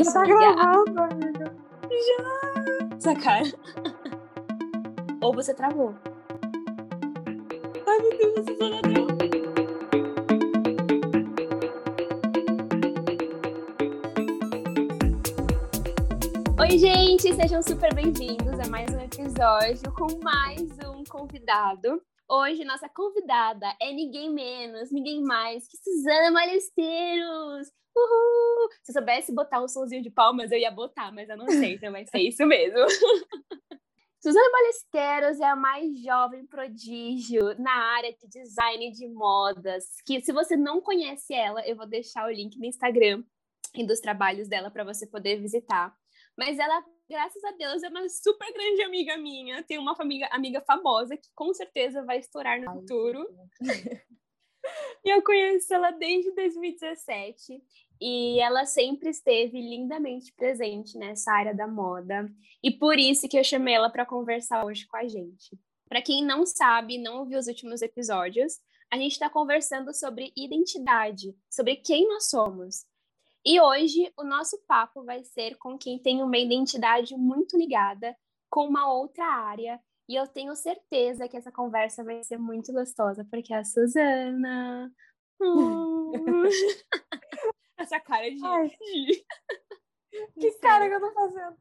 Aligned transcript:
isso, 0.00 0.12
Já 0.12 0.20
tá 0.20 0.24
gravando, 0.24 1.00
amiga. 1.00 1.54
Essa 2.96 3.14
cara. 3.14 3.44
Ou 5.20 5.34
você 5.34 5.52
travou. 5.52 5.94
Ai, 7.86 7.98
meu 7.98 8.16
Deus, 8.16 8.46
Suzana 8.46 8.80
travou. 8.80 9.12
Oi, 16.58 16.78
gente, 16.78 17.34
sejam 17.34 17.62
super 17.62 17.94
bem-vindos 17.94 18.58
a 18.60 18.70
mais 18.70 18.90
um 18.94 19.00
episódio 19.00 19.92
com 19.92 20.06
mais 20.22 20.62
um 20.88 21.04
convidado. 21.04 22.00
Hoje, 22.34 22.64
nossa 22.64 22.88
convidada 22.88 23.66
é 23.78 23.92
ninguém 23.92 24.32
menos, 24.32 24.90
ninguém 24.90 25.20
mais 25.22 25.68
que 25.68 25.76
Suzana 25.76 26.30
Malesteiros. 26.30 27.68
Uhul! 27.94 28.70
Se 28.82 28.90
eu 28.90 28.94
soubesse 28.94 29.34
botar 29.34 29.62
um 29.62 29.68
sonzinho 29.68 30.02
de 30.02 30.08
palmas, 30.08 30.50
eu 30.50 30.56
ia 30.56 30.70
botar, 30.70 31.12
mas 31.12 31.28
eu 31.28 31.36
não 31.36 31.46
sei, 31.46 31.74
então 31.74 31.92
vai 31.92 32.06
ser 32.06 32.20
isso 32.20 32.46
mesmo. 32.46 32.78
Suzana 34.18 34.50
Balesteros 34.50 35.40
é 35.40 35.44
a 35.44 35.54
mais 35.54 36.02
jovem 36.02 36.46
prodígio 36.46 37.54
na 37.60 37.74
área 37.96 38.14
de 38.14 38.26
design 38.26 38.90
de 38.92 39.08
modas. 39.08 39.84
Que 40.06 40.22
se 40.22 40.32
você 40.32 40.56
não 40.56 40.80
conhece 40.80 41.34
ela, 41.34 41.60
eu 41.68 41.76
vou 41.76 41.86
deixar 41.86 42.26
o 42.26 42.32
link 42.32 42.58
no 42.58 42.64
Instagram 42.64 43.22
e 43.74 43.86
dos 43.86 44.00
trabalhos 44.00 44.48
dela 44.48 44.70
para 44.70 44.84
você 44.84 45.06
poder 45.06 45.38
visitar. 45.38 45.94
Mas 46.38 46.58
ela, 46.58 46.82
graças 47.12 47.44
a 47.44 47.50
Deus, 47.52 47.82
é 47.82 47.90
uma 47.90 48.08
super 48.08 48.50
grande 48.54 48.82
amiga 48.82 49.18
minha. 49.18 49.62
Tem 49.62 49.78
uma 49.78 49.94
família, 49.94 50.28
amiga 50.32 50.62
famosa 50.62 51.14
que 51.14 51.28
com 51.34 51.52
certeza 51.52 52.02
vai 52.02 52.18
estourar 52.18 52.58
no 52.58 52.72
futuro. 52.72 53.28
E 55.04 55.10
eu 55.10 55.20
conheço 55.24 55.74
ela 55.74 55.90
desde 55.90 56.32
2017 56.36 57.60
e 58.00 58.38
ela 58.38 58.64
sempre 58.64 59.10
esteve 59.10 59.60
lindamente 59.60 60.32
presente 60.34 60.96
nessa 60.96 61.32
área 61.32 61.52
da 61.52 61.66
moda. 61.66 62.32
E 62.62 62.70
por 62.70 62.96
isso 62.96 63.28
que 63.28 63.36
eu 63.36 63.42
chamei 63.42 63.74
ela 63.74 63.90
para 63.90 64.06
conversar 64.06 64.64
hoje 64.64 64.86
com 64.86 64.96
a 64.96 65.08
gente. 65.08 65.58
Para 65.88 66.00
quem 66.00 66.24
não 66.24 66.46
sabe, 66.46 66.96
não 66.96 67.18
ouviu 67.18 67.40
os 67.40 67.48
últimos 67.48 67.82
episódios, 67.82 68.60
a 68.88 68.96
gente 68.96 69.12
está 69.12 69.28
conversando 69.28 69.92
sobre 69.92 70.32
identidade, 70.36 71.34
sobre 71.50 71.74
quem 71.74 72.06
nós 72.06 72.30
somos. 72.30 72.86
E 73.44 73.60
hoje 73.60 74.12
o 74.16 74.22
nosso 74.24 74.56
papo 74.66 75.02
vai 75.04 75.24
ser 75.24 75.56
com 75.58 75.76
quem 75.76 75.98
tem 75.98 76.22
uma 76.22 76.38
identidade 76.38 77.16
muito 77.16 77.56
ligada 77.58 78.16
com 78.50 78.66
uma 78.66 78.92
outra 78.92 79.24
área. 79.24 79.80
E 80.08 80.14
eu 80.14 80.26
tenho 80.28 80.54
certeza 80.54 81.28
que 81.28 81.36
essa 81.36 81.50
conversa 81.50 82.04
vai 82.04 82.22
ser 82.24 82.38
muito 82.38 82.72
gostosa, 82.72 83.26
porque 83.30 83.52
é 83.52 83.58
a 83.58 83.64
Suzana. 83.64 84.92
Hum. 85.40 86.12
essa 87.78 87.98
cara 88.00 88.30
de. 88.30 88.44
Ai. 88.44 88.68
de- 88.68 89.24
Que 90.38 90.50
cara 90.58 90.86
que 90.88 90.94
eu 90.94 91.00
tô 91.00 91.10
fazendo? 91.14 91.56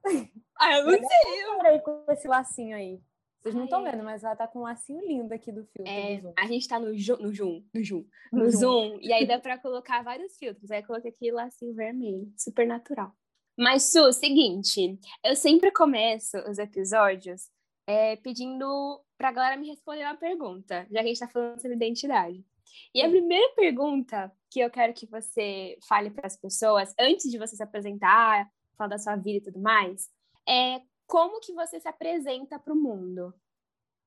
Ah, 0.59 0.77
eu 0.77 0.85
não 0.85 0.91
sei. 0.91 1.45
Olha 1.51 1.69
aí 1.69 1.79
com 1.79 2.03
esse 2.09 2.27
lacinho 2.27 2.75
aí. 2.75 3.01
Vocês 3.41 3.55
não 3.55 3.63
estão 3.63 3.85
é. 3.85 3.91
vendo, 3.91 4.03
mas 4.03 4.23
ela 4.23 4.35
tá 4.35 4.47
com 4.47 4.59
um 4.59 4.63
lacinho 4.63 5.05
lindo 5.05 5.33
aqui 5.33 5.51
do 5.51 5.65
filtro 5.65 5.91
É, 5.91 6.17
do 6.17 6.33
a 6.37 6.45
gente 6.45 6.67
tá 6.67 6.79
no 6.79 6.95
Zoom, 6.97 7.17
no 7.17 7.33
Zoom, 7.33 7.63
no 7.73 7.83
Zoom, 7.83 8.05
No 8.31 8.43
no 8.43 8.51
Zoom. 8.51 8.99
E 9.01 9.11
aí 9.11 9.25
dá 9.25 9.39
pra 9.41 9.57
colocar 9.57 10.03
vários 10.03 10.37
filtros. 10.37 10.69
Aí 10.69 10.81
eu 10.81 10.87
coloquei 10.87 11.09
aqui 11.09 11.31
lacinho 11.31 11.73
vermelho, 11.73 12.31
super 12.37 12.67
natural. 12.67 13.15
Mas, 13.57 13.91
Su, 13.91 14.13
seguinte, 14.13 14.99
eu 15.23 15.35
sempre 15.35 15.71
começo 15.71 16.37
os 16.49 16.57
episódios 16.57 17.49
é, 17.87 18.15
pedindo 18.15 19.03
pra 19.17 19.31
galera 19.31 19.57
me 19.57 19.67
responder 19.67 20.03
uma 20.03 20.15
pergunta, 20.15 20.87
já 20.89 20.99
que 20.99 21.05
a 21.05 21.07
gente 21.07 21.19
tá 21.19 21.27
falando 21.27 21.59
sobre 21.59 21.75
identidade. 21.75 22.45
E 22.93 23.01
a 23.01 23.09
primeira 23.09 23.53
pergunta 23.55 24.31
que 24.49 24.59
eu 24.59 24.69
quero 24.69 24.93
que 24.93 25.05
você 25.05 25.77
fale 25.87 26.09
para 26.09 26.27
as 26.27 26.37
pessoas, 26.37 26.93
antes 26.99 27.29
de 27.29 27.37
você 27.37 27.55
se 27.55 27.63
apresentar, 27.63 28.47
falar 28.77 28.89
da 28.89 28.97
sua 28.97 29.15
vida 29.15 29.37
e 29.37 29.41
tudo 29.41 29.59
mais, 29.59 30.07
é 30.47 30.81
como 31.11 31.39
que 31.41 31.53
você 31.53 31.79
se 31.79 31.87
apresenta 31.87 32.57
para 32.59 32.73
o 32.73 32.75
mundo? 32.75 33.33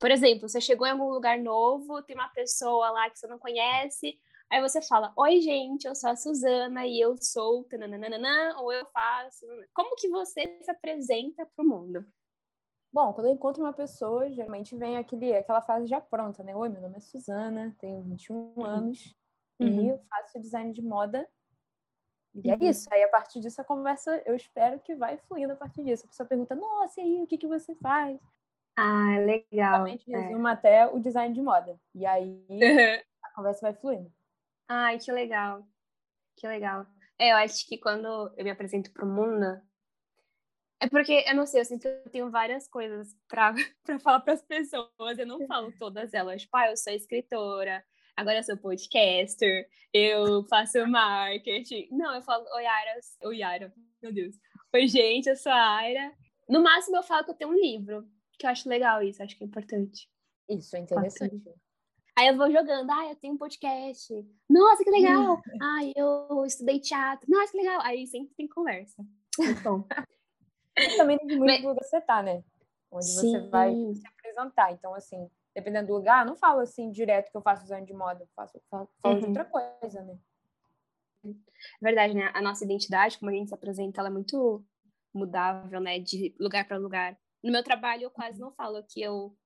Por 0.00 0.10
exemplo, 0.10 0.48
você 0.48 0.60
chegou 0.60 0.86
em 0.86 0.92
algum 0.92 1.11
lugar 1.11 1.38
novo, 1.41 2.02
tem 2.02 2.17
uma 2.17 2.28
pessoa 2.30 2.90
lá 2.90 3.11
que 3.11 3.18
você 3.18 3.27
não 3.28 3.39
conhece, 3.39 4.18
aí 4.51 4.61
você 4.62 4.83
fala: 4.83 5.12
Oi, 5.18 5.40
gente, 5.42 5.86
eu 5.86 5.95
sou 5.96 6.11
a 6.11 6.17
Suzana 6.17 6.86
e 6.86 7.01
eu 7.01 7.17
sou. 7.20 7.64
tananana", 7.67 8.56
ou 8.61 8.73
eu 8.73 8.86
faço. 8.89 9.46
Como 9.74 9.96
que 9.96 10.08
você 10.11 10.42
se 10.62 10.70
apresenta 10.70 11.46
para 11.46 11.64
o 11.64 11.68
mundo? 11.68 12.06
Bom, 12.92 13.12
quando 13.12 13.27
eu 13.27 13.33
encontro 13.33 13.62
uma 13.62 13.73
pessoa, 13.73 14.30
geralmente 14.33 14.77
vem 14.77 14.96
aquele, 14.96 15.34
aquela 15.34 15.61
frase 15.61 15.86
já 15.86 16.01
pronta, 16.01 16.42
né? 16.45 16.55
Oi, 16.55 16.68
meu 16.68 16.80
nome 16.80 16.96
é 16.96 17.01
Suzana, 17.01 17.74
tenho 17.78 18.02
21 18.02 18.64
anos 18.64 19.14
e 19.61 19.64
Uhum. 19.64 19.90
eu 19.90 19.98
faço 20.08 20.40
design 20.40 20.73
de 20.73 20.80
moda. 20.83 21.28
E 22.42 22.50
é 22.50 22.55
Uhum. 22.55 22.68
isso. 22.68 22.89
Aí, 22.92 23.02
a 23.02 23.08
partir 23.08 23.40
disso, 23.40 23.61
a 23.61 23.64
conversa, 23.64 24.22
eu 24.27 24.34
espero 24.34 24.80
que 24.80 24.95
vai 24.96 25.17
fluindo 25.18 25.52
a 25.52 25.56
partir 25.56 25.84
disso. 25.84 26.05
A 26.05 26.08
pessoa 26.08 26.28
pergunta, 26.28 26.55
nossa, 26.55 27.00
e 27.00 27.05
aí, 27.05 27.22
o 27.22 27.27
que, 27.27 27.39
que 27.39 27.46
você 27.46 27.74
faz? 27.77 28.18
Ah, 28.77 29.18
legal. 29.20 29.84
Realmente 29.84 30.11
resumo 30.11 30.48
até 30.48 30.86
o 30.86 30.98
design 30.98 31.33
de 31.34 31.40
moda. 31.40 31.78
E 31.95 32.05
aí, 32.05 32.45
a 33.22 33.30
conversa 33.34 33.61
vai 33.62 33.74
fluindo. 33.74 34.12
Ai, 34.68 34.98
que 34.98 35.12
legal. 35.12 35.64
Que 36.36 36.48
legal. 36.48 36.86
É, 37.18 37.33
eu 37.33 37.36
acho 37.36 37.67
que 37.68 37.78
quando 37.78 38.33
eu 38.36 38.45
me 38.45 38.51
apresento 38.51 38.92
pro 38.92 39.06
mundo. 39.06 39.61
É 40.80 40.89
porque, 40.89 41.24
eu 41.27 41.34
não 41.36 41.46
sei, 41.46 41.61
eu 41.61 41.64
sinto 41.64 41.83
que 41.83 41.89
eu 41.89 42.11
tenho 42.11 42.30
várias 42.30 42.66
coisas 42.68 43.16
pra 43.28 43.55
falar 44.02 44.20
pras 44.20 44.42
pessoas. 44.42 45.18
Eu 45.18 45.27
não 45.27 45.46
falo 45.46 45.72
todas 45.78 46.12
elas. 46.12 46.42
Tipo, 46.42 46.56
ah, 46.56 46.70
eu 46.70 46.77
sou 46.77 46.92
escritora, 46.92 47.84
agora 48.17 48.39
eu 48.39 48.42
sou 48.42 48.57
podcaster, 48.57 49.69
eu 49.92 50.45
faço 50.45 50.86
marketing. 50.86 51.89
Não, 51.91 52.14
eu 52.14 52.23
falo, 52.23 52.45
oi, 52.55 52.63
Yara. 52.64 53.01
Oi, 53.25 53.36
Yara. 53.39 53.73
Meu 54.02 54.13
Deus. 54.13 54.36
Oi, 54.75 54.89
gente, 54.89 55.29
eu 55.29 55.36
sou 55.36 55.52
a 55.52 55.77
Aira. 55.77 56.13
No 56.48 56.63
máximo, 56.63 56.97
eu 56.97 57.02
falo 57.02 57.25
que 57.25 57.30
eu 57.30 57.35
tenho 57.35 57.51
um 57.51 57.55
livro, 57.55 58.07
que 58.39 58.47
eu 58.47 58.51
acho 58.51 58.69
legal 58.69 59.02
isso, 59.02 59.23
acho 59.23 59.36
que 59.36 59.45
é 59.45 59.47
importante. 59.47 60.08
Isso, 60.48 60.77
é 60.77 60.80
interessante. 60.80 61.42
Aí 62.17 62.29
eu 62.29 62.36
vou 62.36 62.51
jogando, 62.51 62.91
ah, 62.91 63.07
eu 63.08 63.17
tenho 63.17 63.35
um 63.35 63.39
podcast. 63.39 64.13
Nossa, 64.48 64.85
que 64.85 64.91
legal! 64.91 65.41
Ai, 65.61 65.92
eu 65.96 66.45
estudei 66.46 66.79
teatro. 66.79 67.27
Nossa, 67.29 67.51
que 67.51 67.58
legal! 67.58 67.81
Aí 67.83 68.07
sempre 68.07 68.35
tem 68.36 68.46
conversa. 68.46 69.02
Muito 69.39 69.63
bom. 69.63 69.85
E 70.79 70.96
também 70.96 71.19
tem 71.19 71.39
muito 71.39 71.46
Mas- 71.46 71.63
do 71.63 71.69
lugar 71.69 71.81
que 71.83 71.89
você 71.89 72.01
tá, 72.01 72.23
né? 72.23 72.45
Onde 72.91 73.07
você 73.07 73.41
vai 73.48 73.70
Sim. 73.73 73.95
se 73.95 74.07
apresentar. 74.07 74.73
Então, 74.73 74.95
assim, 74.95 75.29
dependendo 75.54 75.88
do 75.88 75.94
lugar, 75.94 76.26
não 76.26 76.36
falo 76.36 76.60
assim 76.60 76.90
direto 76.90 77.30
que 77.30 77.36
eu 77.36 77.42
faço 77.42 77.62
design 77.62 77.86
de 77.86 77.94
moda, 77.94 78.26
faço, 78.34 78.60
falo, 78.70 78.88
falo 79.02 79.16
de 79.16 79.22
Uhum. 79.22 79.28
outra 79.28 79.44
coisa, 79.44 80.02
né? 80.02 80.18
É 81.24 81.30
verdade, 81.80 82.14
né? 82.14 82.30
A 82.34 82.42
nossa 82.42 82.64
identidade, 82.64 83.18
como 83.18 83.30
a 83.30 83.34
gente 83.34 83.48
se 83.48 83.54
apresenta, 83.54 84.00
ela 84.00 84.08
é 84.08 84.12
muito 84.12 84.64
mudável, 85.14 85.80
né? 85.80 85.98
De 85.98 86.34
lugar 86.38 86.66
para 86.66 86.76
lugar. 86.76 87.16
No 87.42 87.52
meu 87.52 87.62
trabalho, 87.62 88.02
eu 88.04 88.10
quase 88.10 88.38
não 88.38 88.52
falo 88.52 88.82
que 88.84 89.00
eu 89.00 89.36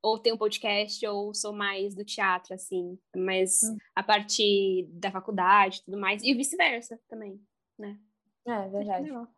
ou 0.00 0.18
tenho 0.18 0.36
um 0.36 0.38
podcast 0.38 1.04
ou 1.08 1.34
sou 1.34 1.52
mais 1.52 1.94
do 1.94 2.04
teatro, 2.04 2.54
assim. 2.54 2.98
Mas 3.16 3.60
Hum. 3.64 3.76
a 3.96 4.02
partir 4.02 4.86
da 4.92 5.10
faculdade 5.10 5.78
e 5.78 5.84
tudo 5.84 5.98
mais. 5.98 6.22
E 6.22 6.34
vice-versa 6.34 7.00
também, 7.08 7.40
né? 7.78 7.98
É, 8.46 8.68
verdade. 8.68 9.06
Legal. 9.08 9.28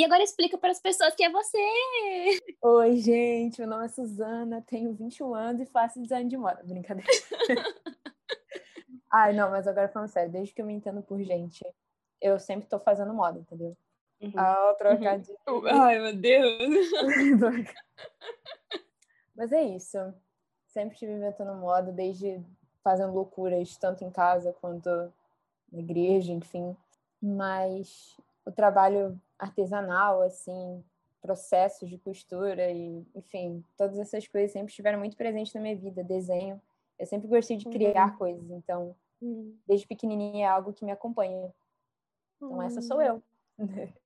E 0.00 0.04
agora 0.06 0.22
explica 0.22 0.56
para 0.56 0.70
as 0.70 0.80
pessoas 0.80 1.14
que 1.14 1.22
é 1.22 1.28
você! 1.28 1.58
Oi, 2.62 2.96
gente, 2.96 3.60
meu 3.60 3.68
nome 3.68 3.84
é 3.84 3.88
Suzana, 3.88 4.64
tenho 4.66 4.94
21 4.94 5.34
anos 5.34 5.60
e 5.60 5.66
faço 5.66 6.00
design 6.00 6.26
de 6.26 6.38
moda. 6.38 6.62
Brincadeira. 6.64 7.06
Ai, 9.12 9.34
não, 9.34 9.50
mas 9.50 9.68
agora 9.68 9.90
falando 9.90 10.08
sério, 10.08 10.32
desde 10.32 10.54
que 10.54 10.62
eu 10.62 10.64
me 10.64 10.72
entendo 10.72 11.02
por 11.02 11.22
gente, 11.22 11.62
eu 12.18 12.38
sempre 12.38 12.66
tô 12.66 12.78
fazendo 12.78 13.12
moda, 13.12 13.40
entendeu? 13.40 13.76
Uhum. 14.22 14.40
Ao 14.40 14.74
trocar 14.74 15.18
de. 15.18 15.36
Ai, 15.70 15.98
meu 15.98 16.16
Deus! 16.16 16.88
Mas 19.36 19.52
é 19.52 19.62
isso. 19.64 19.98
Sempre 20.68 20.94
estive 20.94 21.12
inventando 21.12 21.52
moda, 21.60 21.92
desde 21.92 22.42
fazendo 22.82 23.12
loucuras, 23.12 23.76
tanto 23.76 24.02
em 24.02 24.10
casa 24.10 24.56
quanto 24.62 24.88
na 25.70 25.78
igreja, 25.78 26.32
enfim. 26.32 26.74
Mas 27.20 28.16
o 28.46 28.50
trabalho 28.50 29.20
artesanal, 29.40 30.22
assim, 30.22 30.84
processos 31.20 31.88
de 31.88 31.98
costura 31.98 32.70
e, 32.70 33.04
enfim, 33.14 33.64
todas 33.76 33.98
essas 33.98 34.26
coisas 34.26 34.52
sempre 34.52 34.68
estiveram 34.68 34.98
muito 34.98 35.16
presentes 35.16 35.52
na 35.54 35.60
minha 35.60 35.76
vida. 35.76 36.04
Desenho. 36.04 36.60
Eu 36.98 37.06
sempre 37.06 37.28
gostei 37.28 37.56
de 37.56 37.64
criar 37.64 38.16
coisas, 38.18 38.50
então, 38.50 38.94
desde 39.66 39.86
pequenininha 39.86 40.46
é 40.46 40.48
algo 40.48 40.72
que 40.72 40.84
me 40.84 40.92
acompanha. 40.92 41.52
Então, 42.36 42.62
essa 42.62 42.82
sou 42.82 43.00
eu. 43.00 43.22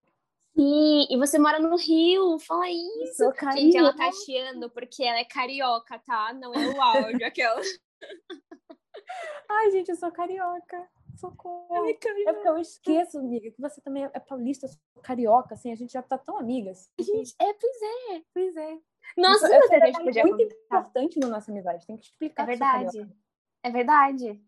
Sim, 0.56 1.06
e 1.10 1.16
você 1.16 1.36
mora 1.36 1.58
no 1.58 1.76
Rio, 1.76 2.38
fala 2.38 2.70
isso. 2.70 3.24
Gente, 3.56 3.76
ela 3.76 3.92
tá 3.92 4.08
chiando 4.12 4.70
porque 4.70 5.02
ela 5.02 5.18
é 5.18 5.24
carioca, 5.24 5.98
tá? 5.98 6.32
Não 6.32 6.54
é 6.54 6.68
o 6.68 6.80
áudio, 6.80 7.26
aquela. 7.26 7.60
Ai, 9.50 9.70
gente, 9.72 9.88
eu 9.88 9.96
sou 9.96 10.12
carioca. 10.12 10.88
Socorro. 11.16 11.86
É 11.86 12.32
porque 12.32 12.48
eu 12.48 12.58
esqueço, 12.58 13.18
amiga, 13.18 13.50
que 13.50 13.60
você 13.60 13.80
também 13.80 14.04
é 14.04 14.20
paulista, 14.20 14.66
carioca, 15.02 15.54
assim, 15.54 15.72
a 15.72 15.74
gente 15.76 15.92
já 15.92 16.02
tá 16.02 16.18
tão 16.18 16.38
amigas. 16.38 16.90
Gente, 16.98 17.34
é, 17.40 17.52
pois 17.54 17.82
é. 17.82 18.22
Pois 18.32 18.56
é. 18.56 18.78
Nossa, 19.16 19.46
Isso- 19.46 19.74
a 19.74 19.86
gente 19.86 20.18
é 20.18 20.24
muito 20.24 20.54
importante 20.54 21.18
na 21.20 21.28
nossa 21.28 21.50
amizade, 21.50 21.86
tem 21.86 21.96
que 21.96 22.06
explicar. 22.06 22.48
É 22.48 22.52
eu 22.52 22.58
sou 22.58 22.66
verdade. 22.66 23.16
É 23.62 23.70
verdade. 23.70 24.44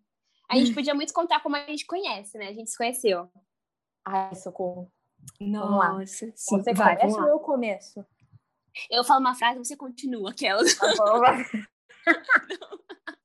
A 0.48 0.56
gente 0.56 0.74
podia 0.74 0.94
muito 0.94 1.12
contar 1.12 1.40
como 1.40 1.56
a 1.56 1.66
gente 1.66 1.86
conhece, 1.86 2.36
né? 2.38 2.48
A 2.48 2.52
gente 2.52 2.70
se 2.70 2.76
conheceu. 2.76 3.30
Ai, 4.04 4.34
socorro. 4.34 4.90
Nossa, 5.40 6.32
sim. 6.34 6.58
Você 6.62 6.72
vai, 6.72 6.96
começa 6.96 7.20
ou 7.20 7.28
eu 7.28 7.40
começo? 7.40 8.04
Eu 8.90 9.02
falo 9.02 9.20
uma 9.20 9.34
frase, 9.34 9.58
você 9.58 9.76
continua 9.76 10.30
aquela. 10.30 10.62
Tá 10.64 10.94
bom, 10.96 11.20
vai. 11.20 11.44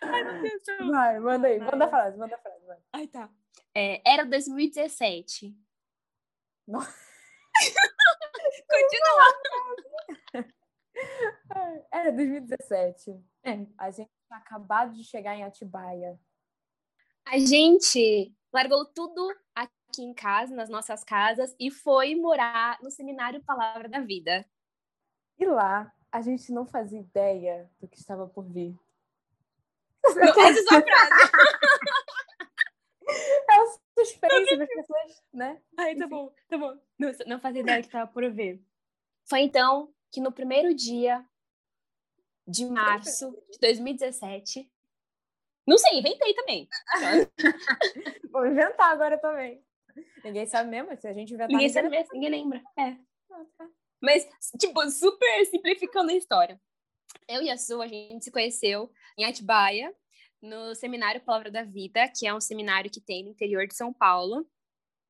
Ai, 0.00 0.24
meu 0.24 0.42
Deus. 0.42 0.68
eu- 0.68 0.90
Vai, 0.90 1.18
manda 1.20 1.48
aí, 1.48 1.58
manda 1.58 1.84
a 1.84 1.88
frase, 1.88 2.16
manda 2.18 2.34
a 2.34 2.38
frase. 2.38 2.66
Vai. 2.66 2.78
Ai, 2.92 3.06
tá. 3.08 3.30
É, 3.74 4.02
era 4.10 4.24
2017. 4.24 5.54
Nossa. 6.66 6.94
Continua. 8.70 9.24
Era 11.92 12.10
2017. 12.12 13.10
É. 13.44 13.66
A 13.78 13.90
gente 13.90 14.10
tinha 14.26 14.38
acabado 14.38 14.92
de 14.94 15.04
chegar 15.04 15.34
em 15.36 15.44
Atibaia. 15.44 16.18
A 17.24 17.38
gente 17.38 18.34
largou 18.52 18.84
tudo 18.84 19.34
aqui 19.54 20.02
em 20.02 20.12
casa, 20.14 20.54
nas 20.54 20.68
nossas 20.68 21.04
casas, 21.04 21.54
e 21.58 21.70
foi 21.70 22.14
morar 22.14 22.78
no 22.82 22.90
seminário 22.90 23.42
Palavra 23.44 23.88
da 23.88 24.00
Vida. 24.00 24.44
E 25.38 25.46
lá, 25.46 25.92
a 26.10 26.20
gente 26.20 26.50
não 26.52 26.66
fazia 26.66 26.98
ideia 27.00 27.70
do 27.80 27.86
que 27.88 27.98
estava 27.98 28.26
por 28.26 28.44
vir. 28.44 28.76
Essa 30.16 30.48
é 30.48 30.62
sua 30.62 30.82
frase. 30.82 31.32
É 33.50 33.60
o 33.62 33.78
suspense 33.98 34.56
das 34.56 34.68
pessoas, 34.68 35.22
né? 35.32 35.60
Ai, 35.76 35.96
tá 35.96 36.06
bom, 36.06 36.32
tá 36.48 36.58
bom. 36.58 36.78
Não, 36.98 37.12
não 37.26 37.40
fazia 37.40 37.62
ideia 37.62 37.82
que 37.82 37.88
tava 37.88 38.10
por 38.10 38.30
ver. 38.30 38.62
Foi 39.28 39.40
então 39.40 39.92
que 40.10 40.20
no 40.20 40.32
primeiro 40.32 40.74
dia 40.74 41.24
de 42.46 42.64
março 42.66 43.30
de 43.50 43.58
2017. 43.60 44.70
Não 45.66 45.76
sei, 45.76 45.98
inventei 45.98 46.32
também. 46.34 46.66
Vou 48.32 48.46
inventar 48.46 48.90
agora 48.90 49.18
também. 49.18 49.62
Ninguém 50.24 50.46
sabe 50.46 50.70
mesmo, 50.70 50.96
se 50.96 51.06
a 51.06 51.12
gente 51.12 51.34
inventar. 51.34 51.48
Ninguém 51.48 51.68
sabe 51.68 51.88
ninguém 51.88 52.00
mesmo, 52.00 52.14
ninguém 52.14 52.30
lembra. 52.30 52.62
É. 52.78 52.84
lembra. 52.84 53.70
Mas, 54.00 54.26
tipo, 54.58 54.88
super 54.90 55.44
simplificando 55.46 56.10
a 56.10 56.14
história. 56.14 56.58
Eu 57.28 57.42
e 57.42 57.50
a 57.50 57.58
Su, 57.58 57.82
a 57.82 57.86
gente 57.86 58.24
se 58.24 58.30
conheceu 58.30 58.90
em 59.18 59.24
Atibaia, 59.24 59.92
no 60.40 60.74
seminário 60.74 61.20
Palavra 61.20 61.50
da 61.50 61.64
Vida, 61.64 62.08
que 62.08 62.26
é 62.26 62.32
um 62.32 62.40
seminário 62.40 62.90
que 62.90 63.00
tem 63.00 63.24
no 63.24 63.30
interior 63.30 63.66
de 63.66 63.74
São 63.74 63.92
Paulo. 63.92 64.46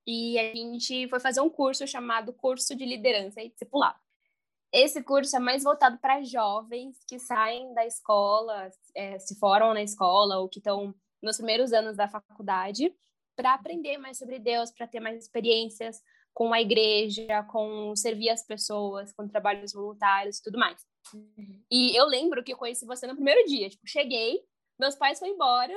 E 0.06 0.38
a 0.38 0.54
gente 0.54 1.06
foi 1.08 1.20
fazer 1.20 1.42
um 1.42 1.50
curso 1.50 1.86
chamado 1.86 2.32
Curso 2.32 2.74
de 2.74 2.86
Liderança 2.86 3.42
e 3.42 3.50
Discipulado. 3.50 3.98
Esse 4.72 5.02
curso 5.02 5.36
é 5.36 5.38
mais 5.38 5.62
voltado 5.62 5.98
para 5.98 6.22
jovens 6.22 6.96
que 7.06 7.18
saem 7.18 7.72
da 7.74 7.86
escola, 7.86 8.70
é, 8.94 9.18
se 9.18 9.38
formam 9.38 9.74
na 9.74 9.82
escola 9.82 10.38
ou 10.38 10.48
que 10.48 10.58
estão 10.58 10.94
nos 11.22 11.36
primeiros 11.36 11.72
anos 11.72 11.96
da 11.96 12.08
faculdade, 12.08 12.94
para 13.36 13.54
aprender 13.54 13.98
mais 13.98 14.18
sobre 14.18 14.38
Deus, 14.38 14.70
para 14.70 14.86
ter 14.86 15.00
mais 15.00 15.22
experiências 15.22 16.02
com 16.34 16.52
a 16.52 16.60
igreja, 16.60 17.42
com 17.44 17.94
servir 17.96 18.30
as 18.30 18.44
pessoas, 18.44 19.12
com 19.12 19.28
trabalhos 19.28 19.72
voluntários 19.72 20.38
e 20.38 20.42
tudo 20.42 20.58
mais. 20.58 20.80
E 21.70 21.96
eu 21.98 22.06
lembro 22.06 22.42
que 22.42 22.52
eu 22.52 22.56
conheci 22.56 22.84
você 22.86 23.06
no 23.06 23.14
primeiro 23.14 23.46
dia. 23.46 23.68
Tipo, 23.70 23.86
cheguei, 23.86 24.40
meus 24.78 24.94
pais 24.94 25.18
foram 25.18 25.32
embora, 25.32 25.72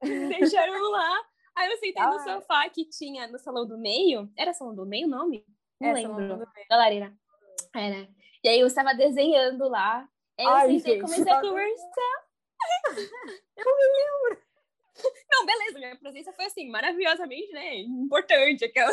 deixaram 0.58 0.90
lá. 0.90 1.20
Aí 1.56 1.70
eu 1.70 1.76
sentei 1.78 2.02
no 2.02 2.14
Ah. 2.14 2.18
sofá 2.24 2.68
que 2.68 2.84
tinha 2.88 3.28
no 3.28 3.38
salão 3.38 3.66
do 3.66 3.78
meio. 3.78 4.30
Era 4.36 4.52
salão 4.52 4.74
do 4.74 4.84
meio 4.86 5.06
o 5.06 5.10
nome? 5.10 5.44
Não 5.80 5.88
É, 5.90 5.92
lembro. 5.92 6.38
Da 6.68 6.76
lareira. 6.76 7.12
Era. 7.74 8.08
E 8.42 8.48
aí 8.48 8.58
eu 8.60 8.66
estava 8.66 8.92
desenhando 8.94 9.68
lá. 9.68 10.08
Aí 10.38 10.44
eu 10.46 10.50
Ai, 10.50 10.66
sentei 10.72 10.98
e 10.98 11.00
comecei 11.00 11.32
a 11.32 11.40
conversar. 11.40 12.24
eu 13.56 13.64
me 13.64 13.84
lembro. 13.86 14.44
Não, 15.30 15.46
beleza, 15.46 15.78
minha 15.78 15.96
presença 15.96 16.32
foi 16.32 16.44
assim, 16.46 16.68
maravilhosamente, 16.70 17.52
né? 17.52 17.76
Importante 17.78 18.64
aquela. 18.64 18.92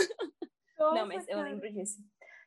Não, 0.79 0.91
Nossa, 0.93 1.05
mas 1.05 1.27
eu 1.27 1.41
lembro 1.41 1.71
disso. 1.71 1.97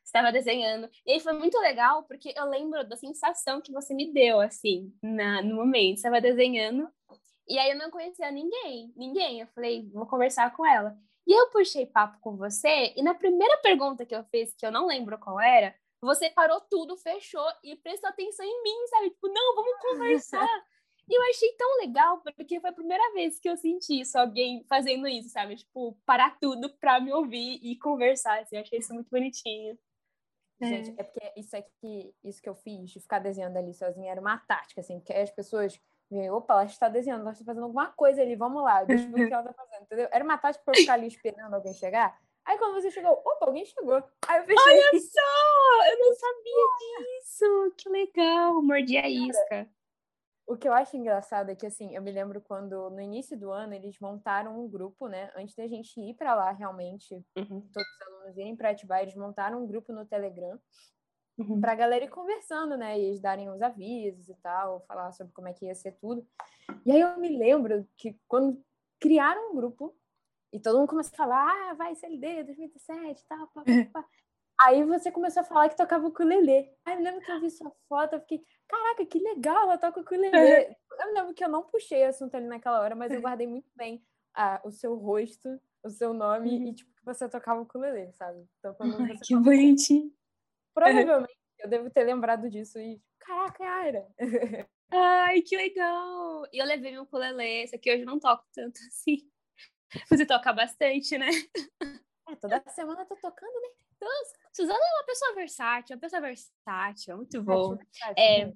Estava 0.05 0.31
desenhando. 0.31 0.87
E 1.05 1.13
aí 1.13 1.19
foi 1.19 1.33
muito 1.33 1.59
legal, 1.59 2.03
porque 2.03 2.33
eu 2.37 2.45
lembro 2.45 2.87
da 2.87 2.95
sensação 2.95 3.59
que 3.59 3.71
você 3.71 3.93
me 3.93 4.13
deu, 4.13 4.39
assim, 4.39 4.93
na, 5.01 5.41
no 5.41 5.55
momento. 5.55 5.97
Estava 5.97 6.21
desenhando. 6.21 6.87
E 7.47 7.57
aí 7.57 7.71
eu 7.71 7.77
não 7.77 7.89
conhecia 7.89 8.31
ninguém, 8.31 8.93
ninguém. 8.95 9.41
Eu 9.41 9.47
falei, 9.47 9.89
vou 9.91 10.05
conversar 10.05 10.55
com 10.55 10.65
ela. 10.65 10.95
E 11.27 11.33
eu 11.33 11.49
puxei 11.49 11.87
papo 11.87 12.19
com 12.21 12.37
você, 12.37 12.93
e 12.95 13.01
na 13.01 13.15
primeira 13.15 13.57
pergunta 13.57 14.05
que 14.05 14.15
eu 14.15 14.23
fiz, 14.25 14.53
que 14.53 14.63
eu 14.63 14.71
não 14.71 14.85
lembro 14.85 15.17
qual 15.17 15.39
era, 15.39 15.75
você 15.99 16.29
parou 16.29 16.61
tudo, 16.61 16.95
fechou 16.97 17.47
e 17.63 17.75
prestou 17.75 18.09
atenção 18.09 18.45
em 18.45 18.63
mim, 18.63 18.87
sabe? 18.87 19.09
Tipo, 19.09 19.27
não, 19.29 19.55
vamos 19.55 19.79
conversar. 19.79 20.47
E 21.07 21.15
eu 21.15 21.21
achei 21.29 21.51
tão 21.53 21.77
legal, 21.77 22.21
porque 22.35 22.59
foi 22.59 22.69
a 22.69 22.73
primeira 22.73 23.13
vez 23.13 23.39
que 23.39 23.49
eu 23.49 23.57
senti 23.57 24.01
isso, 24.01 24.17
alguém 24.17 24.63
fazendo 24.67 25.07
isso, 25.07 25.29
sabe? 25.29 25.55
Tipo, 25.55 25.97
parar 26.05 26.37
tudo 26.39 26.69
pra 26.77 26.99
me 26.99 27.13
ouvir 27.13 27.59
e 27.61 27.77
conversar, 27.77 28.39
assim. 28.39 28.55
Eu 28.55 28.61
achei 28.61 28.79
isso 28.79 28.93
muito 28.93 29.09
bonitinho. 29.09 29.77
Gente, 30.61 30.93
é 30.97 31.03
porque 31.03 31.33
isso 31.35 31.55
aqui, 31.55 32.13
isso 32.23 32.41
que 32.41 32.47
eu 32.47 32.55
fiz, 32.55 32.89
de 32.89 32.99
ficar 32.99 33.19
desenhando 33.19 33.57
ali 33.57 33.73
sozinha, 33.73 34.11
era 34.11 34.21
uma 34.21 34.37
tática, 34.37 34.81
assim, 34.81 34.99
porque 34.99 35.13
as 35.13 35.29
pessoas 35.29 35.79
veem, 36.09 36.31
opa, 36.31 36.53
ela 36.53 36.65
está 36.65 36.87
desenhando, 36.87 37.21
ela 37.21 37.31
está 37.31 37.43
fazendo 37.43 37.63
alguma 37.63 37.87
coisa 37.87 38.21
ali, 38.21 38.35
vamos 38.35 38.63
lá, 38.63 38.83
deixa 38.83 39.05
eu 39.05 39.11
ver 39.11 39.25
o 39.25 39.27
que 39.27 39.33
ela 39.33 39.49
está 39.49 39.53
fazendo, 39.53 39.83
entendeu? 39.83 40.07
Era 40.11 40.23
uma 40.23 40.37
tática 40.37 40.63
para 40.63 40.73
eu 40.73 40.81
ficar 40.81 40.93
ali 40.93 41.07
esperando 41.07 41.53
alguém 41.53 41.73
chegar. 41.73 42.17
Aí 42.45 42.57
quando 42.57 42.75
você 42.75 42.91
chegou, 42.91 43.11
opa, 43.11 43.47
alguém 43.47 43.65
chegou. 43.65 44.01
Aí 44.27 44.39
eu 44.39 44.45
fechei. 44.45 44.73
Olha 44.73 44.91
só! 45.01 45.85
Eu 45.91 45.99
não 45.99 46.13
sabia 46.13 46.67
disso! 46.77 47.75
Que 47.77 47.89
legal! 47.89 48.61
Mordi 48.61 48.97
a 48.97 49.09
isca. 49.09 49.67
O 50.47 50.55
que 50.55 50.67
eu 50.67 50.73
acho 50.73 50.95
engraçado 50.95 51.49
é 51.49 51.55
que, 51.55 51.65
assim, 51.65 51.95
eu 51.95 52.01
me 52.01 52.11
lembro 52.11 52.39
quando, 52.39 52.89
no 52.91 53.01
início 53.01 53.37
do 53.37 53.51
ano, 53.51 53.73
eles 53.73 53.99
montaram 53.99 54.63
um 54.63 54.69
grupo, 54.69 55.07
né? 55.07 55.31
Antes 55.35 55.55
da 55.55 55.67
gente 55.67 55.99
ir 55.99 56.13
para 56.13 56.35
lá, 56.35 56.51
realmente, 56.51 57.15
Uhum, 57.35 57.61
todos 57.73 57.89
os 57.89 58.07
alunos 58.07 58.37
irem 58.37 58.55
para 58.55 58.69
Atibaia, 58.69 59.03
eles 59.03 59.15
montaram 59.15 59.63
um 59.63 59.67
grupo 59.67 59.91
no 59.91 60.05
Telegram 60.05 60.59
uhum. 61.39 61.59
pra 61.59 61.73
galera 61.73 62.05
ir 62.05 62.09
conversando, 62.09 62.77
né? 62.77 62.99
E 62.99 63.05
eles 63.05 63.19
darem 63.19 63.49
os 63.49 63.61
avisos 63.61 64.29
e 64.29 64.35
tal, 64.35 64.85
falar 64.87 65.11
sobre 65.13 65.33
como 65.33 65.47
é 65.47 65.53
que 65.53 65.65
ia 65.65 65.73
ser 65.75 65.93
tudo. 65.93 66.25
E 66.85 66.91
aí 66.91 67.01
eu 67.01 67.17
me 67.19 67.29
lembro 67.29 67.87
que 67.97 68.19
quando 68.27 68.63
criaram 68.99 69.51
um 69.51 69.55
grupo 69.55 69.95
e 70.53 70.59
todo 70.59 70.77
mundo 70.77 70.89
começou 70.89 71.13
a 71.13 71.17
falar, 71.17 71.71
ah, 71.71 71.73
vai 71.73 71.95
CLD 71.95 72.43
2017 72.43 73.21
e 73.21 73.27
tal, 73.27 73.47
pá, 73.47 73.63
pá, 73.63 74.01
pá. 74.01 74.07
Aí 74.59 74.83
você 74.83 75.11
começou 75.11 75.41
a 75.41 75.43
falar 75.43 75.69
que 75.69 75.75
tocava 75.75 76.07
ukulele. 76.07 76.71
Aí 76.85 76.95
eu 76.95 77.01
lembro 77.01 77.21
que 77.21 77.31
eu 77.31 77.41
vi 77.41 77.49
sua 77.49 77.71
foto, 77.89 78.13
eu 78.13 78.19
fiquei, 78.21 78.43
caraca, 78.67 79.05
que 79.05 79.19
legal, 79.19 79.63
ela 79.63 79.77
toca 79.77 79.99
ukulele. 79.99 80.75
Eu 80.99 81.07
me 81.07 81.13
lembro 81.13 81.33
que 81.33 81.43
eu 81.43 81.49
não 81.49 81.63
puxei 81.63 82.05
o 82.05 82.09
assunto 82.09 82.35
ali 82.35 82.47
naquela 82.47 82.79
hora, 82.79 82.95
mas 82.95 83.11
eu 83.11 83.21
guardei 83.21 83.47
muito 83.47 83.69
bem 83.75 84.03
ah, 84.33 84.61
o 84.63 84.71
seu 84.71 84.95
rosto, 84.95 85.59
o 85.83 85.89
seu 85.89 86.13
nome 86.13 86.69
e, 86.69 86.73
tipo, 86.73 86.93
que 86.93 87.03
você 87.03 87.27
tocava 87.27 87.61
ukulele, 87.61 88.11
sabe? 88.13 88.47
Então, 88.59 88.75
Ai, 88.79 89.17
que 89.21 89.35
bonitinho. 89.35 90.13
Provavelmente 90.73 91.37
eu 91.59 91.69
devo 91.69 91.89
ter 91.89 92.03
lembrado 92.03 92.49
disso 92.49 92.79
e, 92.79 93.01
caraca, 93.19 93.63
é 93.63 93.67
a 93.67 93.75
Aira. 93.75 94.07
Ai, 94.91 95.41
que 95.41 95.57
legal! 95.57 96.45
E 96.53 96.57
eu 96.59 96.65
levei 96.65 96.91
meu 96.91 97.03
ukulele, 97.03 97.43
esse 97.63 97.75
aqui 97.75 97.91
hoje 97.91 98.03
eu 98.03 98.07
não 98.07 98.19
toco 98.19 98.45
tanto 98.53 98.79
assim. 98.87 99.29
Você 100.09 100.25
toca 100.25 100.51
bastante, 100.51 101.17
né? 101.17 101.29
É, 102.27 102.35
toda 102.35 102.61
semana 102.69 103.01
eu 103.01 103.05
tô 103.05 103.15
tocando, 103.15 103.53
né? 103.61 103.69
Suzana 104.55 104.79
é 104.79 104.99
uma 104.99 105.05
pessoa 105.05 105.35
versátil, 105.35 105.95
uma 105.97 105.99
pessoa 105.99 106.21
versátil, 106.21 107.13
é 107.13 107.17
muito 107.17 107.43
bom. 107.43 107.77
É, 108.15 108.45
né? 108.45 108.53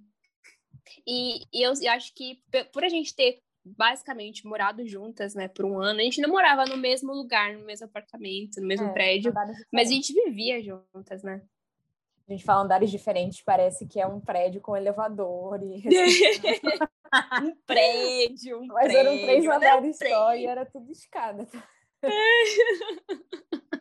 E, 1.06 1.42
e 1.54 1.62
eu, 1.62 1.74
eu 1.82 1.92
acho 1.92 2.14
que 2.14 2.42
por 2.72 2.86
a 2.86 2.90
gente 2.90 3.14
ter 3.14 3.42
basicamente 3.66 4.48
morado 4.48 4.88
juntas, 4.88 5.36
né, 5.36 5.50
por 5.50 5.66
um 5.66 5.78
ano, 5.78 6.00
a 6.00 6.04
gente 6.04 6.22
não 6.22 6.30
morava 6.30 6.64
no 6.64 6.78
mesmo 6.78 7.14
lugar, 7.14 7.54
no 7.54 7.66
mesmo 7.66 7.86
apartamento, 7.86 8.62
no 8.62 8.68
mesmo 8.68 8.88
É, 8.88 8.94
prédio, 8.94 9.32
andares 9.32 9.58
mas 9.74 9.90
a 9.90 9.92
gente 9.92 10.14
vivia 10.14 10.64
juntas, 10.64 11.22
né? 11.22 11.42
A 12.30 12.32
gente 12.32 12.46
fala 12.46 12.64
andares 12.64 12.90
diferentes, 12.90 13.42
parece 13.42 13.86
que 13.86 14.00
é 14.00 14.08
um 14.08 14.22
prédio 14.22 14.62
com 14.62 14.78
elevador. 14.78 15.62
E... 15.62 15.84
um 17.44 17.56
prédio, 17.66 18.62
um 18.62 18.68
Mas 18.68 18.86
prédio. 18.86 19.00
eram 19.00 19.18
três 19.18 19.46
mas 19.46 19.62
era 19.62 19.76
um 19.76 19.80
andares 19.80 19.98
só 19.98 20.34
e 20.34 20.46
era 20.46 20.66
tudo 20.66 20.90
escada. 20.92 21.46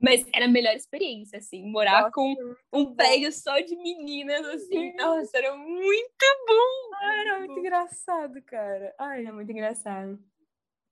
Mas 0.00 0.26
era 0.34 0.46
a 0.46 0.48
melhor 0.48 0.74
experiência, 0.74 1.38
assim, 1.38 1.62
morar 1.70 2.02
Nossa, 2.02 2.12
com 2.12 2.34
um 2.72 2.94
prédio 2.94 3.32
só 3.32 3.58
de 3.60 3.76
meninas, 3.76 4.44
assim. 4.46 4.90
Sim. 4.90 4.96
Nossa, 4.96 5.38
era 5.38 5.56
muito 5.56 6.24
bom. 6.46 6.96
Era 7.02 7.38
muito 7.38 7.58
engraçado, 7.58 8.42
cara. 8.42 8.94
Ai, 8.98 9.22
Era 9.22 9.32
muito 9.32 9.50
engraçado. 9.50 10.18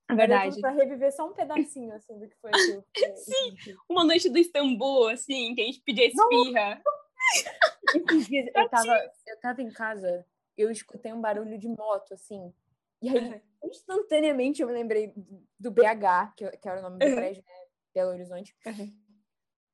É 0.09 0.15
verdade. 0.15 0.59
Pra 0.59 0.71
reviver 0.71 1.11
só 1.11 1.27
um 1.27 1.33
pedacinho, 1.33 1.93
assim, 1.93 2.19
do 2.19 2.27
que 2.27 2.35
foi 2.37 2.51
aquilo. 2.51 2.85
Sim. 3.17 3.55
Uma 3.89 4.03
noite 4.03 4.29
do 4.29 4.37
Istambul, 4.37 5.09
assim, 5.09 5.55
que 5.55 5.61
a 5.61 5.65
gente 5.65 5.81
pedia 5.81 6.09
dias 8.27 8.49
eu 8.53 8.69
tava, 8.69 8.97
eu 9.27 9.39
tava 9.39 9.61
em 9.61 9.71
casa, 9.71 10.25
eu 10.57 10.69
escutei 10.69 11.13
um 11.13 11.21
barulho 11.21 11.57
de 11.57 11.67
moto, 11.67 12.13
assim. 12.13 12.53
E 13.01 13.09
aí, 13.09 13.41
instantaneamente, 13.63 14.61
eu 14.61 14.67
me 14.67 14.73
lembrei 14.73 15.13
do 15.59 15.71
BH, 15.71 16.33
que, 16.37 16.49
que 16.57 16.69
era 16.69 16.79
o 16.79 16.83
nome 16.83 16.99
do 16.99 17.15
prédio, 17.15 17.43
né? 17.45 17.62
Belo 17.93 18.11
Horizonte. 18.11 18.55
Uhum. 18.65 18.91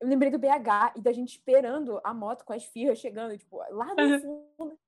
Eu 0.00 0.08
lembrei 0.08 0.30
do 0.30 0.38
BH 0.38 0.94
e 0.96 1.00
da 1.02 1.12
gente 1.12 1.30
esperando 1.30 2.00
a 2.02 2.14
moto 2.14 2.44
com 2.44 2.52
as 2.52 2.64
firras 2.64 2.98
chegando, 2.98 3.36
tipo, 3.36 3.58
lá 3.70 3.94
no 3.94 4.02
Uhum. 4.02 4.20
fundo. 4.56 4.78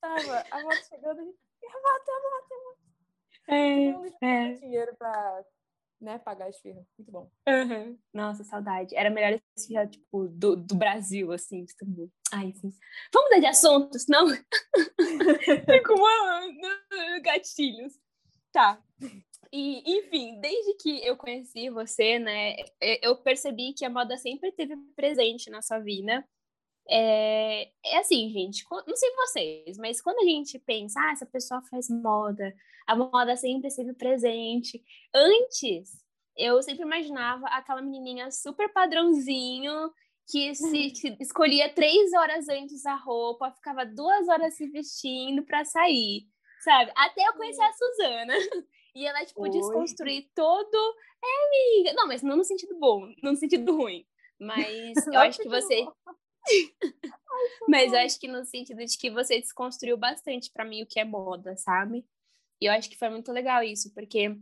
Tava 0.00 0.44
a 0.50 0.62
moto 0.62 0.84
chegando, 0.88 1.20
a 1.20 1.24
gente, 1.24 1.38
"É 1.62 1.66
a 1.66 1.72
moto, 1.72 2.08
é 2.08 2.12
a 2.12 2.20
moto, 2.20 2.52
é 2.52 2.54
a 2.54 2.64
moto. 2.64 2.78
É, 3.50 3.92
Todo 3.92 4.02
mundo 4.02 4.06
é. 4.06 4.16
tinha 4.20 4.58
dinheiro 4.60 4.96
pra 4.96 5.44
né, 6.00 6.18
pagar 6.18 6.44
a 6.44 6.50
esfirra. 6.50 6.86
Muito 6.96 7.10
bom. 7.10 7.28
Uhum. 7.48 7.98
Nossa, 8.12 8.44
saudade. 8.44 8.94
Era 8.94 9.10
melhor 9.10 9.40
esfirra, 9.56 9.86
tipo, 9.86 10.28
do, 10.28 10.54
do 10.54 10.76
Brasil, 10.76 11.32
assim, 11.32 11.64
Istambul. 11.64 12.08
Ai, 12.32 12.52
sim. 12.52 12.70
Vamos 13.12 13.30
mudar 13.30 13.40
de 13.40 13.46
assunto, 13.46 13.98
senão 13.98 14.26
fico 15.66 15.94
uma... 15.94 17.20
gatilhos. 17.22 17.98
Tá. 18.52 18.80
E, 19.52 19.98
enfim, 19.98 20.40
desde 20.40 20.74
que 20.74 21.06
eu 21.06 21.16
conheci 21.16 21.70
você, 21.70 22.18
né, 22.18 22.56
eu 23.02 23.16
percebi 23.16 23.72
que 23.72 23.84
a 23.84 23.90
moda 23.90 24.16
sempre 24.16 24.50
esteve 24.50 24.76
presente 24.94 25.50
na 25.50 25.62
sua 25.62 25.78
vida. 25.78 26.24
É, 26.90 27.70
é 27.84 27.98
assim, 27.98 28.30
gente, 28.30 28.64
não 28.70 28.96
sei 28.96 29.10
vocês, 29.16 29.78
mas 29.78 30.00
quando 30.00 30.20
a 30.20 30.24
gente 30.24 30.58
pensa, 30.58 30.98
ah, 31.00 31.12
essa 31.12 31.26
pessoa 31.26 31.60
faz 31.70 31.88
moda, 31.90 32.54
a 32.86 32.96
moda 32.96 33.36
sempre 33.36 33.68
esteve 33.68 33.92
presente. 33.94 34.82
Antes, 35.14 36.02
eu 36.36 36.62
sempre 36.62 36.84
imaginava 36.84 37.46
aquela 37.48 37.82
menininha 37.82 38.30
super 38.30 38.72
padrãozinho, 38.72 39.92
que 40.30 40.54
se 40.54 40.90
que 40.90 41.16
escolhia 41.20 41.72
três 41.72 42.12
horas 42.12 42.48
antes 42.48 42.84
a 42.86 42.94
roupa, 42.94 43.50
ficava 43.52 43.84
duas 43.84 44.28
horas 44.28 44.54
se 44.54 44.66
vestindo 44.68 45.42
para 45.44 45.64
sair, 45.64 46.26
sabe? 46.62 46.92
Até 46.96 47.26
eu 47.26 47.34
conhecer 47.34 47.62
a 47.62 47.72
Suzana. 47.72 48.34
E 48.98 49.06
ela, 49.06 49.24
tipo, 49.24 49.42
Oi. 49.42 49.50
desconstruir 49.50 50.28
todo. 50.34 50.96
É, 51.24 51.46
amiga. 51.46 51.92
Não, 51.92 52.08
mas 52.08 52.20
não 52.20 52.36
no 52.36 52.42
sentido 52.42 52.76
bom, 52.80 53.06
não 53.22 53.30
no 53.30 53.38
sentido 53.38 53.76
ruim. 53.76 54.04
Mas 54.40 55.06
eu 55.06 55.20
acho 55.20 55.38
que 55.38 55.48
você. 55.48 55.86
Mas 57.68 57.92
eu 57.92 58.00
acho 58.00 58.18
que 58.18 58.26
no 58.26 58.44
sentido 58.44 58.84
de 58.84 58.98
que 58.98 59.08
você 59.10 59.38
desconstruiu 59.38 59.96
bastante 59.96 60.50
para 60.50 60.64
mim 60.64 60.82
o 60.82 60.86
que 60.86 60.98
é 60.98 61.04
moda, 61.04 61.56
sabe? 61.56 62.04
E 62.60 62.66
eu 62.66 62.72
acho 62.72 62.90
que 62.90 62.98
foi 62.98 63.08
muito 63.10 63.30
legal 63.30 63.62
isso, 63.62 63.94
porque 63.94 64.36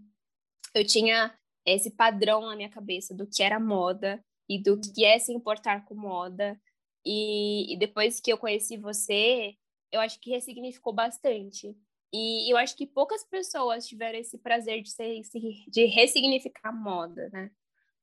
eu 0.74 0.86
tinha 0.86 1.36
esse 1.66 1.90
padrão 1.90 2.46
na 2.46 2.56
minha 2.56 2.70
cabeça 2.70 3.12
do 3.14 3.26
que 3.26 3.42
era 3.42 3.60
moda 3.60 4.24
e 4.48 4.62
do 4.62 4.80
que 4.80 5.04
é 5.04 5.18
se 5.18 5.32
importar 5.32 5.84
com 5.84 5.94
moda. 5.94 6.58
E, 7.04 7.74
e 7.74 7.78
depois 7.78 8.20
que 8.20 8.32
eu 8.32 8.38
conheci 8.38 8.78
você, 8.78 9.54
eu 9.92 10.00
acho 10.00 10.18
que 10.20 10.30
ressignificou 10.30 10.94
bastante. 10.94 11.76
E 12.12 12.52
eu 12.52 12.56
acho 12.56 12.76
que 12.76 12.86
poucas 12.86 13.24
pessoas 13.24 13.86
tiveram 13.86 14.18
esse 14.18 14.38
prazer 14.38 14.82
de, 14.82 14.90
ser, 14.90 15.20
de 15.68 15.84
ressignificar 15.86 16.72
moda, 16.72 17.28
né? 17.30 17.50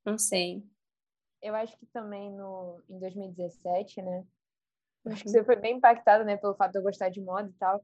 Não 0.05 0.17
sei 0.17 0.63
eu 1.43 1.53
acho 1.53 1.77
que 1.77 1.85
também 1.87 2.31
no, 2.31 2.81
em 2.89 2.97
2017, 2.97 4.01
né? 4.01 4.25
Acho 5.05 5.23
que 5.23 5.29
você 5.29 5.43
foi 5.43 5.57
bem 5.57 5.75
impactada, 5.75 6.23
né, 6.23 6.37
pelo 6.37 6.55
fato 6.55 6.71
de 6.71 6.77
eu 6.79 6.83
gostar 6.83 7.09
de 7.09 7.21
moda 7.21 7.49
e 7.49 7.53
tal. 7.59 7.83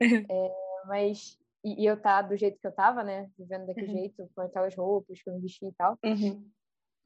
é, 0.30 0.52
mas, 0.86 1.38
e, 1.64 1.82
e, 1.82 1.86
eu 1.86 1.98
tá 1.98 2.20
do 2.20 2.36
jeito 2.36 2.60
que 2.60 2.66
eu 2.66 2.72
tava, 2.72 3.02
né? 3.02 3.30
Vivendo 3.38 3.66
daquele 3.66 3.86
uhum. 3.88 3.98
jeito, 3.98 4.30
com 4.34 4.42
aquelas 4.42 4.76
roupas 4.76 5.20
que 5.20 5.30
eu 5.30 5.34
me 5.34 5.40
vesti 5.40 5.64
e 5.64 5.72
tal. 5.72 5.98
Uhum. 6.04 6.46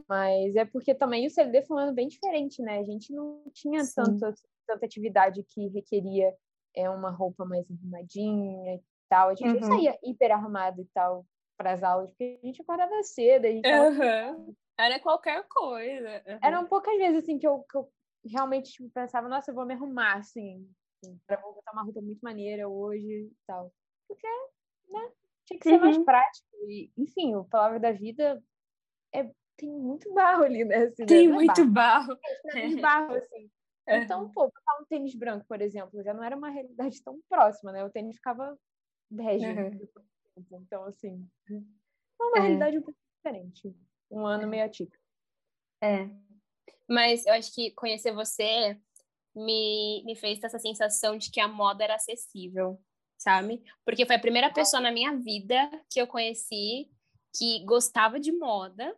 Mas 0.09 0.57
é 0.57 0.65
porque 0.65 0.93
também 0.93 1.25
o 1.25 1.31
CLD 1.31 1.63
foi 1.63 1.77
um 1.77 1.81
ano 1.81 1.95
bem 1.95 2.09
diferente, 2.09 2.61
né? 2.61 2.81
A 2.81 2.85
gente 2.85 3.13
não 3.13 3.45
tinha 3.55 3.83
tanto, 3.95 4.35
tanta 4.67 4.85
atividade 4.85 5.45
que 5.45 5.69
requeria 5.69 6.35
é, 6.75 6.89
uma 6.89 7.11
roupa 7.11 7.45
mais 7.45 7.65
arrumadinha 7.71 8.75
e 8.75 8.83
tal. 9.09 9.29
A 9.29 9.35
gente 9.35 9.49
uhum. 9.49 9.61
não 9.61 9.69
saía 9.69 9.99
hiper 10.03 10.33
arrumado 10.33 10.81
e 10.81 10.87
tal 10.95 11.27
para 11.57 11.73
as 11.73 11.83
aulas, 11.83 12.11
porque 12.11 12.39
a 12.43 12.47
gente 12.47 12.63
acordava 12.63 13.03
cedo. 13.03 13.47
e 13.47 13.63
uhum. 13.65 14.55
Era 14.79 14.99
qualquer 14.99 15.47
coisa. 15.49 16.23
Uhum. 16.27 16.39
Eram 16.43 16.67
poucas 16.67 16.97
vezes, 16.97 17.23
assim, 17.23 17.39
que 17.39 17.47
eu, 17.47 17.61
que 17.71 17.77
eu 17.77 17.89
realmente 18.25 18.73
tipo, 18.73 18.91
pensava, 18.91 19.29
nossa, 19.29 19.51
eu 19.51 19.55
vou 19.55 19.67
me 19.67 19.75
arrumar, 19.75 20.15
assim, 20.17 20.69
para 21.27 21.41
vou 21.41 21.55
botar 21.55 21.73
uma 21.73 21.83
roupa 21.83 22.01
muito 22.01 22.21
maneira 22.21 22.69
hoje 22.69 23.07
e 23.07 23.33
tal. 23.47 23.73
Porque, 24.09 24.27
né, 24.89 25.11
tinha 25.47 25.59
que 25.59 25.69
ser 25.69 25.75
uhum. 25.75 25.81
mais 25.81 25.99
prático. 25.99 26.49
E, 26.69 26.91
enfim, 26.97 27.35
o 27.35 27.45
Palavra 27.45 27.79
da 27.79 27.93
Vida 27.93 28.43
é, 29.15 29.31
tem 29.57 29.71
muito 29.71 30.13
barro 30.13 30.45
ali, 30.45 30.65
né? 30.65 30.85
Assim, 30.85 31.07
tem 31.07 31.29
né? 31.29 31.35
muito 31.35 31.65
barro. 31.67 32.09
barro. 32.09 32.21
É, 32.57 32.77
barro, 32.81 33.15
assim. 33.15 33.51
Então, 33.87 34.31
pô, 34.31 34.45
botar 34.45 34.81
um 34.81 34.85
tênis 34.85 35.15
branco, 35.15 35.45
por 35.47 35.61
exemplo, 35.61 36.03
já 36.03 36.15
não 36.15 36.23
era 36.23 36.37
uma 36.37 36.51
realidade 36.51 37.03
tão 37.03 37.21
próxima, 37.29 37.73
né? 37.73 37.85
O 37.85 37.91
tênis 37.91 38.17
ficava 38.17 38.57
bege. 39.11 39.47
Uhum. 39.47 39.89
Então, 40.53 40.85
assim, 40.85 41.29
é 41.51 42.25
uma 42.25 42.39
é. 42.39 42.41
realidade 42.41 42.79
um 42.79 42.83
pouco 42.83 42.99
diferente 43.17 43.75
um 44.13 44.27
ano 44.27 44.47
meio 44.47 44.65
atípico. 44.65 45.03
É. 45.83 46.09
Mas 46.89 47.27
eu 47.27 47.33
acho 47.33 47.53
que 47.55 47.71
conhecer 47.73 48.13
você 48.13 48.79
me, 49.35 50.03
me 50.05 50.15
fez 50.15 50.39
ter 50.39 50.47
essa 50.47 50.59
sensação 50.59 51.17
de 51.17 51.31
que 51.31 51.41
a 51.41 51.49
moda 51.49 51.83
era 51.83 51.95
acessível, 51.95 52.81
sabe? 53.17 53.63
Porque 53.85 54.07
foi 54.07 54.17
a 54.17 54.21
primeira 54.21 54.53
pessoa 54.53 54.81
na 54.81 54.93
minha 54.93 55.17
vida 55.17 55.57
que 55.91 56.01
eu 56.01 56.07
conheci 56.07 56.91
que 57.35 57.65
gostava 57.65 58.21
de 58.21 58.31
moda, 58.31 58.95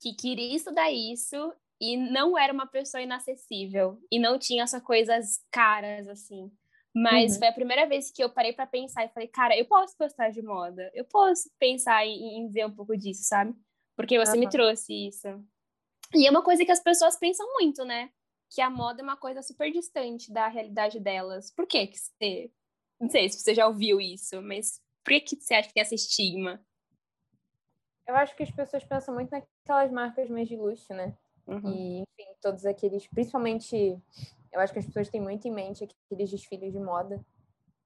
que 0.00 0.14
queria 0.14 0.56
estudar 0.56 0.90
isso 0.90 1.36
e 1.80 1.96
não 1.96 2.38
era 2.38 2.52
uma 2.52 2.66
pessoa 2.66 3.02
inacessível 3.02 3.98
e 4.10 4.18
não 4.18 4.38
tinha 4.38 4.62
essas 4.62 4.82
coisas 4.82 5.40
caras 5.50 6.08
assim. 6.08 6.50
Mas 6.94 7.32
uhum. 7.32 7.38
foi 7.40 7.48
a 7.48 7.52
primeira 7.52 7.86
vez 7.86 8.10
que 8.10 8.22
eu 8.22 8.30
parei 8.30 8.52
para 8.52 8.66
pensar 8.66 9.04
e 9.04 9.08
falei, 9.08 9.28
cara, 9.28 9.58
eu 9.58 9.64
posso 9.64 9.96
gostar 9.98 10.30
de 10.30 10.40
moda, 10.40 10.90
eu 10.94 11.04
posso 11.04 11.50
pensar 11.58 12.06
em, 12.06 12.38
em 12.38 12.48
ver 12.48 12.66
um 12.66 12.74
pouco 12.74 12.96
disso, 12.96 13.24
sabe? 13.24 13.52
Porque 13.96 14.18
você 14.18 14.32
uhum. 14.32 14.40
me 14.40 14.48
trouxe 14.48 15.08
isso. 15.08 15.28
E 16.14 16.26
é 16.26 16.30
uma 16.30 16.42
coisa 16.42 16.64
que 16.64 16.70
as 16.70 16.80
pessoas 16.80 17.16
pensam 17.16 17.46
muito, 17.54 17.84
né? 17.84 18.10
Que 18.48 18.60
a 18.60 18.70
moda 18.70 19.00
é 19.00 19.04
uma 19.04 19.16
coisa 19.16 19.42
super 19.42 19.72
distante 19.72 20.32
da 20.32 20.46
realidade 20.46 21.00
delas. 21.00 21.50
Por 21.50 21.66
que 21.66 21.88
que 21.88 21.98
você... 21.98 22.50
Não 23.00 23.10
sei 23.10 23.28
se 23.28 23.40
você 23.40 23.54
já 23.54 23.66
ouviu 23.66 24.00
isso, 24.00 24.40
mas 24.40 24.80
por 25.02 25.12
que, 25.14 25.36
que 25.36 25.42
você 25.42 25.54
acha 25.54 25.68
que 25.68 25.74
tem 25.74 25.82
esse 25.82 25.96
estigma? 25.96 26.64
Eu 28.06 28.14
acho 28.14 28.36
que 28.36 28.42
as 28.44 28.50
pessoas 28.52 28.84
pensam 28.84 29.14
muito 29.14 29.30
naquelas 29.30 29.90
marcas 29.90 30.30
mais 30.30 30.48
de 30.48 30.56
luxo, 30.56 30.94
né? 30.94 31.16
Uhum. 31.46 31.72
E, 31.72 32.00
enfim, 32.00 32.32
todos 32.40 32.64
aqueles... 32.64 33.06
Principalmente, 33.08 33.98
eu 34.52 34.60
acho 34.60 34.72
que 34.72 34.78
as 34.78 34.86
pessoas 34.86 35.08
têm 35.08 35.20
muito 35.20 35.46
em 35.46 35.52
mente 35.52 35.84
aqueles 35.84 36.30
desfiles 36.30 36.72
de 36.72 36.80
moda. 36.80 37.24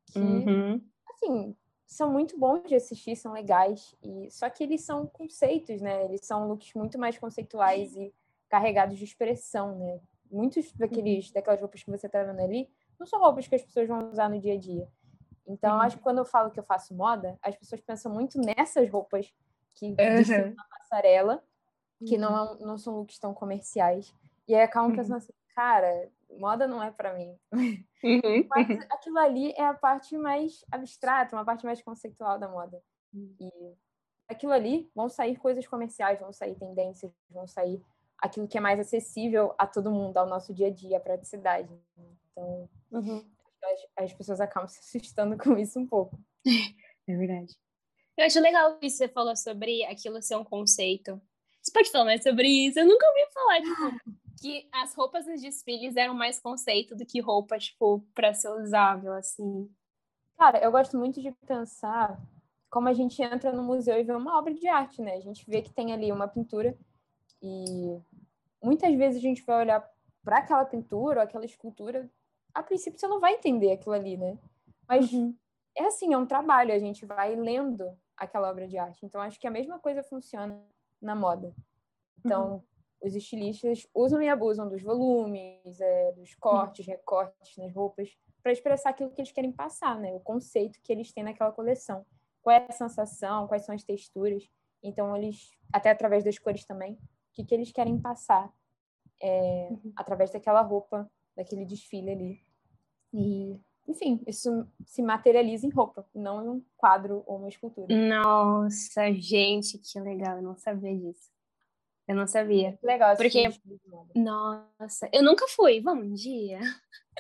Que, 0.07 0.19
uhum. 0.19 0.81
assim, 1.11 1.57
são 1.87 2.13
muito 2.13 2.39
bons 2.39 2.69
de 2.69 2.75
assistir, 2.75 3.17
são 3.17 3.33
legais, 3.33 3.97
e 4.03 4.31
só 4.31 4.49
que 4.51 4.63
eles 4.63 4.83
são 4.83 5.07
conceitos, 5.07 5.81
né? 5.81 6.05
Eles 6.05 6.21
são 6.25 6.47
looks 6.47 6.75
muito 6.75 6.99
mais 6.99 7.19
conceituais 7.19 7.97
e 7.97 8.15
carregados 8.49 8.99
de 8.99 9.05
expressão, 9.05 9.79
né? 9.79 10.01
Muitos 10.31 10.71
daqueles, 10.73 11.29
uhum. 11.29 11.33
daquelas 11.35 11.61
roupas 11.61 11.83
que 11.83 11.91
você 11.91 12.09
tá 12.09 12.23
vendo 12.23 12.41
ali 12.41 12.69
não 12.99 13.07
são 13.07 13.21
roupas 13.21 13.47
que 13.47 13.55
as 13.55 13.63
pessoas 13.63 13.89
vão 13.89 14.11
usar 14.11 14.29
no 14.29 14.41
dia 14.41 14.55
a 14.55 14.59
dia. 14.59 14.87
Então, 15.47 15.77
uhum. 15.77 15.81
acho 15.81 15.97
que 15.97 16.03
quando 16.03 16.19
eu 16.19 16.25
falo 16.27 16.51
que 16.51 16.61
eu 16.61 16.65
faço 16.65 16.95
moda, 16.95 17.39
as 17.41 17.57
pessoas 17.57 17.81
pensam 17.81 18.13
muito 18.13 18.39
nessas 18.39 18.91
roupas 18.91 19.33
que 19.75 19.87
uhum. 19.87 20.55
na 20.55 20.65
passarela, 20.65 21.43
que 22.07 22.15
uhum. 22.15 22.21
não, 22.21 22.55
é 22.55 22.59
não 22.61 22.79
são 22.79 22.97
looks 22.97 23.19
tão 23.19 23.35
comerciais. 23.35 24.15
E 24.47 24.55
aí 24.55 24.63
acabam 24.63 24.95
pensando 24.95 25.17
assim, 25.17 25.33
cara, 25.55 26.11
moda 26.39 26.67
não 26.67 26.83
é 26.83 26.91
para 26.91 27.15
mim. 27.15 27.37
Uhum, 28.01 28.47
Mas 28.49 28.69
uhum. 28.69 28.79
aquilo 28.91 29.19
ali 29.19 29.51
é 29.57 29.65
a 29.65 29.75
parte 29.75 30.17
mais 30.17 30.65
abstrata, 30.71 31.35
uma 31.35 31.45
parte 31.45 31.67
mais 31.67 31.83
conceitual 31.83 32.39
da 32.39 32.47
moda. 32.47 32.81
Uhum. 33.13 33.35
E 33.41 33.75
aquilo 34.29 34.53
ali 34.53 34.89
vão 34.95 35.09
sair 35.09 35.37
coisas 35.37 35.67
comerciais, 35.67 36.21
vão 36.21 36.33
sair 36.33 36.55
tendências, 36.55 37.11
vão 37.29 37.45
sair 37.49 37.83
aquilo 38.17 38.47
que 38.47 38.57
é 38.57 38.61
mais 38.61 38.79
acessível 38.79 39.53
a 39.59 39.67
todo 39.67 39.91
mundo, 39.91 40.17
ao 40.17 40.29
nosso 40.29 40.55
dia 40.55 40.69
a 40.69 40.71
dia, 40.71 40.99
a 40.99 41.01
praticidade. 41.01 41.77
Então, 42.31 42.69
uhum. 42.93 43.25
as, 43.65 44.05
as, 44.05 44.13
pessoas 44.13 44.41
acabam 44.41 44.69
se 44.71 44.79
assustando 44.79 45.37
com 45.37 45.59
isso 45.59 45.81
um 45.81 45.87
pouco. 45.87 46.17
É 47.09 47.17
verdade. 47.17 47.57
Eu 48.17 48.27
acho 48.27 48.41
legal 48.41 48.79
que 48.79 48.91
você 48.91 49.09
falou 49.09 49.35
sobre 49.37 49.85
aquilo 49.87 50.23
ser 50.23 50.37
um 50.37 50.45
conceito. 50.45 51.21
Você 51.63 51.73
pode 51.73 51.91
falar 51.91 52.05
mais 52.05 52.23
sobre 52.23 52.49
isso? 52.49 52.79
Eu 52.79 52.87
nunca 52.87 53.07
ouvi 53.07 53.33
falar 53.33 53.61
de 53.61 53.69
que 54.41 54.69
as 54.73 54.95
roupas 54.95 55.27
dos 55.27 55.41
desfiles 55.41 55.97
eram 55.97 56.15
mais 56.15 56.41
conceito 56.41 56.95
do 56.95 57.05
que 57.05 57.21
roupa, 57.21 57.59
tipo, 57.59 58.01
para 58.15 58.33
ser 58.33 58.51
usável, 58.51 59.13
assim. 59.13 59.69
Cara, 60.37 60.59
eu 60.59 60.71
gosto 60.71 60.97
muito 60.97 61.21
de 61.21 61.33
pensar 61.47 62.19
como 62.71 62.89
a 62.89 62.93
gente 62.93 63.21
entra 63.23 63.53
no 63.53 63.63
museu 63.63 63.99
e 63.99 64.05
vê 64.05 64.13
uma 64.13 64.39
obra 64.39 64.55
de 64.55 64.69
arte, 64.69 65.03
né? 65.03 65.15
A 65.15 65.21
gente 65.21 65.45
vê 65.49 65.63
que 65.63 65.73
tem 65.73 65.93
ali 65.93 66.13
uma 66.13 66.29
pintura 66.29 66.77
e 67.43 67.99
muitas 68.63 68.95
vezes 68.95 69.19
a 69.19 69.23
gente 69.23 69.43
vai 69.43 69.61
olhar 69.61 69.91
para 70.23 70.39
aquela 70.39 70.65
pintura 70.65 71.21
ou 71.21 71.25
aquela 71.25 71.45
escultura, 71.45 72.09
a 72.53 72.63
princípio 72.63 72.99
você 72.99 73.09
não 73.09 73.21
vai 73.21 73.35
entender 73.35 73.73
aquilo 73.73 73.95
ali, 73.95 74.17
né? 74.17 74.39
Mas 74.87 75.13
uhum. 75.13 75.35
é 75.77 75.87
assim, 75.87 76.13
é 76.13 76.19
um 76.19 76.27
trabalho, 76.27 76.73
a 76.73 76.79
gente 76.79 77.07
vai 77.07 77.35
lendo 77.35 77.91
aquela 78.17 78.51
obra 78.51 78.67
de 78.69 78.77
arte. 78.77 79.05
Então 79.05 79.21
acho 79.21 79.41
que 79.41 79.47
a 79.47 79.51
mesma 79.51 79.79
coisa 79.79 80.03
funciona 80.03 80.61
na 81.01 81.15
moda. 81.15 81.55
Então, 82.19 82.55
uhum 82.55 82.63
os 83.01 83.15
estilistas 83.15 83.87
usam 83.95 84.21
e 84.21 84.29
abusam 84.29 84.69
dos 84.69 84.83
volumes, 84.83 85.81
é, 85.81 86.13
dos 86.13 86.35
cortes, 86.35 86.87
recortes 86.87 87.57
nas 87.57 87.73
roupas, 87.73 88.17
para 88.43 88.53
expressar 88.53 88.91
aquilo 88.91 89.11
que 89.11 89.21
eles 89.21 89.33
querem 89.33 89.53
passar, 89.53 89.99
né? 89.99 90.13
O 90.13 90.21
conceito 90.21 90.81
que 90.83 90.93
eles 90.93 91.13
têm 91.13 91.25
naquela 91.25 91.53
coleção. 91.53 92.05
Qual 92.43 92.55
é 92.55 92.67
a 92.69 92.73
sensação, 92.73 93.47
quais 93.47 93.65
são 93.65 93.75
as 93.75 93.85
texturas. 93.85 94.49
Então, 94.83 95.17
eles, 95.17 95.51
até 95.73 95.91
através 95.91 96.25
das 96.25 96.39
cores 96.39 96.65
também, 96.65 96.95
o 96.95 96.99
que, 97.35 97.45
que 97.45 97.55
eles 97.55 97.71
querem 97.71 98.01
passar 98.01 98.53
é, 99.21 99.69
uhum. 99.71 99.93
através 99.97 100.33
daquela 100.33 100.63
roupa, 100.63 101.11
daquele 101.37 101.65
desfile 101.65 102.11
ali. 102.11 102.47
E 103.13 103.61
enfim, 103.89 104.21
isso 104.27 104.67
se 104.85 105.03
materializa 105.03 105.67
em 105.67 105.71
roupa, 105.71 106.07
não 106.15 106.45
em 106.45 106.49
um 106.49 106.65
quadro 106.77 107.25
ou 107.27 107.39
uma 107.39 107.49
escultura. 107.49 107.87
Nossa, 107.95 109.13
gente, 109.15 109.79
que 109.79 109.99
legal, 109.99 110.37
eu 110.37 110.43
não 110.43 110.57
sabia 110.57 110.95
disso. 110.95 111.31
Eu 112.07 112.15
não 112.15 112.27
sabia. 112.27 112.79
Legal, 112.83 113.17
porque 113.17 113.45
nossa, 114.15 115.09
eu 115.13 115.23
nunca 115.23 115.47
fui. 115.49 115.81
Vamos 115.81 116.07
um 116.07 116.15
dia. 116.15 116.59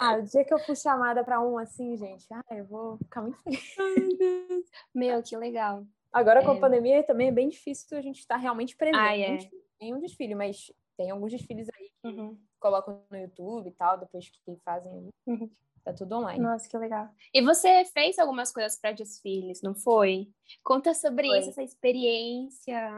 Ah, 0.01 0.17
o 0.17 0.23
dia 0.23 0.45
que 0.45 0.55
eu 0.55 0.59
fui 0.61 0.75
chamada 0.77 1.23
para 1.23 1.41
um 1.43 1.59
assim, 1.59 1.97
gente, 1.97 2.25
ah, 2.33 2.45
eu 2.53 2.65
vou 2.65 2.97
ficar 2.99 3.21
muito 3.21 3.37
feliz. 3.43 3.75
Meu, 4.95 5.23
que 5.23 5.37
legal. 5.37 5.85
Agora 6.13 6.43
com 6.43 6.53
é... 6.53 6.57
a 6.57 6.61
pandemia 6.61 7.03
também 7.03 7.29
é 7.29 7.33
bem 7.33 7.49
difícil 7.49 7.99
a 7.99 8.01
gente 8.01 8.21
estar 8.21 8.37
realmente 8.37 8.77
presente 8.77 8.99
ah, 8.99 9.15
é. 9.15 9.51
em 9.85 9.95
um 9.95 10.01
desfile, 10.01 10.35
mas 10.35 10.73
tem 10.97 11.11
alguns 11.11 11.33
desfiles 11.33 11.69
aí 11.75 11.91
que 12.03 12.09
uhum. 12.09 12.39
colocam 12.59 13.03
no 13.11 13.17
YouTube 13.17 13.69
e 13.69 13.73
tal, 13.73 13.99
depois 13.99 14.29
que 14.29 14.57
fazem. 14.65 15.11
Uhum. 15.27 15.51
Tá 15.89 15.95
tudo 15.95 16.17
online. 16.17 16.39
Nossa, 16.39 16.69
que 16.69 16.77
legal. 16.77 17.09
E 17.33 17.41
você 17.41 17.83
fez 17.87 18.19
algumas 18.19 18.53
coisas 18.53 18.79
para 18.79 18.93
desfiles, 18.93 19.63
não 19.63 19.75
foi? 19.75 20.29
Conta 20.63 20.93
sobre 20.93 21.27
foi. 21.27 21.39
isso, 21.39 21.49
essa 21.49 21.63
experiência. 21.63 22.93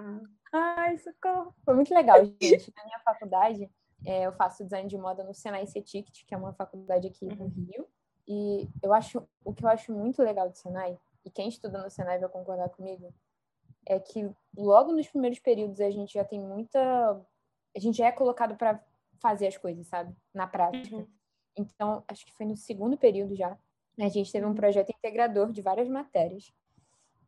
Ai, 0.53 0.99
socorro. 0.99 1.55
Foi 1.65 1.75
muito 1.75 1.95
legal, 1.95 2.19
gente. 2.43 2.73
Na 2.77 2.85
minha 2.85 2.99
faculdade, 2.99 3.71
é, 4.05 4.27
eu 4.27 4.33
faço 4.33 4.65
design 4.65 4.89
de 4.89 4.99
moda 4.99 5.23
no 5.23 5.33
Senai 5.33 5.69
CETICT, 5.69 6.27
que 6.27 6.35
é 6.35 6.37
uma 6.37 6.53
faculdade 6.53 7.07
aqui 7.07 7.27
uhum. 7.27 7.37
no 7.37 7.47
Rio. 7.47 7.87
E 8.27 8.69
eu 8.83 8.93
acho, 8.93 9.23
o 9.45 9.55
que 9.55 9.65
eu 9.65 9.69
acho 9.69 9.93
muito 9.93 10.21
legal 10.21 10.51
do 10.51 10.57
Senai, 10.57 10.99
e 11.25 11.31
quem 11.31 11.49
estuda 11.49 11.81
no 11.81 11.91
Senai 11.91 12.19
vai 12.19 12.29
concordar 12.29 12.71
comigo, 12.71 13.15
é 13.87 14.01
que 14.01 14.29
logo 14.57 14.91
nos 14.91 15.07
primeiros 15.07 15.39
períodos 15.39 15.81
a 15.81 15.91
gente 15.91 16.15
já 16.15 16.25
tem 16.25 16.41
muita. 16.41 16.81
A 17.77 17.79
gente 17.79 17.99
já 17.99 18.07
é 18.07 18.13
colocado 18.13 18.57
para 18.57 18.85
fazer 19.21 19.47
as 19.47 19.57
coisas, 19.57 19.87
sabe? 19.87 20.13
Na 20.35 20.49
prática. 20.49 20.97
Uhum. 20.97 21.20
Então, 21.75 22.03
acho 22.09 22.25
que 22.25 22.33
foi 22.33 22.47
no 22.47 22.57
segundo 22.57 22.97
período 22.97 23.35
já. 23.35 23.57
A 23.99 24.09
gente 24.09 24.33
teve 24.33 24.45
um 24.45 24.51
uhum. 24.51 24.55
projeto 24.55 24.91
integrador 24.91 25.53
de 25.53 25.61
várias 25.61 25.89
matérias. 25.89 26.53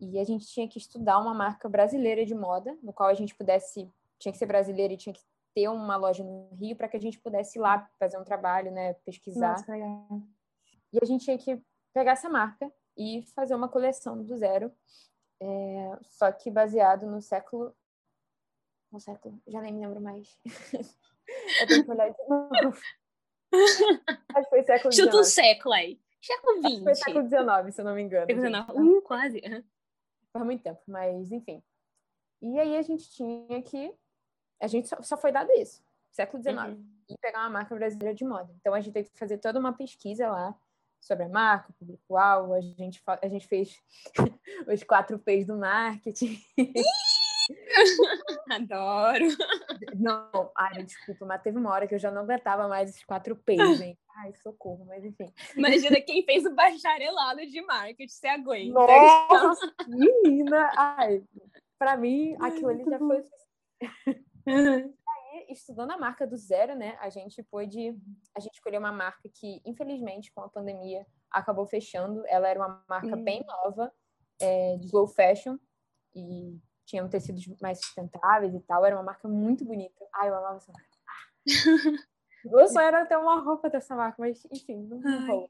E 0.00 0.18
a 0.18 0.24
gente 0.24 0.46
tinha 0.46 0.66
que 0.66 0.78
estudar 0.78 1.18
uma 1.18 1.34
marca 1.34 1.68
brasileira 1.68 2.24
de 2.24 2.34
moda, 2.34 2.76
no 2.82 2.92
qual 2.92 3.08
a 3.08 3.14
gente 3.14 3.34
pudesse, 3.34 3.88
tinha 4.18 4.32
que 4.32 4.38
ser 4.38 4.46
brasileira 4.46 4.92
e 4.92 4.96
tinha 4.96 5.12
que 5.12 5.22
ter 5.54 5.68
uma 5.68 5.96
loja 5.96 6.24
no 6.24 6.48
Rio 6.54 6.74
para 6.74 6.88
que 6.88 6.96
a 6.96 7.00
gente 7.00 7.20
pudesse 7.20 7.58
ir 7.58 7.62
lá 7.62 7.88
fazer 7.98 8.18
um 8.18 8.24
trabalho, 8.24 8.72
né, 8.72 8.94
pesquisar. 9.04 9.52
Nossa, 9.52 9.76
e 10.92 10.98
a 11.00 11.04
gente 11.04 11.24
tinha 11.24 11.38
que 11.38 11.62
pegar 11.92 12.12
essa 12.12 12.28
marca 12.28 12.70
e 12.96 13.22
fazer 13.34 13.54
uma 13.54 13.68
coleção 13.68 14.22
do 14.22 14.36
zero, 14.36 14.72
é, 15.40 15.98
só 16.02 16.30
que 16.32 16.50
baseado 16.50 17.06
no 17.06 17.20
século, 17.20 17.74
no 18.90 19.00
século, 19.00 19.40
já 19.46 19.60
nem 19.60 19.72
me 19.72 19.80
lembro 19.80 20.00
mais. 20.00 20.38
eu 21.60 21.66
tenho 21.66 21.84
que 21.84 21.90
olhar 21.90 22.10
de 22.10 22.28
novo. 22.28 22.78
Acho 24.35 24.44
que 24.44 24.50
foi 24.50 24.62
século 24.62 24.92
XIX. 24.92 25.04
Chuta 25.04 25.16
um 25.21 25.25
século 25.25 25.75
aí. 25.75 26.00
Século 26.21 26.62
XX. 26.62 26.82
Foi 26.85 26.94
século 26.94 27.28
XIX, 27.28 27.75
se 27.75 27.80
eu 27.80 27.85
não 27.85 27.94
me 27.94 28.02
engano. 28.02 28.26
Século 28.26 28.47
XIX. 28.47 28.68
Uh, 28.71 29.02
quase. 29.02 29.40
Faz 30.32 30.44
muito 30.44 30.62
tempo, 30.62 30.80
mas 30.87 31.32
enfim. 31.32 31.62
E 32.40 32.59
aí 32.59 32.76
a 32.76 32.82
gente 32.82 33.11
tinha 33.11 33.62
que. 33.62 33.94
A 34.61 34.66
gente 34.66 34.88
só, 34.88 35.00
só 35.02 35.16
foi 35.16 35.32
dado 35.32 35.50
isso, 35.52 35.82
século 36.11 36.42
XIX. 36.42 36.56
Uhum. 36.59 36.87
E 37.11 37.18
pegar 37.18 37.40
uma 37.40 37.50
marca 37.50 37.75
brasileira 37.75 38.14
de 38.14 38.25
moda. 38.25 38.52
Então 38.61 38.73
a 38.73 38.80
gente 38.80 38.92
teve 38.92 39.11
que 39.11 39.18
fazer 39.18 39.38
toda 39.38 39.59
uma 39.59 39.73
pesquisa 39.73 40.28
lá 40.28 40.54
sobre 41.00 41.25
a 41.25 41.28
marca, 41.28 41.71
o 41.71 41.75
público-alvo. 41.75 42.54
A 42.54 42.61
gente, 42.61 43.02
a 43.06 43.28
gente 43.28 43.47
fez 43.47 43.76
os 44.66 44.82
quatro 44.85 45.18
P's 45.18 45.47
do 45.47 45.56
marketing. 45.56 46.40
Adoro. 48.50 49.26
Não, 49.94 50.52
ai, 50.56 50.82
desculpa, 50.82 51.24
mas 51.26 51.42
teve 51.42 51.58
uma 51.58 51.70
hora 51.70 51.86
que 51.86 51.94
eu 51.94 51.98
já 51.98 52.10
não 52.10 52.22
aguentava 52.22 52.68
mais 52.68 52.90
esses 52.90 53.04
quatro 53.04 53.36
P's, 53.36 53.56
hein? 53.80 53.98
Ai, 54.16 54.34
socorro, 54.34 54.84
mas 54.84 55.04
enfim. 55.04 55.26
Imagina 55.56 56.00
quem 56.00 56.24
fez 56.24 56.44
o 56.44 56.54
bacharelado 56.54 57.46
de 57.46 57.60
marketing, 57.62 58.12
você 58.12 58.28
aguenta. 58.28 58.72
Nossa, 58.72 59.74
menina! 59.88 60.70
Ai, 60.76 61.24
pra 61.78 61.96
mim, 61.96 62.36
aquilo 62.40 62.68
ali 62.68 62.84
já 62.84 62.98
foi... 62.98 63.22
Aí, 64.46 65.46
estudando 65.48 65.92
a 65.92 65.98
marca 65.98 66.26
do 66.26 66.36
zero, 66.36 66.74
né, 66.74 66.96
a 67.00 67.08
gente 67.08 67.42
pôde... 67.42 67.96
A 68.36 68.40
gente 68.40 68.54
escolheu 68.54 68.80
uma 68.80 68.92
marca 68.92 69.28
que, 69.32 69.60
infelizmente, 69.64 70.32
com 70.32 70.42
a 70.42 70.48
pandemia, 70.48 71.07
acabou 71.30 71.66
fechando. 71.66 72.22
Ela 72.26 72.48
era 72.48 72.61
uma 72.61 72.85
marca 72.88 73.16
hum. 73.16 73.24
bem 73.24 73.44
nova, 73.46 73.92
é, 74.40 74.76
de 74.76 74.87
slow 74.87 75.07
fashion, 75.07 75.57
e 76.14 76.59
tinham 76.92 77.09
tecidos 77.09 77.46
mais 77.61 77.78
sustentáveis 77.78 78.55
e 78.55 78.61
tal. 78.61 78.85
Era 78.85 78.96
uma 78.96 79.02
marca 79.02 79.26
muito 79.26 79.64
bonita. 79.64 80.05
Ai, 80.14 80.28
eu 80.28 80.37
amava 80.37 80.59
essa 80.59 80.70
marca. 80.70 80.98
Meu 82.44 82.68
sonho 82.68 82.87
era 82.87 83.07
ter 83.07 83.16
uma 83.16 83.40
roupa 83.40 83.70
dessa 83.70 83.96
marca, 83.96 84.16
mas 84.18 84.44
enfim, 84.52 84.87
não, 84.88 85.26
rolou. 85.26 85.48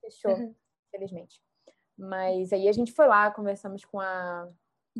Fechou, 0.00 0.32
uhum. 0.32 0.54
infelizmente. 0.88 1.40
Mas 1.96 2.52
aí 2.52 2.68
a 2.68 2.72
gente 2.72 2.92
foi 2.92 3.06
lá, 3.06 3.30
conversamos 3.30 3.84
com 3.84 4.00
a, 4.00 4.48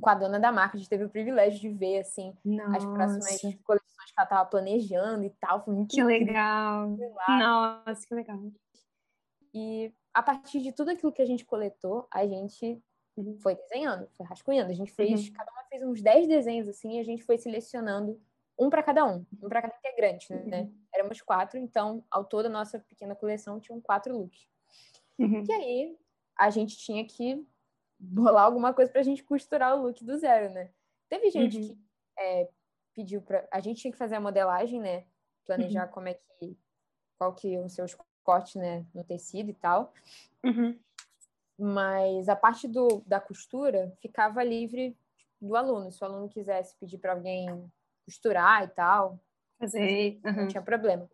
com 0.01 0.09
a 0.09 0.15
dona 0.15 0.39
da 0.39 0.53
marca, 0.53 0.77
a 0.77 0.79
gente 0.79 0.89
teve 0.89 1.05
o 1.05 1.11
privilégio 1.11 1.59
de 1.59 1.71
ver, 1.71 2.01
assim, 2.01 2.37
Nossa. 2.45 2.77
as 2.77 2.85
próximas 2.85 3.41
coleções 3.65 4.11
que 4.13 4.15
ela 4.17 4.25
estava 4.25 4.47
planejando 4.49 5.25
e 5.25 5.31
tal. 5.41 5.65
Foi 5.65 5.75
muito 5.75 5.91
Que 5.91 6.05
legal! 6.05 6.97
Nossa, 7.29 8.07
que 8.07 8.15
legal! 8.15 8.39
E 9.53 9.93
a 10.13 10.23
partir 10.23 10.61
de 10.61 10.73
tudo 10.73 10.91
aquilo 10.91 11.13
que 11.13 11.23
a 11.23 11.27
gente 11.27 11.45
coletou, 11.45 12.07
a 12.13 12.27
gente 12.27 12.81
uhum. 13.17 13.37
foi 13.39 13.55
desenhando, 13.55 14.09
foi 14.13 14.27
rascunhando. 14.27 14.71
A 14.71 14.75
gente 14.75 14.93
fez, 14.93 15.29
uhum. 15.29 15.33
cada 15.35 15.53
uma 15.53 15.65
fez 15.65 15.83
uns 15.83 16.03
10 16.03 16.29
desenhos, 16.29 16.69
assim, 16.69 16.97
e 16.97 17.01
a 17.01 17.05
gente 17.05 17.23
foi 17.23 17.39
selecionando 17.39 18.21
um 18.59 18.71
para 18.71 18.83
cada 18.83 19.05
um, 19.05 19.27
um 19.43 19.49
para 19.49 19.63
cada 19.63 19.77
integrante, 19.77 20.33
né? 20.33 20.63
Uhum. 20.63 20.75
Éramos 20.95 21.21
quatro, 21.21 21.59
então, 21.59 22.05
ao 22.11 22.25
todo, 22.25 22.47
a 22.47 22.51
nossa 22.51 22.79
pequena 22.79 23.15
coleção 23.15 23.59
tinha 23.61 23.81
quatro 23.81 24.17
looks. 24.17 24.47
Uhum. 25.19 25.45
E 25.49 25.53
aí, 25.53 25.99
a 26.39 26.51
gente 26.51 26.77
tinha 26.77 27.05
que 27.05 27.45
bolar 27.99 28.45
alguma 28.45 28.73
coisa 28.73 28.91
para 28.91 29.01
a 29.01 29.05
gente 29.05 29.23
costurar 29.23 29.77
o 29.77 29.83
look 29.83 30.05
do 30.05 30.17
zero, 30.17 30.53
né? 30.53 30.71
Teve 31.09 31.31
gente 31.31 31.59
uhum. 31.59 31.69
que 31.69 31.79
é, 32.19 32.49
pediu 32.95 33.21
para 33.23 33.47
A 33.51 33.61
gente 33.61 33.81
tinha 33.81 33.93
que 33.93 33.99
fazer 33.99 34.17
a 34.17 34.21
modelagem, 34.21 34.81
né? 34.81 35.05
Planejar 35.45 35.87
uhum. 35.87 35.93
como 35.93 36.09
é 36.09 36.15
que... 36.15 36.57
Qual 37.17 37.33
que 37.33 37.49
iam 37.49 37.69
ser 37.69 37.83
os 37.83 37.97
cortes, 38.25 38.57
né? 38.57 38.85
No 38.93 39.05
tecido 39.05 39.51
e 39.51 39.55
tal. 39.55 39.93
Uhum. 40.45 40.79
Mas 41.59 42.29
a 42.29 42.35
parte 42.35 42.67
do, 42.67 43.03
da 43.07 43.21
costura 43.21 43.93
ficava 44.01 44.43
livre 44.43 44.97
do 45.41 45.57
aluno. 45.57 45.93
Se 45.93 46.03
o 46.03 46.07
aluno 46.07 46.29
quisesse 46.29 46.77
pedir 46.79 46.99
para 46.99 47.13
alguém 47.13 47.71
costurar 48.05 48.65
e 48.65 48.69
tal. 48.69 49.21
Fazer. 49.59 50.21
Uhum. 50.25 50.33
Não 50.33 50.49
tinha 50.49 50.63
problema. 50.63 51.09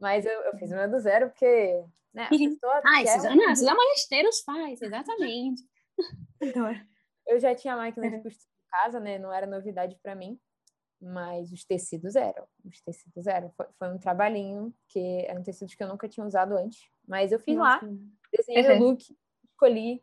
Mas 0.00 0.24
eu, 0.24 0.32
eu 0.32 0.56
fiz 0.56 0.70
o 0.70 0.74
meu 0.74 0.90
do 0.90 0.98
zero 0.98 1.28
porque. 1.28 1.84
Né, 2.12 2.24
a 2.24 2.28
pessoa 2.28 2.82
ah, 2.84 3.06
Suzana, 3.06 3.54
Suzana 3.54 3.76
Malesteiros 3.76 4.40
faz, 4.40 4.82
exatamente. 4.82 5.62
eu 7.26 7.38
já 7.38 7.54
tinha 7.54 7.76
máquina 7.76 8.08
de 8.08 8.16
uhum. 8.16 8.22
costura 8.22 8.50
em 8.58 8.70
casa, 8.70 8.98
né? 9.00 9.18
Não 9.18 9.32
era 9.32 9.46
novidade 9.46 9.96
para 10.02 10.14
mim. 10.14 10.40
Mas 11.00 11.52
os 11.52 11.64
tecidos 11.64 12.16
eram. 12.16 12.46
Os 12.64 12.80
tecidos 12.80 13.26
eram. 13.26 13.50
Foi, 13.50 13.66
foi, 13.78 13.88
um 13.88 13.98
trabalhinho, 13.98 14.74
que 14.88 15.24
eram 15.26 15.42
tecidos 15.42 15.74
que 15.74 15.82
eu 15.82 15.88
nunca 15.88 16.08
tinha 16.08 16.26
usado 16.26 16.56
antes. 16.56 16.90
Mas 17.06 17.32
eu 17.32 17.38
fiz 17.38 17.56
Nossa. 17.56 17.86
lá, 17.86 17.92
desenhei 18.32 18.62
uhum. 18.62 18.68
meu 18.68 18.88
look, 18.88 19.04
escolhi. 19.60 20.02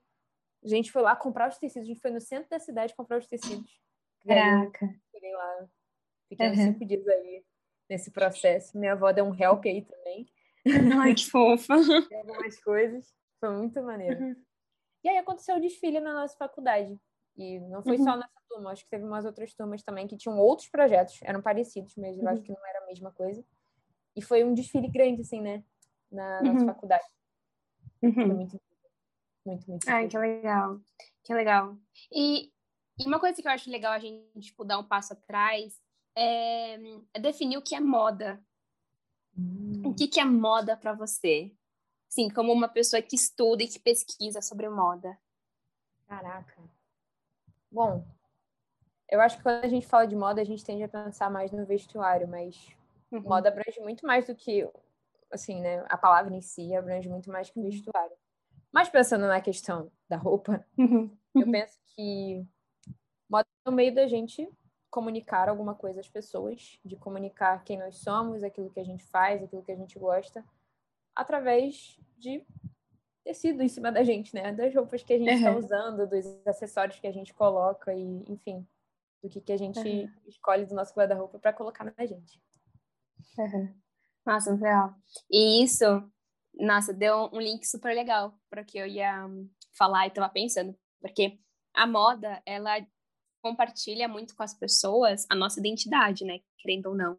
A 0.63 0.67
gente 0.67 0.91
foi 0.91 1.01
lá 1.01 1.15
comprar 1.15 1.49
os 1.49 1.57
tecidos. 1.57 1.87
A 1.87 1.91
gente 1.91 2.01
foi 2.01 2.11
no 2.11 2.21
centro 2.21 2.49
da 2.49 2.59
cidade 2.59 2.95
comprar 2.95 3.17
os 3.17 3.27
tecidos. 3.27 3.81
Caraca. 4.25 4.93
Cheguei 5.11 5.33
lá, 5.33 5.67
Fiquei 6.29 6.49
uhum. 6.49 6.55
cinco 6.55 6.85
dias 6.85 7.07
aí 7.07 7.45
nesse 7.89 8.11
processo. 8.11 8.77
Minha 8.77 8.93
avó 8.93 9.11
deu 9.11 9.25
um 9.25 9.33
help 9.33 9.65
aí 9.65 9.81
também. 9.83 10.27
Ai, 11.01 11.13
que 11.13 11.29
fofa. 11.29 11.73
algumas 12.13 12.59
coisas. 12.61 13.13
Foi 13.39 13.49
muito 13.49 13.81
maneiro. 13.81 14.21
Uhum. 14.21 14.35
E 15.03 15.09
aí 15.09 15.17
aconteceu 15.17 15.55
o 15.55 15.61
desfile 15.61 15.99
na 16.01 16.13
nossa 16.13 16.35
faculdade. 16.35 16.99
E 17.37 17.59
não 17.59 17.81
foi 17.81 17.97
uhum. 17.97 18.03
só 18.03 18.17
nessa 18.17 18.41
turma, 18.49 18.71
acho 18.71 18.83
que 18.83 18.89
teve 18.89 19.05
umas 19.05 19.23
outras 19.23 19.53
turmas 19.53 19.83
também 19.83 20.07
que 20.07 20.17
tinham 20.17 20.39
outros 20.39 20.67
projetos, 20.69 21.19
eram 21.21 21.41
parecidos, 21.41 21.95
mas 21.95 22.17
eu 22.17 22.27
acho 22.27 22.39
uhum. 22.39 22.43
que 22.43 22.51
não 22.51 22.65
era 22.65 22.83
a 22.83 22.85
mesma 22.87 23.11
coisa. 23.11 23.45
E 24.15 24.21
foi 24.21 24.43
um 24.43 24.55
desfile 24.55 24.89
grande, 24.89 25.21
assim, 25.21 25.39
né? 25.39 25.63
Na 26.11 26.41
nossa 26.41 26.59
uhum. 26.59 26.65
faculdade. 26.65 27.05
Foi 27.99 28.09
uhum. 28.09 28.35
muito, 28.35 28.59
muito, 29.47 29.69
muito. 29.69 29.89
Ai, 29.89 30.07
que 30.07 30.17
legal. 30.17 30.79
Que 31.23 31.33
legal. 31.33 31.77
E, 32.11 32.51
e 32.99 33.07
uma 33.07 33.19
coisa 33.19 33.41
que 33.41 33.47
eu 33.47 33.51
acho 33.51 33.71
legal 33.71 33.93
a 33.93 33.99
gente 33.99 34.39
tipo, 34.39 34.65
dar 34.65 34.77
um 34.77 34.83
passo 34.83 35.13
atrás 35.13 35.81
é, 36.15 36.75
é 37.13 37.19
definir 37.19 37.57
o 37.57 37.61
que 37.61 37.75
é 37.75 37.79
moda. 37.79 38.43
Hum. 39.37 39.81
O 39.85 39.93
que, 39.93 40.07
que 40.07 40.19
é 40.19 40.25
moda 40.25 40.75
para 40.75 40.93
você? 40.93 41.51
Sim, 42.09 42.29
como 42.29 42.51
uma 42.51 42.67
pessoa 42.67 43.01
que 43.01 43.15
estuda 43.15 43.63
e 43.63 43.67
que 43.67 43.79
pesquisa 43.79 44.41
sobre 44.41 44.67
moda. 44.69 45.17
Caraca. 46.07 46.61
Bom, 47.71 48.05
eu 49.09 49.21
acho 49.21 49.37
que 49.37 49.43
quando 49.43 49.63
a 49.63 49.67
gente 49.67 49.85
fala 49.85 50.07
de 50.07 50.15
moda, 50.15 50.41
a 50.41 50.45
gente 50.45 50.63
tende 50.63 50.83
a 50.83 50.89
pensar 50.89 51.29
mais 51.29 51.51
no 51.51 51.65
vestuário, 51.65 52.27
mas 52.27 52.69
uhum. 53.11 53.21
moda 53.21 53.49
abrange 53.49 53.79
muito 53.81 54.05
mais 54.05 54.25
do 54.25 54.35
que, 54.35 54.67
assim, 55.31 55.61
né? 55.61 55.85
A 55.89 55.97
palavra 55.97 56.33
em 56.33 56.41
si 56.41 56.73
abrange 56.75 57.09
muito 57.09 57.29
mais 57.29 57.49
que 57.49 57.59
o 57.59 57.63
vestuário. 57.63 58.15
Mas 58.71 58.89
pensando 58.89 59.27
na 59.27 59.41
questão 59.41 59.91
da 60.09 60.17
roupa, 60.17 60.65
uhum. 60.77 61.15
eu 61.35 61.49
penso 61.51 61.79
que 61.95 62.45
moda 63.29 63.47
é 63.65 63.69
o 63.69 63.73
meio 63.73 63.93
da 63.93 64.07
gente 64.07 64.47
comunicar 64.89 65.49
alguma 65.49 65.75
coisa 65.75 65.99
às 65.99 66.07
pessoas, 66.07 66.79
de 66.83 66.95
comunicar 66.95 67.63
quem 67.63 67.77
nós 67.77 67.97
somos, 67.97 68.43
aquilo 68.43 68.69
que 68.69 68.79
a 68.79 68.83
gente 68.83 69.03
faz, 69.05 69.43
aquilo 69.43 69.63
que 69.63 69.71
a 69.71 69.75
gente 69.75 69.99
gosta, 69.99 70.43
através 71.15 71.99
de 72.17 72.45
tecido 73.23 73.61
em 73.61 73.67
cima 73.67 73.91
da 73.91 74.03
gente, 74.03 74.33
né? 74.33 74.53
Das 74.53 74.73
roupas 74.73 75.03
que 75.03 75.13
a 75.13 75.17
gente 75.17 75.33
está 75.33 75.51
uhum. 75.51 75.57
usando, 75.57 76.07
dos 76.07 76.25
acessórios 76.47 76.99
que 76.99 77.07
a 77.07 77.11
gente 77.11 77.33
coloca 77.33 77.93
e, 77.93 78.23
enfim, 78.27 78.65
do 79.21 79.29
que, 79.29 79.41
que 79.41 79.51
a 79.51 79.57
gente 79.57 79.79
uhum. 79.79 80.09
escolhe 80.25 80.65
do 80.65 80.73
nosso 80.73 80.93
guarda-roupa 80.93 81.37
para 81.37 81.51
colocar 81.51 81.83
na 81.83 82.05
gente. 82.05 82.41
Uhum. 83.37 83.73
Nossa, 84.25 84.55
real. 84.55 84.95
E 85.29 85.63
isso, 85.63 85.85
nossa, 86.59 86.93
deu 86.93 87.29
um 87.31 87.39
link 87.39 87.65
super 87.65 87.95
legal 87.95 88.33
para 88.49 88.63
que 88.63 88.77
eu 88.77 88.87
ia 88.87 89.27
falar 89.77 90.05
e 90.05 90.09
estava 90.09 90.29
pensando, 90.29 90.75
porque 90.99 91.39
a 91.73 91.85
moda, 91.85 92.41
ela 92.45 92.85
compartilha 93.41 94.07
muito 94.07 94.35
com 94.35 94.43
as 94.43 94.53
pessoas 94.53 95.25
a 95.29 95.35
nossa 95.35 95.59
identidade, 95.59 96.25
né? 96.25 96.39
Querendo 96.57 96.87
ou 96.87 96.95
não. 96.95 97.17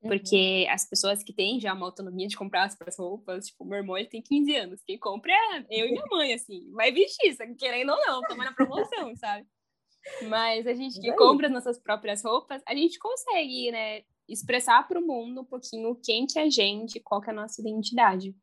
Porque 0.00 0.64
uhum. 0.66 0.72
as 0.72 0.88
pessoas 0.88 1.22
que 1.22 1.32
têm 1.32 1.58
já 1.58 1.72
uma 1.72 1.86
autonomia 1.86 2.28
de 2.28 2.36
comprar 2.36 2.64
as 2.64 2.74
próprias 2.76 2.98
roupas, 2.98 3.46
tipo, 3.46 3.64
meu 3.64 3.78
irmão 3.78 3.96
ele 3.96 4.08
tem 4.08 4.22
15 4.22 4.56
anos, 4.56 4.82
quem 4.84 4.98
compra 4.98 5.32
é 5.32 5.66
eu 5.70 5.88
e 5.88 5.92
minha 5.92 6.06
mãe, 6.10 6.32
assim, 6.34 6.70
vai 6.72 6.92
vestir, 6.92 7.36
querendo 7.58 7.90
ou 7.90 7.98
não, 8.06 8.22
toma 8.22 8.44
na 8.44 8.52
promoção, 8.52 9.14
sabe? 9.16 9.46
Mas 10.28 10.66
a 10.66 10.74
gente 10.74 11.00
que 11.00 11.12
compra 11.14 11.48
as 11.48 11.52
nossas 11.52 11.80
próprias 11.80 12.22
roupas, 12.22 12.62
a 12.66 12.74
gente 12.74 12.96
consegue, 12.98 13.72
né, 13.72 14.02
expressar 14.28 14.86
para 14.86 15.00
o 15.00 15.06
mundo 15.06 15.40
um 15.40 15.44
pouquinho 15.44 15.98
quem 16.04 16.26
que 16.26 16.38
é 16.38 16.42
a 16.42 16.50
gente, 16.50 17.00
qual 17.00 17.20
que 17.20 17.28
é 17.28 17.32
a 17.32 17.36
nossa 17.36 17.60
identidade. 17.60 18.34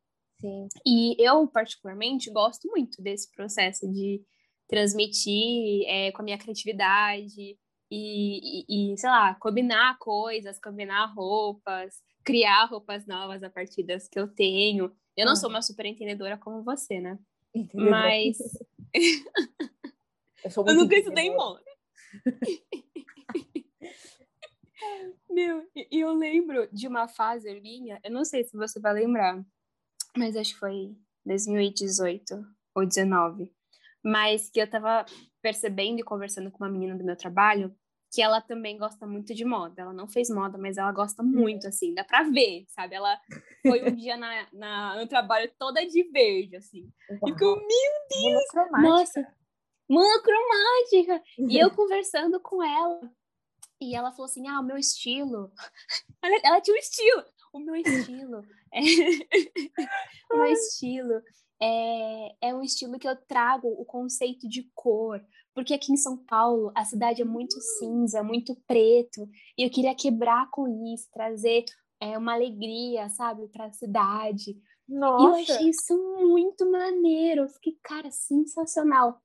Sim. 0.44 0.68
E 0.84 1.16
eu, 1.18 1.46
particularmente, 1.48 2.30
gosto 2.30 2.68
muito 2.68 3.00
desse 3.00 3.34
processo 3.34 3.90
de 3.90 4.22
transmitir 4.68 5.84
é, 5.86 6.12
com 6.12 6.20
a 6.20 6.24
minha 6.24 6.36
criatividade, 6.36 7.56
e, 7.90 8.64
e, 8.66 8.92
e, 8.92 8.98
sei 8.98 9.08
lá, 9.08 9.34
combinar 9.36 9.96
coisas, 9.98 10.60
combinar 10.60 11.06
roupas, 11.14 12.02
criar 12.22 12.66
roupas 12.66 13.06
novas 13.06 13.42
a 13.42 13.48
partir 13.48 13.84
das 13.84 14.06
que 14.06 14.18
eu 14.18 14.28
tenho. 14.28 14.94
Eu 15.16 15.24
não 15.24 15.34
sou 15.36 15.48
uma 15.48 15.62
super 15.62 15.86
entendedora 15.86 16.36
como 16.36 16.62
você, 16.62 17.00
né? 17.00 17.18
Mas. 17.72 18.38
eu, 20.44 20.50
sou 20.50 20.66
eu 20.68 20.74
nunca 20.74 20.96
estudei 20.96 21.34
moda. 21.34 21.64
Meu, 25.30 25.66
e 25.74 26.00
eu 26.00 26.12
lembro 26.12 26.68
de 26.72 26.86
uma 26.86 27.08
fase 27.08 27.58
minha, 27.60 27.98
eu 28.04 28.10
não 28.10 28.24
sei 28.24 28.44
se 28.44 28.56
você 28.56 28.78
vai 28.78 28.92
lembrar, 28.92 29.42
mas 30.16 30.36
acho 30.36 30.54
que 30.54 30.60
foi 30.60 30.96
2018 31.24 32.44
ou 32.74 32.86
19, 32.86 33.52
mas 34.02 34.50
que 34.50 34.60
eu 34.60 34.68
tava 34.68 35.04
percebendo 35.40 36.00
e 36.00 36.04
conversando 36.04 36.50
com 36.50 36.64
uma 36.64 36.70
menina 36.70 36.96
do 36.96 37.04
meu 37.04 37.16
trabalho 37.16 37.74
que 38.14 38.22
ela 38.22 38.40
também 38.40 38.78
gosta 38.78 39.06
muito 39.08 39.34
de 39.34 39.44
moda. 39.44 39.82
Ela 39.82 39.92
não 39.92 40.06
fez 40.06 40.30
moda, 40.30 40.56
mas 40.56 40.78
ela 40.78 40.92
gosta 40.92 41.20
muito, 41.20 41.66
assim, 41.66 41.92
dá 41.92 42.04
pra 42.04 42.22
ver, 42.22 42.64
sabe? 42.68 42.94
Ela 42.94 43.18
foi 43.60 43.90
um 43.90 43.94
dia 43.94 44.16
na, 44.16 44.46
na, 44.52 45.00
no 45.00 45.08
trabalho 45.08 45.50
toda 45.58 45.84
de 45.84 46.04
verde, 46.04 46.54
assim. 46.54 46.88
Uau. 47.10 47.20
E 47.26 47.32
ficou, 47.32 47.56
meu 47.56 48.32
Deus! 48.32 48.82
Nossa, 48.82 49.34
monocromática! 49.90 51.20
E 51.38 51.58
eu 51.58 51.72
conversando 51.72 52.38
com 52.38 52.62
ela. 52.62 53.00
E 53.80 53.96
ela 53.96 54.12
falou 54.12 54.26
assim: 54.26 54.46
ah, 54.46 54.60
o 54.60 54.64
meu 54.64 54.78
estilo. 54.78 55.50
Ela, 56.22 56.40
ela 56.42 56.60
tinha 56.62 56.74
um 56.74 56.78
estilo. 56.78 57.22
O 57.54 57.60
meu 57.60 57.76
estilo. 57.76 58.42
É... 58.72 58.80
o 60.34 60.36
meu 60.36 60.46
estilo 60.46 61.22
é, 61.62 62.48
é 62.48 62.54
um 62.54 62.62
estilo 62.62 62.98
que 62.98 63.08
eu 63.08 63.14
trago 63.14 63.68
o 63.68 63.84
conceito 63.84 64.48
de 64.48 64.68
cor, 64.74 65.24
porque 65.54 65.72
aqui 65.72 65.92
em 65.92 65.96
São 65.96 66.16
Paulo 66.16 66.72
a 66.74 66.84
cidade 66.84 67.22
é 67.22 67.24
muito 67.24 67.54
cinza, 67.78 68.24
muito 68.24 68.56
preto, 68.66 69.28
e 69.56 69.64
eu 69.64 69.70
queria 69.70 69.94
quebrar 69.94 70.50
com 70.50 70.66
isso, 70.92 71.08
trazer 71.12 71.64
é, 72.00 72.18
uma 72.18 72.34
alegria, 72.34 73.08
sabe, 73.10 73.46
para 73.48 73.66
a 73.66 73.72
cidade. 73.72 74.60
Nossa. 74.88 75.22
E 75.22 75.26
eu 75.26 75.34
achei 75.56 75.70
isso 75.70 75.96
muito 76.20 76.68
maneiro, 76.68 77.42
eu 77.42 77.48
fiquei, 77.48 77.78
cara, 77.84 78.10
sensacional. 78.10 79.22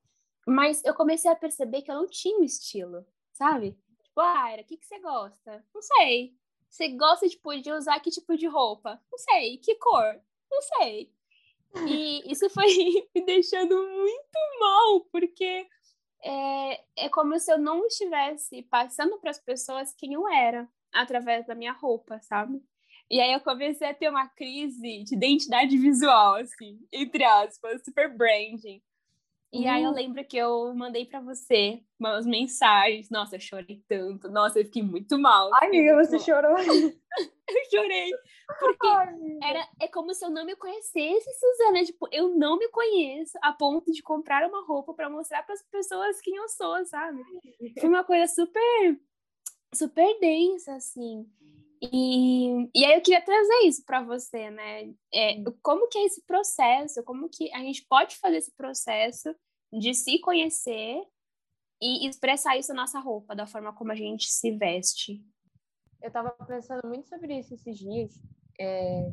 Mas 0.48 0.84
eu 0.86 0.94
comecei 0.94 1.30
a 1.30 1.36
perceber 1.36 1.82
que 1.82 1.92
eu 1.92 1.96
não 1.96 2.08
tinha 2.08 2.40
um 2.40 2.44
estilo, 2.44 3.04
sabe? 3.34 3.72
Tipo, 4.04 4.22
ah, 4.22 4.56
o 4.60 4.64
que, 4.66 4.78
que 4.78 4.86
você 4.86 5.00
gosta? 5.00 5.66
Não 5.74 5.82
sei. 5.82 6.39
Você 6.70 6.90
gosta, 6.90 7.28
tipo, 7.28 7.56
de 7.60 7.72
usar 7.72 8.00
que 8.00 8.12
tipo 8.12 8.38
de 8.38 8.48
roupa? 8.48 9.02
Não 9.12 9.18
sei. 9.18 9.58
Que 9.58 9.76
cor? 9.76 10.22
Não 10.52 10.62
sei. 10.62 11.12
E 11.88 12.24
isso 12.32 12.50
foi 12.50 12.68
me 13.16 13.26
deixando 13.26 13.76
muito 13.76 14.60
mal, 14.60 15.02
porque 15.12 15.68
é, 16.24 17.06
é 17.06 17.10
como 17.10 17.40
se 17.40 17.52
eu 17.52 17.58
não 17.58 17.86
estivesse 17.88 18.62
passando 18.64 19.18
para 19.20 19.32
as 19.32 19.40
pessoas 19.40 19.94
quem 19.94 20.14
eu 20.14 20.28
era 20.28 20.68
através 20.94 21.46
da 21.46 21.56
minha 21.56 21.72
roupa, 21.74 22.20
sabe? 22.22 22.62
E 23.10 23.20
aí 23.20 23.34
eu 23.34 23.40
comecei 23.40 23.88
a 23.88 23.94
ter 23.94 24.10
uma 24.10 24.28
crise 24.28 25.04
de 25.04 25.16
identidade 25.16 25.76
visual, 25.78 26.36
assim, 26.36 26.80
entre 26.92 27.24
aspas, 27.24 27.84
super 27.84 28.16
branding. 28.16 28.82
E 29.52 29.64
uhum. 29.64 29.72
aí 29.72 29.84
eu 29.84 29.90
hum. 29.90 29.94
lembro 29.94 30.24
que 30.26 30.38
eu 30.38 30.74
mandei 30.76 31.06
para 31.06 31.20
você 31.20 31.82
umas 32.00 32.26
mensagens. 32.26 33.10
Nossa, 33.10 33.36
eu 33.36 33.40
chorei 33.40 33.84
tanto. 33.88 34.30
Nossa, 34.30 34.60
eu 34.60 34.66
fiquei 34.66 34.84
muito 34.84 35.18
mal. 35.18 35.50
Ai, 35.56 35.68
amiga, 35.68 35.96
você 35.96 36.18
mal. 36.18 36.26
chorou. 36.26 36.58
eu 37.50 37.66
chorei. 37.72 38.12
Porque 38.60 38.88
Ai, 38.88 39.40
era, 39.44 39.68
é 39.82 39.88
como 39.88 40.14
se 40.14 40.24
eu 40.24 40.30
não 40.30 40.46
me 40.46 40.56
conhecesse, 40.56 41.30
Suzana. 41.40 41.84
Tipo, 41.84 42.08
eu 42.12 42.30
não 42.36 42.58
me 42.58 42.68
conheço 42.70 43.38
a 43.42 43.52
ponto 43.52 43.92
de 43.92 44.04
comprar 44.04 44.48
uma 44.48 44.64
roupa 44.66 44.94
para 44.94 45.10
mostrar 45.10 45.44
para 45.44 45.56
as 45.56 45.64
pessoas 45.64 46.22
quem 46.22 46.36
eu 46.36 46.48
sou, 46.48 46.86
sabe? 46.86 47.22
Foi 47.80 47.90
uma 47.90 48.04
coisa 48.04 48.32
super, 48.32 49.00
super 49.74 50.20
densa, 50.20 50.76
assim. 50.76 51.28
E, 51.82 52.70
e 52.76 52.86
aí 52.86 52.96
eu 52.96 53.02
queria 53.02 53.24
trazer 53.24 53.66
isso 53.66 53.86
para 53.86 54.02
você, 54.02 54.50
né? 54.50 54.94
É, 55.14 55.42
como 55.62 55.88
que 55.88 55.98
é 55.98 56.06
esse 56.06 56.26
processo? 56.26 57.04
Como 57.04 57.30
que 57.30 57.54
a 57.54 57.60
gente 57.60 57.86
pode 57.88 58.18
fazer 58.18 58.38
esse 58.38 58.52
processo 58.56 59.34
de 59.72 59.94
se 59.94 60.20
conhecer 60.20 61.02
e 61.82 62.08
expressar 62.08 62.58
isso 62.58 62.74
na 62.74 62.82
nossa 62.82 63.00
roupa, 63.00 63.36
da 63.36 63.48
forma 63.48 63.74
como 63.74 63.92
a 63.92 63.96
gente 63.96 64.30
se 64.30 64.52
veste? 64.52 65.24
Eu 66.02 66.08
estava 66.08 66.32
pensando 66.46 66.88
muito 66.88 67.08
sobre 67.08 67.40
isso 67.40 67.54
esses 67.54 67.78
dias, 67.78 68.14
é... 68.60 69.12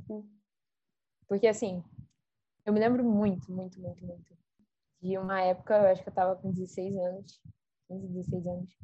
porque 1.29 1.46
assim, 1.46 1.83
eu 2.64 2.72
me 2.72 2.81
lembro 2.81 3.05
muito, 3.05 3.50
muito, 3.52 3.81
muito, 3.81 4.05
muito 4.05 4.37
de 5.00 5.18
uma 5.18 5.40
época, 5.40 5.76
eu 5.76 5.87
acho 5.88 6.02
que 6.02 6.09
eu 6.09 6.12
estava 6.12 6.37
com 6.37 6.50
16 6.50 6.96
anos, 6.96 7.40
15, 7.88 8.09
16 8.09 8.46
anos, 8.46 8.76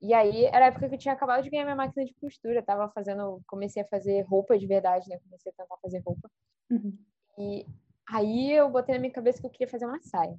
e 0.00 0.12
aí 0.12 0.44
era 0.46 0.66
a 0.66 0.68
época 0.68 0.88
que 0.88 0.94
eu 0.94 0.98
tinha 0.98 1.14
acabado 1.14 1.42
de 1.42 1.50
ganhar 1.50 1.64
minha 1.64 1.76
máquina 1.76 2.04
de 2.04 2.14
costura, 2.14 2.62
tava 2.62 2.88
fazendo, 2.90 3.40
comecei 3.46 3.82
a 3.82 3.86
fazer 3.86 4.20
roupa 4.22 4.58
de 4.58 4.66
verdade, 4.66 5.08
né? 5.08 5.18
Comecei 5.24 5.50
a 5.50 5.54
tentar 5.54 5.76
fazer 5.78 6.02
roupa. 6.04 6.30
Uhum. 6.70 6.98
E 7.38 7.66
aí 8.08 8.52
eu 8.52 8.68
botei 8.70 8.94
na 8.94 9.00
minha 9.00 9.12
cabeça 9.12 9.40
que 9.40 9.46
eu 9.46 9.50
queria 9.50 9.68
fazer 9.68 9.86
uma 9.86 10.00
saia. 10.00 10.38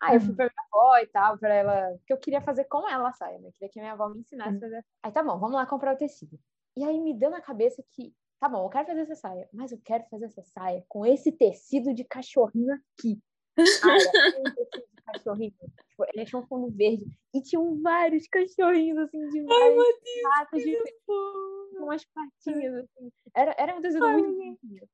Aí 0.00 0.16
eu 0.16 0.20
fui 0.20 0.30
uhum. 0.30 0.36
pra 0.36 0.46
minha 0.46 0.66
avó 0.72 0.98
e 0.98 1.06
tal, 1.06 1.38
pra 1.38 1.54
ela, 1.54 1.98
que 2.06 2.12
eu 2.12 2.18
queria 2.18 2.40
fazer 2.40 2.64
com 2.64 2.88
ela 2.88 3.08
a 3.08 3.12
saia, 3.12 3.38
né? 3.38 3.48
Eu 3.48 3.52
queria 3.52 3.68
que 3.68 3.80
minha 3.80 3.92
avó 3.92 4.08
me 4.08 4.20
ensinasse 4.20 4.50
uhum. 4.50 4.56
a 4.58 4.60
fazer. 4.60 4.84
Aí 5.02 5.12
tá 5.12 5.22
bom, 5.22 5.38
vamos 5.38 5.54
lá 5.54 5.66
comprar 5.66 5.94
o 5.94 5.98
tecido. 5.98 6.38
E 6.76 6.84
aí 6.84 7.00
me 7.00 7.14
deu 7.14 7.30
na 7.30 7.40
cabeça 7.40 7.82
que, 7.92 8.12
tá 8.38 8.48
bom, 8.48 8.64
eu 8.64 8.68
quero 8.68 8.86
fazer 8.86 9.00
essa 9.00 9.14
saia, 9.14 9.48
mas 9.52 9.72
eu 9.72 9.80
quero 9.82 10.04
fazer 10.10 10.26
essa 10.26 10.42
saia 10.42 10.84
com 10.88 11.06
esse 11.06 11.32
tecido 11.32 11.94
de 11.94 12.04
cachorrinho 12.04 12.74
aqui. 12.74 13.20
De 13.56 14.95
cachorrinho. 15.06 15.54
Tipo, 15.88 16.04
ele 16.12 16.24
tinha 16.24 16.40
um 16.40 16.46
fundo 16.46 16.70
verde 16.70 17.06
e 17.34 17.40
tinham 17.40 17.80
vários 17.80 18.26
cachorrinhos, 18.28 18.98
assim, 18.98 19.28
de 19.28 19.42
vários 19.42 19.84
ratos 20.24 20.62
de 20.62 20.76
com 21.06 21.84
umas 21.84 22.04
patinhas, 22.04 22.74
assim. 22.74 23.10
Era, 23.34 23.54
era 23.58 23.76
um 23.76 23.80
tecido 23.80 24.04
Ai, 24.04 24.12
muito 24.12 24.36
bonitinho. 24.36 24.88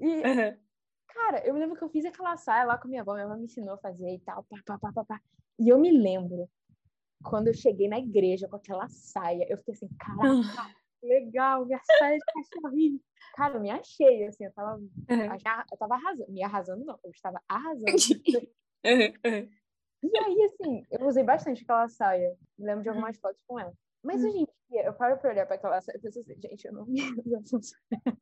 E, 0.00 0.06
uhum. 0.06 0.58
cara, 1.08 1.46
eu 1.46 1.54
me 1.54 1.60
lembro 1.60 1.76
que 1.76 1.84
eu 1.84 1.90
fiz 1.90 2.04
aquela 2.04 2.36
saia 2.36 2.64
lá 2.64 2.78
com 2.78 2.88
minha 2.88 3.02
avó, 3.02 3.14
minha 3.14 3.26
avó 3.26 3.36
me 3.36 3.44
ensinou 3.44 3.74
a 3.74 3.78
fazer 3.78 4.14
e 4.14 4.20
tal, 4.20 4.44
pá, 4.44 4.56
pá, 4.64 4.78
pá, 4.78 4.92
pá, 4.92 5.04
pá. 5.04 5.20
E 5.58 5.68
eu 5.68 5.78
me 5.78 5.90
lembro, 5.90 6.48
quando 7.22 7.48
eu 7.48 7.54
cheguei 7.54 7.88
na 7.88 7.98
igreja 7.98 8.48
com 8.48 8.56
aquela 8.56 8.88
saia, 8.88 9.46
eu 9.48 9.58
fiquei 9.58 9.74
assim, 9.74 9.88
caraca, 9.98 10.74
legal, 11.02 11.66
minha 11.66 11.80
saia 11.98 12.18
de 12.18 12.24
cachorrinho. 12.24 13.00
Cara, 13.34 13.54
eu 13.54 13.60
me 13.60 13.70
achei, 13.70 14.26
assim, 14.26 14.44
eu 14.44 14.52
tava, 14.52 14.76
uhum. 14.76 14.88
eu 15.08 15.78
tava 15.78 15.94
arrasando, 15.94 16.32
me 16.32 16.42
arrasando 16.42 16.84
não, 16.84 16.98
eu 17.04 17.10
estava 17.10 17.40
arrasando. 17.48 17.86
uhum. 18.84 19.50
E 20.02 20.18
aí, 20.18 20.42
assim, 20.44 20.86
eu 20.90 21.06
usei 21.06 21.22
bastante 21.22 21.62
aquela 21.62 21.88
saia. 21.88 22.36
Me 22.58 22.66
lembro 22.66 22.82
de 22.82 22.88
uhum. 22.88 22.94
algumas 22.96 23.18
fotos 23.18 23.40
com 23.46 23.58
ela. 23.58 23.72
Mas 24.02 24.24
hoje 24.24 24.38
em 24.38 24.46
dia, 24.70 24.84
eu 24.84 24.94
paro 24.94 25.18
pra 25.18 25.30
olhar 25.30 25.46
pra 25.46 25.56
aquela 25.56 25.80
saia 25.80 25.96
e 25.96 26.00
penso 26.00 26.20
assim, 26.20 26.40
gente, 26.40 26.64
eu 26.66 26.72
não 26.72 26.86
me 26.86 27.00
uso 27.20 27.36
essa 27.36 27.60
saia. 27.60 28.18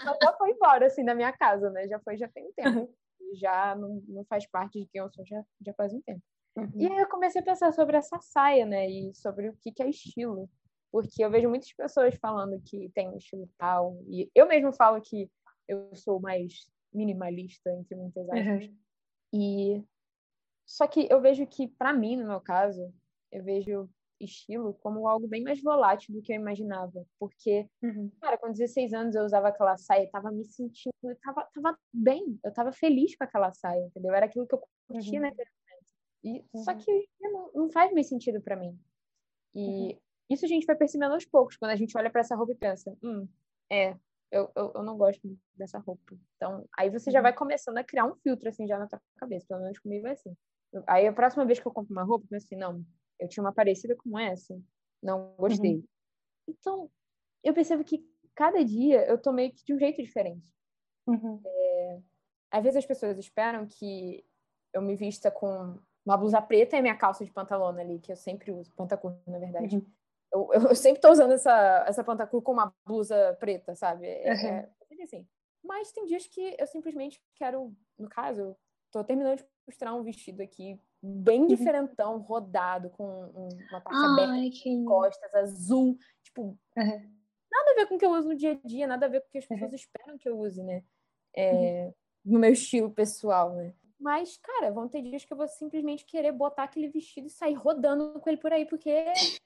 Ela 0.00 0.18
já 0.22 0.32
foi 0.36 0.50
embora, 0.50 0.86
assim, 0.86 1.04
da 1.04 1.14
minha 1.14 1.32
casa, 1.32 1.70
né? 1.70 1.86
Já 1.86 2.00
foi, 2.00 2.16
já 2.16 2.28
tem 2.28 2.46
um 2.46 2.52
tempo. 2.52 2.80
Uhum. 2.80 2.94
Já 3.34 3.74
não, 3.74 4.02
não 4.08 4.24
faz 4.24 4.46
parte 4.48 4.80
de 4.80 4.86
quem 4.86 5.00
eu 5.00 5.10
sou, 5.10 5.24
já, 5.26 5.42
já 5.60 5.74
faz 5.74 5.92
um 5.92 6.00
tempo. 6.00 6.22
Uhum. 6.56 6.70
E 6.76 6.86
aí 6.86 6.98
eu 6.98 7.08
comecei 7.08 7.40
a 7.40 7.44
pensar 7.44 7.72
sobre 7.72 7.96
essa 7.96 8.18
saia, 8.20 8.64
né? 8.64 8.88
E 8.88 9.14
sobre 9.14 9.48
o 9.50 9.56
que, 9.60 9.72
que 9.72 9.82
é 9.82 9.88
estilo. 9.88 10.48
Porque 10.90 11.24
eu 11.24 11.30
vejo 11.30 11.48
muitas 11.48 11.72
pessoas 11.72 12.14
falando 12.16 12.60
que 12.64 12.90
tem 12.94 13.08
um 13.10 13.16
estilo 13.16 13.50
tal. 13.58 13.98
E 14.06 14.30
eu 14.34 14.46
mesmo 14.46 14.72
falo 14.72 15.00
que 15.00 15.28
eu 15.66 15.94
sou 15.94 16.20
mais 16.20 16.52
minimalista, 16.92 17.70
entre 17.70 17.96
muitas 17.96 18.28
aspas. 18.30 18.66
Uhum. 18.66 18.78
E 19.34 19.84
só 20.64 20.86
que 20.86 21.08
eu 21.10 21.20
vejo 21.20 21.44
que, 21.44 21.66
para 21.66 21.92
mim, 21.92 22.16
no 22.16 22.28
meu 22.28 22.40
caso, 22.40 22.94
eu 23.32 23.42
vejo 23.42 23.90
estilo 24.20 24.74
como 24.74 25.08
algo 25.08 25.26
bem 25.26 25.42
mais 25.42 25.60
volátil 25.60 26.14
do 26.14 26.22
que 26.22 26.32
eu 26.32 26.36
imaginava. 26.36 27.04
Porque, 27.18 27.68
uhum. 27.82 28.10
cara, 28.20 28.38
com 28.38 28.52
16 28.52 28.94
anos 28.94 29.16
eu 29.16 29.24
usava 29.24 29.48
aquela 29.48 29.76
saia, 29.76 30.08
tava 30.08 30.30
me 30.30 30.44
sentindo, 30.44 30.94
eu 31.02 31.16
tava, 31.16 31.44
tava 31.52 31.76
bem, 31.92 32.38
eu 32.44 32.52
tava 32.52 32.70
feliz 32.70 33.16
com 33.16 33.24
aquela 33.24 33.52
saia, 33.52 33.86
entendeu? 33.86 34.14
Era 34.14 34.26
aquilo 34.26 34.46
que 34.46 34.54
eu 34.54 34.62
curtia 34.86 35.18
uhum. 35.18 35.26
naquele 35.26 35.50
momento. 35.50 35.92
E, 36.22 36.56
uhum. 36.56 36.62
Só 36.62 36.74
que 36.74 37.08
não, 37.20 37.50
não 37.54 37.70
faz 37.70 37.92
mais 37.92 38.08
sentido 38.08 38.40
para 38.40 38.56
mim. 38.56 38.78
E 39.52 39.60
uhum. 39.60 39.98
isso 40.30 40.44
a 40.44 40.48
gente 40.48 40.64
vai 40.64 40.76
percebendo 40.76 41.12
aos 41.12 41.24
poucos, 41.24 41.56
quando 41.56 41.72
a 41.72 41.76
gente 41.76 41.98
olha 41.98 42.10
para 42.10 42.20
essa 42.20 42.36
roupa 42.36 42.52
e 42.52 42.56
pensa, 42.56 42.96
hum, 43.02 43.26
é, 43.68 43.96
eu, 44.34 44.50
eu, 44.56 44.72
eu, 44.74 44.82
não 44.82 44.98
gosto 44.98 45.38
dessa 45.54 45.78
roupa. 45.78 46.16
Então, 46.36 46.68
aí 46.76 46.90
você 46.90 47.08
já 47.10 47.20
uhum. 47.20 47.22
vai 47.22 47.32
começando 47.32 47.78
a 47.78 47.84
criar 47.84 48.04
um 48.04 48.16
filtro, 48.16 48.48
assim, 48.48 48.66
já 48.66 48.76
na 48.76 48.88
tua 48.88 49.00
cabeça. 49.16 49.46
Pelo 49.48 49.62
menos 49.62 49.78
comigo 49.78 50.08
é 50.08 50.10
assim. 50.10 50.36
Aí 50.88 51.06
a 51.06 51.12
próxima 51.12 51.44
vez 51.44 51.60
que 51.60 51.66
eu 51.66 51.72
compro 51.72 51.92
uma 51.92 52.02
roupa, 52.02 52.24
eu 52.24 52.28
penso 52.28 52.46
assim, 52.46 52.56
não, 52.56 52.84
eu 53.20 53.28
tinha 53.28 53.44
uma 53.44 53.52
parecida 53.52 53.94
com 53.94 54.18
essa, 54.18 54.60
não 55.00 55.36
gostei. 55.38 55.76
Uhum. 55.76 55.84
Então, 56.48 56.90
eu 57.44 57.54
percebo 57.54 57.84
que 57.84 58.04
cada 58.34 58.64
dia 58.64 59.06
eu 59.06 59.16
tô 59.16 59.32
meio 59.32 59.52
que 59.52 59.64
de 59.64 59.72
um 59.72 59.78
jeito 59.78 60.02
diferente. 60.02 60.52
Uhum. 61.06 61.40
É, 61.46 62.00
às 62.50 62.64
vezes 62.64 62.78
as 62.78 62.86
pessoas 62.86 63.16
esperam 63.16 63.68
que 63.68 64.24
eu 64.72 64.82
me 64.82 64.96
vista 64.96 65.30
com 65.30 65.78
uma 66.04 66.16
blusa 66.16 66.42
preta 66.42 66.76
e 66.76 66.82
minha 66.82 66.96
calça 66.96 67.24
de 67.24 67.30
pantalona 67.30 67.80
ali, 67.80 68.00
que 68.00 68.10
eu 68.10 68.16
sempre 68.16 68.50
uso, 68.50 68.74
pantacur, 68.74 69.16
na 69.28 69.38
verdade. 69.38 69.76
Uhum. 69.76 69.86
Eu, 70.34 70.50
eu, 70.52 70.74
sempre 70.74 71.00
tô 71.00 71.10
usando 71.10 71.32
essa, 71.32 71.84
essa 71.86 72.02
pantacur 72.02 72.42
com 72.42 72.52
uma 72.52 72.74
blusa 72.84 73.36
preta, 73.38 73.74
sabe? 73.74 74.06
É, 74.06 74.28
é, 74.28 74.70
é 74.90 75.02
assim. 75.02 75.26
Mas 75.62 75.92
tem 75.92 76.04
dias 76.04 76.26
que 76.26 76.56
eu 76.58 76.66
simplesmente 76.66 77.22
quero, 77.36 77.72
no 77.98 78.08
caso, 78.08 78.56
tô 78.90 79.02
terminando 79.04 79.38
de 79.38 79.46
costurar 79.64 79.96
um 79.96 80.02
vestido 80.02 80.42
aqui 80.42 80.78
bem 81.02 81.42
uhum. 81.42 81.46
diferentão, 81.46 82.18
rodado, 82.18 82.90
com 82.90 83.04
uma 83.04 83.80
parte 83.80 84.04
aberta, 84.04 84.50
que... 84.50 84.84
costas, 84.84 85.34
azul, 85.34 85.96
tipo, 86.22 86.42
uhum. 86.42 86.58
nada 86.76 87.70
a 87.70 87.74
ver 87.76 87.86
com 87.86 87.94
o 87.94 87.98
que 87.98 88.06
eu 88.06 88.10
uso 88.10 88.28
no 88.28 88.34
dia 88.34 88.52
a 88.52 88.66
dia, 88.66 88.86
nada 88.86 89.06
a 89.06 89.08
ver 89.08 89.20
com 89.20 89.28
o 89.28 89.30
que 89.30 89.38
as 89.38 89.46
pessoas 89.46 89.70
uhum. 89.70 89.76
esperam 89.76 90.18
que 90.18 90.28
eu 90.28 90.38
use, 90.38 90.62
né? 90.62 90.82
É, 91.36 91.84
uhum. 91.84 91.94
no 92.32 92.38
meu 92.38 92.52
estilo 92.52 92.90
pessoal, 92.90 93.54
né? 93.54 93.74
Mas, 93.98 94.36
cara, 94.36 94.70
vão 94.70 94.88
ter 94.88 95.02
dias 95.02 95.24
que 95.24 95.32
eu 95.32 95.36
vou 95.36 95.48
simplesmente 95.48 96.04
querer 96.04 96.32
botar 96.32 96.64
aquele 96.64 96.88
vestido 96.88 97.26
e 97.26 97.30
sair 97.30 97.54
rodando 97.54 98.20
com 98.20 98.28
ele 98.28 98.36
por 98.36 98.52
aí, 98.52 98.66
porque, 98.66 98.90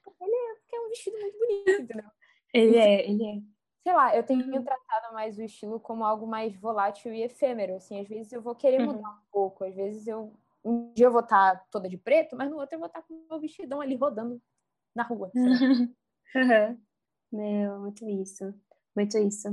porque 0.03 0.24
é, 0.24 0.27
porque 0.68 0.76
é 0.76 0.81
um 0.81 0.88
vestido 0.88 1.18
muito 1.18 1.38
bonito, 1.38 1.83
entendeu? 1.83 2.11
Ele 2.52 2.76
é, 2.76 3.11
ele 3.11 3.24
é 3.24 3.59
sei 3.83 3.94
lá, 3.94 4.14
eu 4.14 4.22
tenho 4.22 4.44
uhum. 4.44 4.62
tratado 4.62 5.14
mais 5.14 5.38
o 5.38 5.42
estilo 5.42 5.81
como 5.81 6.04
algo 6.04 6.26
mais 6.26 6.54
volátil 6.54 7.12
e 7.14 7.22
efêmero, 7.22 7.76
assim, 7.76 7.98
às 7.98 8.07
vezes 8.07 8.31
eu 8.33 8.42
vou 8.42 8.54
querer 8.54 8.81
uhum. 8.81 8.92
mudar 8.92 9.09
um 9.09 9.31
pouco, 9.33 9.64
às 9.64 9.74
vezes 9.74 10.07
eu 10.07 10.31
um 10.62 10.92
dia 10.92 11.07
eu 11.07 11.12
vou 11.12 11.22
estar 11.22 11.57
tá 11.57 11.64
toda 11.70 11.88
de 11.88 11.96
preto, 11.96 12.37
mas 12.37 12.50
no 12.50 12.59
outro 12.59 12.74
eu 12.74 12.81
vou 12.81 12.88
estar 12.88 13.00
tá 13.00 13.07
com 13.09 13.14
o 13.14 13.26
meu 13.31 13.40
vestidão 13.40 13.81
ali 13.81 13.94
rodando 13.94 14.42
na 14.94 15.04
rua. 15.04 15.31
uhum. 15.35 15.94
Meu, 17.31 17.78
muito 17.81 18.09
isso, 18.09 18.54
muito 18.96 19.18
isso. 19.18 19.48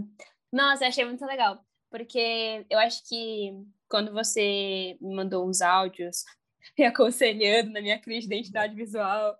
Nossa, 0.51 0.87
achei 0.87 1.03
muito 1.05 1.25
legal, 1.25 1.59
porque 1.89 2.65
eu 2.69 2.79
acho 2.79 3.07
que 3.07 3.53
quando 3.89 4.13
você 4.13 4.97
me 5.01 5.13
mandou 5.13 5.47
uns 5.47 5.61
áudios 5.61 6.23
me 6.77 6.85
aconselhando 6.85 7.71
na 7.71 7.81
minha 7.81 7.99
crise 7.99 8.27
de 8.27 8.35
identidade 8.35 8.75
visual, 8.75 9.37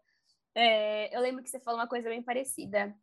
é, 0.56 1.16
eu 1.16 1.22
lembro 1.22 1.44
que 1.44 1.50
você 1.50 1.60
falou 1.60 1.80
uma 1.80 1.88
coisa 1.88 2.10
bem 2.10 2.24
parecida, 2.24 2.96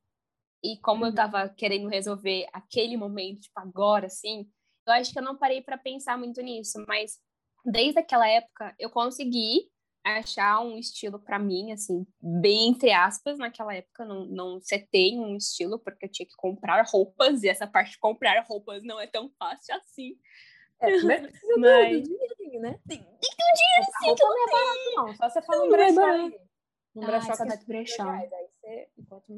e 0.64 0.78
como 0.78 1.04
eu 1.04 1.08
uhum. 1.08 1.14
tava 1.14 1.48
querendo 1.48 1.88
resolver 1.88 2.46
aquele 2.52 2.96
momento, 2.96 3.40
tipo, 3.40 3.58
agora, 3.58 4.06
assim, 4.06 4.48
eu 4.86 4.92
acho 4.94 5.12
que 5.12 5.18
eu 5.18 5.22
não 5.22 5.36
parei 5.36 5.60
para 5.60 5.76
pensar 5.76 6.16
muito 6.16 6.40
nisso, 6.40 6.84
mas 6.86 7.18
desde 7.64 7.98
aquela 7.98 8.28
época 8.28 8.74
eu 8.78 8.88
consegui 8.90 9.70
achar 10.04 10.60
um 10.60 10.78
estilo 10.78 11.18
para 11.18 11.38
mim, 11.38 11.72
assim, 11.72 12.04
bem 12.20 12.70
entre 12.70 12.90
aspas, 12.90 13.38
naquela 13.38 13.74
época 13.74 14.04
não, 14.04 14.24
não 14.24 14.60
setei 14.60 15.16
um 15.16 15.36
estilo, 15.36 15.78
porque 15.78 16.06
eu 16.06 16.10
tinha 16.10 16.26
que 16.26 16.34
comprar 16.36 16.84
roupas, 16.86 17.42
e 17.42 17.48
essa 17.48 17.66
parte 17.66 17.92
de 17.92 17.98
comprar 17.98 18.44
roupas 18.44 18.82
não 18.82 19.00
é 19.00 19.06
tão 19.06 19.30
fácil 19.38 19.74
assim. 19.76 20.16
É, 20.80 20.90
mas 21.02 21.22
precisa 21.22 21.56
mas... 21.58 22.02
do 22.02 22.08
dinheirinho, 22.08 22.60
né? 22.60 22.80
Tem, 22.88 22.98
tem 22.98 23.30
que 23.30 23.36
ter 23.36 23.44
um 23.44 23.54
dinheiro 23.54 23.92
sim, 23.98 24.14
que 24.14 24.24
não 24.24 24.48
é 24.48 24.50
barato, 24.50 24.90
não. 24.96 25.16
Só 25.16 25.28
você 25.28 25.42
fala 25.42 25.64
um 25.64 25.68
brechó 25.68 26.04
aí. 26.04 26.40
Um 26.94 27.00
brechó 27.00 27.34
saudades 27.34 27.66
brechó. 27.66 28.04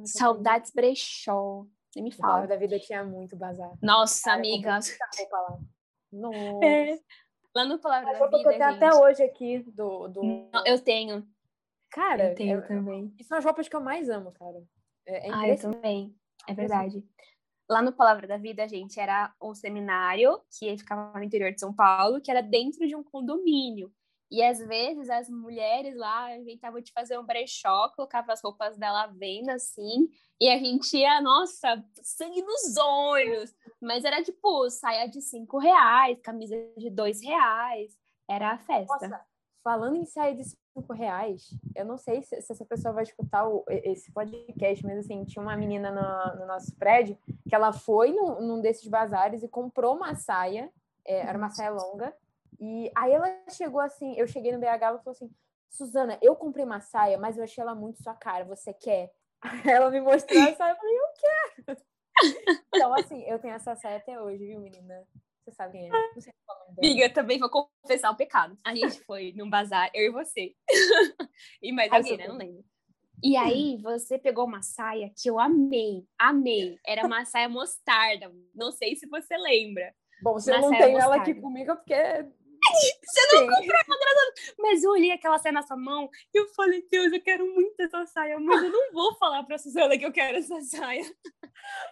Saudades 0.05 0.73
brechó. 0.73 1.67
Nem 1.95 2.05
me 2.05 2.11
fala. 2.11 2.47
da 2.47 2.57
vida 2.57 2.79
tinha 2.79 3.05
muito 3.05 3.37
bazar. 3.37 3.73
Nossa, 3.81 4.25
Cara, 4.25 4.38
amiga. 4.38 4.71
Lá. 4.71 5.59
Nossa. 6.12 6.64
É. 6.64 6.99
Lá 7.55 7.64
no 7.64 7.79
Palavra 7.79 8.19
da 8.19 8.27
Vida, 8.27 8.31
que 8.31 8.49
eu 8.49 8.59
tenho 8.59 8.73
gente... 8.73 8.85
até 8.85 8.95
hoje 8.99 9.23
aqui 9.23 9.59
do... 9.71 10.09
do... 10.09 10.23
Não, 10.53 10.67
eu 10.67 10.81
tenho. 10.81 11.25
Cara, 11.90 12.31
eu 12.31 12.35
tenho 12.35 12.59
é, 12.59 12.62
também. 12.62 13.14
São 13.23 13.38
as 13.38 13.45
roupas 13.45 13.69
que 13.69 13.77
eu 13.77 13.81
mais 13.81 14.09
amo, 14.09 14.33
cara. 14.33 14.61
É, 15.07 15.29
é 15.29 15.33
ah, 15.33 15.49
eu 15.49 15.57
também. 15.57 16.12
É 16.49 16.53
verdade. 16.53 17.05
Lá 17.71 17.81
no 17.81 17.93
Palavra 17.93 18.27
da 18.27 18.37
Vida, 18.37 18.67
gente, 18.69 18.99
era 18.99 19.33
um 19.40 19.55
seminário 19.55 20.40
que 20.59 20.77
ficava 20.77 21.17
no 21.17 21.25
interior 21.25 21.53
de 21.53 21.61
São 21.61 21.73
Paulo, 21.73 22.21
que 22.21 22.31
era 22.31 22.43
dentro 22.43 22.87
de 22.88 22.97
um 22.97 23.05
condomínio. 23.05 23.93
E 24.35 24.42
às 24.42 24.59
vezes 24.59 25.09
as 25.09 25.29
mulheres 25.29 25.94
lá 25.94 26.37
inventavam 26.37 26.81
de 26.81 26.90
fazer 26.90 27.16
um 27.16 27.25
brechó, 27.25 27.88
colocava 27.90 28.33
as 28.33 28.42
roupas 28.42 28.77
dela 28.77 29.05
à 29.05 29.07
venda 29.07 29.55
assim, 29.55 30.09
e 30.40 30.49
a 30.49 30.59
gente 30.59 30.97
ia, 30.97 31.20
nossa, 31.20 31.81
sangue 32.03 32.42
nos 32.42 32.77
olhos. 32.77 33.55
Mas 33.81 34.05
era 34.05 34.25
tipo 34.25 34.68
saia 34.70 35.07
de 35.07 35.23
cinco 35.23 35.59
reais, 35.59 36.18
camisa 36.20 36.57
de 36.77 36.90
dois 36.90 37.23
reais. 37.23 37.97
Era 38.29 38.55
a 38.55 38.59
festa. 38.59 39.07
Nossa, 39.07 39.25
falando 39.62 39.99
em 39.99 40.05
saia 40.05 40.35
de 40.35 40.42
cinco 40.42 40.92
reais, 40.92 41.51
eu 41.77 41.85
não 41.85 41.97
sei 41.97 42.20
se, 42.20 42.42
se 42.42 42.53
essa 42.53 42.64
pessoa 42.64 42.92
vai 42.92 43.05
escutar 43.05 43.47
o, 43.47 43.64
esse 43.68 44.11
podcast, 44.11 44.85
mas 44.85 44.99
assim, 44.99 45.25
tinha 45.25 45.44
uma 45.44 45.57
menina 45.57 45.92
no, 45.92 46.40
no 46.40 46.47
nosso 46.49 46.75
prédio 46.75 47.16
que 47.49 47.55
ela 47.55 47.73
foi 47.73 48.11
num, 48.11 48.40
num 48.40 48.61
desses 48.61 48.88
bazares 48.88 49.44
e 49.44 49.49
comprou 49.49 49.94
uma 49.94 50.16
saia, 50.16 50.73
é, 51.07 51.20
era 51.20 51.38
uma 51.38 51.51
saia 51.51 51.70
longa, 51.70 52.12
e 52.61 52.90
aí 52.97 53.12
ela 53.12 53.43
chegou 53.51 53.81
assim, 53.81 54.14
eu 54.17 54.27
cheguei 54.27 54.53
no 54.53 54.59
BH, 54.59 54.83
ela 54.83 54.99
falou 54.99 55.12
assim, 55.12 55.31
Suzana, 55.71 56.19
eu 56.23 56.37
comprei 56.37 56.64
uma 56.64 56.81
saia, 56.81 57.19
mas 57.19 57.37
eu 57.37 57.45
achei 57.45 57.62
ela 57.62 57.75
muito 57.75 58.03
sua 58.03 58.14
cara, 58.14 58.45
você 58.45 58.73
quer? 58.73 59.12
ela 59.67 59.90
me 59.90 60.01
mostrou 60.01 60.40
a 60.40 60.55
saia, 60.55 60.73
eu 60.73 60.77
falei, 60.77 60.97
eu 60.97 61.67
quero. 61.67 61.83
então, 62.75 62.95
assim, 62.95 63.23
eu 63.25 63.38
tenho 63.38 63.55
essa 63.55 63.75
saia 63.75 63.97
até 63.97 64.21
hoje, 64.21 64.47
viu, 64.47 64.61
menina? 64.61 65.07
Você 65.45 65.53
sabe 65.53 65.73
quem 65.73 65.88
é? 65.88 65.90
Não 65.90 66.21
sei 66.21 66.33
qual 66.47 66.59
é 66.59 66.87
Amiga, 66.87 67.11
também 67.12 67.38
vou 67.38 67.51
confessar 67.51 68.11
o 68.11 68.14
um 68.14 68.17
pecado. 68.17 68.59
A 68.64 68.75
gente 68.75 69.01
foi 69.01 69.33
num 69.37 69.51
bazar, 69.51 69.90
eu 69.93 70.05
e 70.05 70.11
você. 70.11 70.55
e 71.61 71.73
mais 71.73 71.93
alguém, 71.93 72.17
né? 72.17 72.29
Não 72.29 72.37
lembro. 72.37 72.64
E 73.23 73.37
aí, 73.37 73.79
você 73.83 74.19
pegou 74.19 74.45
uma 74.45 74.62
saia 74.62 75.11
que 75.17 75.29
eu 75.29 75.38
amei, 75.38 76.07
amei. 76.19 76.79
Era 76.87 77.07
uma 77.07 77.25
saia 77.25 77.49
mostarda. 77.49 78.33
Não 78.55 78.71
sei 78.71 78.97
se 78.97 79.07
você 79.07 79.37
lembra. 79.37 79.95
Bom, 80.23 80.35
você 80.35 80.57
não 80.59 80.71
tem 80.71 80.97
ela 80.97 81.17
aqui 81.17 81.35
comigo 81.35 81.75
porque 81.77 81.95
você 82.74 83.37
não 83.37 83.46
comprou 83.46 83.82
uma 83.87 83.98
graça. 83.98 84.54
Mas 84.58 84.82
eu 84.82 84.90
olhei 84.90 85.10
aquela 85.10 85.38
saia 85.38 85.52
na 85.52 85.62
sua 85.62 85.76
mão 85.76 86.10
e 86.34 86.38
eu 86.38 86.46
falei, 86.48 86.87
Deus, 86.90 87.12
eu 87.12 87.22
quero 87.22 87.46
muito 87.46 87.80
essa 87.80 88.06
saia, 88.06 88.38
mas 88.38 88.62
eu 88.62 88.70
não 88.70 88.92
vou 88.92 89.14
falar 89.16 89.42
pra 89.44 89.58
Suzana 89.58 89.96
que 89.98 90.04
eu 90.04 90.12
quero 90.12 90.38
essa 90.38 90.60
saia. 90.60 91.04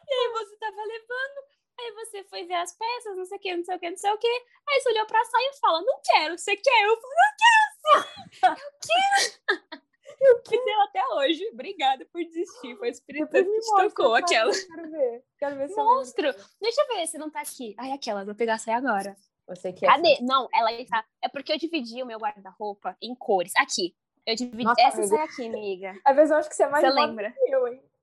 E 0.06 0.12
aí 0.12 0.32
você 0.32 0.56
tava 0.56 0.76
levando, 0.76 1.46
aí 1.80 1.92
você 1.92 2.24
foi 2.24 2.44
ver 2.44 2.54
as 2.54 2.76
peças, 2.76 3.16
não 3.16 3.24
sei 3.24 3.38
o 3.38 3.40
que, 3.40 3.56
não 3.56 3.64
sei 3.64 3.76
o 3.76 3.78
que, 3.78 3.90
não 3.90 3.96
sei 3.96 4.10
o 4.10 4.18
que. 4.18 4.26
Aí 4.68 4.80
você 4.80 4.90
olhou 4.90 5.06
pra 5.06 5.24
saia 5.24 5.50
e 5.50 5.58
fala, 5.58 5.80
não 5.80 6.00
quero, 6.04 6.36
você 6.36 6.56
quer? 6.56 6.84
Eu 6.84 7.00
falei, 7.00 7.16
eu 7.16 7.36
quero 7.38 7.72
sim, 7.82 8.42
eu 8.46 8.56
quero. 8.82 9.82
Eu 10.22 10.40
quero 10.42 10.80
até 10.82 11.04
hoje. 11.14 11.48
Obrigada 11.52 12.06
por 12.12 12.22
desistir. 12.24 12.76
Foi 12.76 12.88
o 12.88 12.92
Espírito 12.92 13.30
Santo 13.32 13.50
que 13.50 13.60
te 13.60 13.66
tocou 13.66 14.14
aquela. 14.14 14.52
Quero 14.52 14.90
ver. 14.90 15.24
Quero 15.36 15.56
ver 15.56 15.68
se 15.68 15.76
Monstro. 15.76 16.32
Deixa 16.60 16.80
eu 16.80 16.96
ver 16.96 17.06
se 17.08 17.18
não 17.18 17.28
tá 17.28 17.40
aqui. 17.40 17.74
Ai, 17.76 17.90
aquela. 17.90 18.24
Vou 18.24 18.34
pegar 18.34 18.54
a 18.54 18.58
saia 18.58 18.76
agora. 18.76 19.16
Você 19.54 19.72
quer? 19.72 19.86
Cadê? 19.86 20.14
Assim. 20.14 20.24
Não, 20.24 20.48
ela 20.54 20.72
está. 20.72 21.04
É 21.22 21.28
porque 21.28 21.52
eu 21.52 21.58
dividi 21.58 22.02
o 22.02 22.06
meu 22.06 22.18
guarda-roupa 22.18 22.96
em 23.02 23.14
cores. 23.14 23.52
Aqui. 23.56 23.94
Eu 24.24 24.34
dividi. 24.34 24.64
Nossa, 24.64 24.80
Essa 24.80 24.98
amiga. 24.98 25.16
sai 25.16 25.24
aqui, 25.24 25.46
amiga. 25.46 25.94
Às 26.04 26.16
vezes 26.16 26.30
eu 26.30 26.36
acho 26.36 26.48
que 26.48 26.54
você 26.54 26.62
é 26.62 26.68
mais 26.68 26.84
Você 26.84 26.90
lembra? 26.92 27.32
Que 27.32 27.50
eu, 27.50 27.68
hein? 27.68 27.82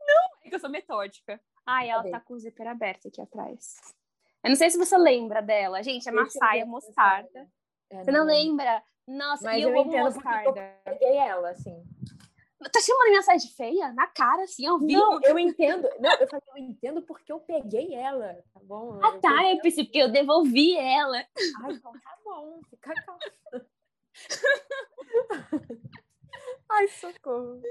não, 0.00 0.24
é 0.44 0.48
que 0.48 0.54
eu 0.54 0.60
sou 0.60 0.70
metódica. 0.70 1.40
Ai, 1.66 1.90
ela 1.90 2.02
Cadê? 2.02 2.12
tá 2.12 2.20
com 2.20 2.34
o 2.34 2.38
zíper 2.38 2.66
aberto 2.68 3.08
aqui 3.08 3.20
atrás. 3.20 3.76
Eu 4.44 4.50
não 4.50 4.56
sei 4.56 4.70
se 4.70 4.78
você 4.78 4.96
lembra 4.96 5.40
dela. 5.42 5.82
Gente, 5.82 6.08
é 6.08 6.12
uma 6.12 6.28
saia 6.30 6.64
mostarda. 6.64 7.48
É, 7.90 8.04
você 8.04 8.10
não, 8.10 8.20
não 8.20 8.26
lembra? 8.26 8.82
Nossa, 9.06 9.44
Mas 9.44 9.62
eu, 9.62 9.70
eu 9.70 9.76
entendo 9.76 10.04
mostarda. 10.04 10.44
porque 10.44 10.60
eu 10.60 10.92
peguei 10.92 11.16
ela, 11.16 11.50
assim. 11.50 11.82
Tá 12.72 12.80
chamando 12.80 13.10
minha 13.10 13.22
saia 13.22 13.38
de 13.38 13.54
feia? 13.54 13.92
Na 13.92 14.08
cara, 14.08 14.42
assim, 14.42 14.66
ao 14.66 14.80
vivo? 14.80 14.98
Não, 14.98 15.20
eu 15.22 15.38
entendo. 15.38 15.88
Não, 16.00 16.12
eu 16.18 16.26
falei, 16.26 16.42
eu 16.48 16.56
entendo 16.58 17.02
porque 17.02 17.30
eu 17.30 17.38
peguei 17.38 17.94
ela, 17.94 18.34
tá 18.52 18.60
bom? 18.62 18.98
Ah, 19.00 19.16
tá, 19.18 19.52
eu 19.52 19.60
pensei 19.60 19.84
porque 19.84 19.98
eu 19.98 20.10
devolvi 20.10 20.76
ela. 20.76 21.18
Ai, 21.18 21.72
então 21.72 21.92
tá 21.92 22.18
bom, 22.24 22.60
fica 22.68 22.92
calma. 22.94 23.20
Ai, 26.70 26.88
socorro. 26.88 27.62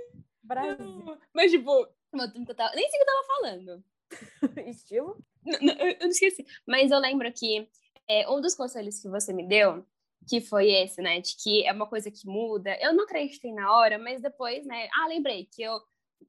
Brasil. 0.41 1.17
Mas, 1.33 1.51
tipo, 1.51 1.87
nem 2.13 2.31
sei 2.31 2.39
o 2.39 2.55
que 2.55 2.97
eu 2.97 3.05
tava 3.05 3.27
falando. 3.27 3.83
Estilo? 4.67 5.17
Não, 5.45 5.59
não, 5.59 5.73
eu, 5.73 5.91
eu 5.91 5.99
não 5.99 6.07
esqueci. 6.07 6.45
Mas 6.65 6.91
eu 6.91 6.99
lembro 6.99 7.31
que 7.33 7.69
é, 8.07 8.29
um 8.29 8.39
dos 8.39 8.55
conselhos 8.55 9.01
que 9.01 9.09
você 9.09 9.33
me 9.33 9.45
deu 9.45 9.85
que 10.27 10.41
foi 10.41 10.69
esse, 10.69 11.01
né? 11.01 11.19
De 11.21 11.35
que 11.41 11.65
é 11.65 11.71
uma 11.71 11.87
coisa 11.87 12.11
que 12.11 12.27
muda. 12.27 12.77
Eu 12.81 12.93
não 12.93 13.05
acreditei 13.05 13.53
na 13.53 13.73
hora, 13.73 13.97
mas 13.97 14.21
depois, 14.21 14.65
né? 14.65 14.87
Ah, 14.93 15.07
lembrei 15.07 15.47
que 15.51 15.61
eu 15.61 15.79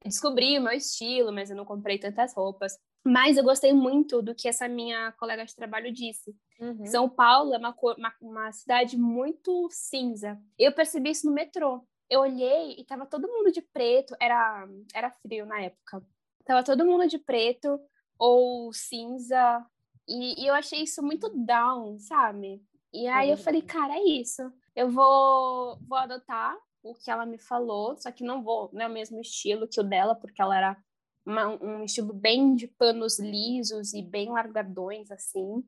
descobri 0.03 0.57
o 0.57 0.61
meu 0.61 0.73
estilo, 0.73 1.31
mas 1.31 1.49
eu 1.49 1.57
não 1.57 1.65
comprei 1.65 1.97
tantas 1.97 2.33
roupas. 2.33 2.77
Mas 3.03 3.37
eu 3.37 3.43
gostei 3.43 3.73
muito 3.73 4.21
do 4.21 4.35
que 4.35 4.47
essa 4.47 4.67
minha 4.67 5.11
colega 5.13 5.45
de 5.45 5.55
trabalho 5.55 5.91
disse. 5.91 6.35
Uhum. 6.59 6.85
São 6.85 7.09
Paulo 7.09 7.53
é 7.53 7.57
uma, 7.57 7.75
uma, 7.97 8.13
uma, 8.21 8.51
cidade 8.51 8.97
muito 8.97 9.67
cinza. 9.71 10.39
Eu 10.57 10.73
percebi 10.73 11.11
isso 11.11 11.25
no 11.25 11.33
metrô. 11.33 11.85
Eu 12.09 12.21
olhei 12.21 12.75
e 12.77 12.85
tava 12.85 13.05
todo 13.05 13.27
mundo 13.27 13.51
de 13.51 13.61
preto. 13.61 14.15
Era, 14.19 14.67
era 14.93 15.11
frio 15.11 15.45
na 15.45 15.61
época. 15.61 16.03
Tava 16.45 16.63
todo 16.63 16.85
mundo 16.85 17.07
de 17.07 17.17
preto 17.17 17.79
ou 18.17 18.73
cinza. 18.73 19.65
E, 20.07 20.43
e 20.43 20.47
eu 20.47 20.53
achei 20.53 20.83
isso 20.83 21.01
muito 21.01 21.29
down, 21.29 21.97
sabe? 21.99 22.61
E 22.93 23.05
é 23.05 23.11
aí 23.11 23.29
eu 23.29 23.37
falei, 23.37 23.61
cara, 23.61 23.93
é 23.95 24.03
isso. 24.03 24.41
Eu 24.75 24.89
vou, 24.89 25.77
vou 25.87 25.97
adotar 25.97 26.57
o 26.81 26.93
que 26.93 27.11
ela 27.11 27.25
me 27.25 27.37
falou, 27.37 27.95
só 27.97 28.11
que 28.11 28.23
não 28.23 28.41
vou, 28.41 28.69
não 28.73 28.81
é 28.81 28.87
o 28.87 28.91
mesmo 28.91 29.19
estilo 29.19 29.67
que 29.67 29.79
o 29.79 29.83
dela, 29.83 30.15
porque 30.15 30.41
ela 30.41 30.57
era 30.57 30.77
uma, 31.25 31.47
um 31.63 31.83
estilo 31.83 32.13
bem 32.13 32.55
de 32.55 32.67
panos 32.67 33.19
lisos 33.19 33.93
e 33.93 34.01
bem 34.01 34.29
largadões, 34.29 35.11
assim. 35.11 35.63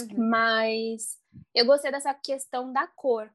Uhum. 0.00 0.28
Mas 0.30 1.18
eu 1.54 1.66
gostei 1.66 1.90
dessa 1.90 2.12
questão 2.14 2.72
da 2.72 2.86
cor. 2.86 3.30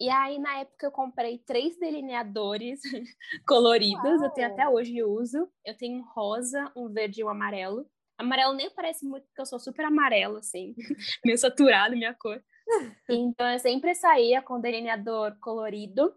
E 0.00 0.08
aí, 0.10 0.38
na 0.38 0.58
época, 0.60 0.86
eu 0.86 0.92
comprei 0.92 1.38
três 1.38 1.76
delineadores 1.76 2.80
coloridos. 3.46 4.04
Uau. 4.04 4.24
Eu 4.24 4.30
tenho 4.30 4.46
até 4.46 4.68
hoje 4.68 5.02
uso. 5.02 5.48
Eu 5.64 5.76
tenho 5.76 5.98
um 5.98 6.04
rosa, 6.04 6.70
um 6.76 6.88
verde 6.88 7.20
e 7.20 7.24
um 7.24 7.28
amarelo. 7.28 7.88
Amarelo 8.16 8.54
nem 8.54 8.70
parece 8.70 9.04
muito, 9.04 9.26
porque 9.26 9.40
eu 9.40 9.46
sou 9.46 9.58
super 9.58 9.84
amarelo, 9.84 10.36
assim. 10.36 10.74
meio 11.24 11.38
saturado 11.38 11.96
minha 11.96 12.14
cor. 12.14 12.42
Então, 13.08 13.50
eu 13.50 13.58
sempre 13.58 13.94
saía 13.94 14.42
com 14.42 14.60
delineador 14.60 15.36
colorido. 15.40 16.14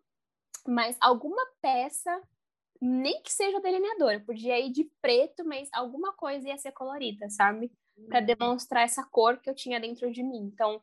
Mas 0.68 0.96
alguma 1.00 1.44
peça 1.62 2.22
nem 2.82 3.22
que 3.22 3.32
seja 3.32 3.60
delineador, 3.60 4.14
eu 4.14 4.22
podia 4.22 4.60
ir 4.60 4.72
de 4.72 4.90
preto, 5.02 5.46
mas 5.46 5.70
alguma 5.72 6.14
coisa 6.14 6.50
ia 6.50 6.58
ser 6.58 6.72
colorida, 6.72 7.30
sabe? 7.30 7.72
Para 8.10 8.20
uhum. 8.20 8.26
demonstrar 8.26 8.84
essa 8.84 9.04
cor 9.04 9.38
que 9.38 9.50
eu 9.50 9.54
tinha 9.54 9.80
dentro 9.80 10.12
de 10.12 10.24
mim. 10.24 10.50
Então, 10.52 10.82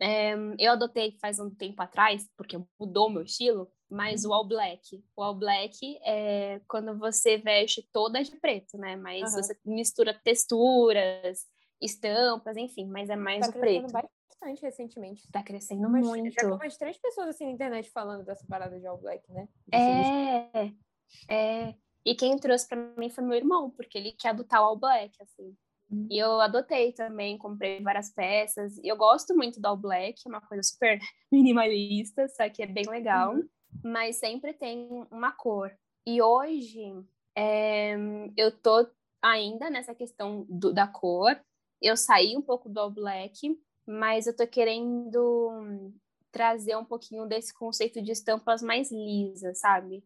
é, 0.00 0.34
eu 0.58 0.72
adotei 0.72 1.16
faz 1.20 1.40
um 1.40 1.50
tempo 1.50 1.82
atrás, 1.82 2.30
porque 2.36 2.56
mudou 2.78 3.10
meu 3.10 3.22
estilo, 3.22 3.68
mas 3.90 4.24
o 4.24 4.28
uhum. 4.28 4.34
all 4.34 4.46
black. 4.46 5.04
O 5.16 5.22
all 5.22 5.34
black 5.34 5.98
é 6.04 6.60
quando 6.68 6.96
você 6.96 7.38
veste 7.38 7.88
toda 7.92 8.22
de 8.22 8.36
preto, 8.36 8.78
né? 8.78 8.94
Mas 8.94 9.34
uhum. 9.34 9.42
você 9.42 9.58
mistura 9.64 10.14
texturas, 10.14 11.44
estampas, 11.82 12.56
enfim, 12.56 12.86
mas 12.86 13.10
é 13.10 13.16
mais 13.16 13.46
tá 13.46 13.56
o 13.56 13.60
preto. 13.60 13.92
bastante 13.92 14.62
recentemente. 14.62 15.30
Tá 15.30 15.42
crescendo 15.42 15.88
umas, 15.88 16.06
muito. 16.06 16.32
Já 16.32 16.46
vi 16.46 16.52
umas 16.52 16.76
três 16.76 16.96
pessoas 16.98 17.28
assim 17.28 17.46
na 17.46 17.52
internet 17.52 17.90
falando 17.90 18.24
dessa 18.24 18.46
parada 18.46 18.78
de 18.78 18.86
all 18.86 18.98
black, 18.98 19.30
né? 19.32 19.48
De 19.66 19.76
é. 19.76 20.72
É, 21.28 21.74
e 22.04 22.14
quem 22.14 22.36
trouxe 22.36 22.68
para 22.68 22.92
mim 22.96 23.10
foi 23.10 23.24
meu 23.24 23.36
irmão, 23.36 23.70
porque 23.70 23.96
ele 23.96 24.12
quer 24.12 24.30
adotar 24.30 24.60
o 24.60 24.64
All 24.64 24.76
Black, 24.76 25.14
assim. 25.22 25.56
Uhum. 25.90 26.08
E 26.10 26.18
eu 26.18 26.40
adotei 26.40 26.92
também, 26.92 27.38
comprei 27.38 27.80
várias 27.80 28.10
peças. 28.10 28.76
E 28.78 28.88
eu 28.88 28.96
gosto 28.96 29.36
muito 29.36 29.60
do 29.60 29.66
All 29.66 29.76
Black, 29.76 30.20
é 30.24 30.28
uma 30.28 30.40
coisa 30.40 30.62
super 30.62 30.98
minimalista, 31.30 32.26
só 32.28 32.48
que 32.48 32.62
é 32.62 32.66
bem 32.66 32.84
legal. 32.88 33.34
Uhum. 33.34 33.48
Mas 33.84 34.16
sempre 34.16 34.52
tem 34.52 34.88
uma 35.10 35.32
cor. 35.32 35.72
E 36.06 36.20
hoje, 36.20 36.92
é, 37.36 37.96
eu 38.36 38.50
tô 38.50 38.86
ainda 39.22 39.70
nessa 39.70 39.94
questão 39.94 40.44
do, 40.48 40.72
da 40.72 40.86
cor. 40.86 41.38
Eu 41.82 41.96
saí 41.96 42.36
um 42.36 42.42
pouco 42.42 42.68
do 42.68 42.78
All 42.78 42.90
Black, 42.90 43.58
mas 43.86 44.26
eu 44.26 44.36
tô 44.36 44.46
querendo 44.46 45.92
trazer 46.30 46.76
um 46.76 46.84
pouquinho 46.84 47.26
desse 47.26 47.52
conceito 47.52 48.00
de 48.00 48.12
estampas 48.12 48.62
mais 48.62 48.90
lisas, 48.90 49.58
sabe? 49.58 50.02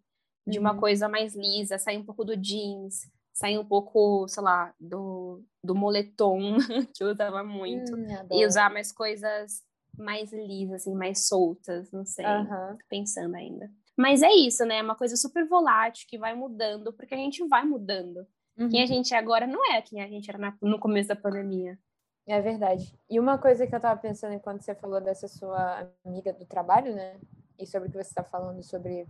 de 0.47 0.59
uma 0.59 0.73
uhum. 0.73 0.81
coisa 0.81 1.09
mais 1.09 1.35
lisa, 1.35 1.77
sair 1.77 1.99
um 1.99 2.05
pouco 2.05 2.25
do 2.25 2.37
jeans, 2.37 3.11
sair 3.33 3.59
um 3.59 3.65
pouco, 3.65 4.29
sei 4.29 4.43
lá, 4.43 4.73
do, 4.79 5.43
do 5.63 5.75
moletom, 5.75 6.57
que 6.95 7.03
eu 7.03 7.09
usava 7.11 7.43
muito, 7.43 7.95
hum, 7.95 8.07
e 8.31 8.47
usar 8.47 8.71
mais 8.73 8.93
coisas 8.93 9.65
mais 9.99 10.31
lisas, 10.31 10.83
assim, 10.83 10.95
mais 10.95 11.27
soltas, 11.27 11.91
não 11.91 12.05
sei, 12.05 12.25
uhum. 12.25 12.77
pensando 12.89 13.35
ainda. 13.35 13.71
Mas 13.97 14.23
é 14.23 14.31
isso, 14.31 14.63
né? 14.67 14.77
É 14.77 14.83
uma 14.83 14.95
coisa 14.95 15.17
super 15.17 15.49
volátil 15.49 16.07
que 16.07 16.19
vai 16.19 16.35
mudando, 16.35 16.93
porque 16.93 17.15
a 17.15 17.19
gente 17.19 17.43
vai 17.49 17.65
mudando. 17.65 18.27
Uhum. 18.59 18.69
Quem 18.71 18.83
a 18.83 18.87
gente 18.87 19.15
é 19.15 19.19
agora 19.19 19.47
não 19.47 19.65
é 19.73 19.83
quem 19.83 20.03
a 20.03 20.09
gente 20.09 20.29
era 20.29 20.39
na, 20.39 20.57
no 20.63 20.79
começo 20.79 21.09
da 21.09 21.17
pandemia. 21.17 21.79
É 22.27 22.41
verdade. 22.41 22.93
E 23.09 23.21
uma 23.21 23.39
coisa 23.39 23.67
que 23.67 23.75
eu 23.75 23.81
tava 23.81 24.01
pensando 24.01 24.35
enquanto 24.35 24.63
você 24.63 24.75
falou 24.75 25.01
dessa 25.01 25.29
sua 25.29 25.89
amiga 26.05 26.33
do 26.33 26.45
trabalho, 26.45 26.95
né? 26.95 27.21
E 27.59 27.67
sobre 27.67 27.89
o 27.89 27.91
que 27.91 27.97
você 27.97 28.11
está 28.11 28.25
falando 28.25 28.63
sobre 28.63 29.07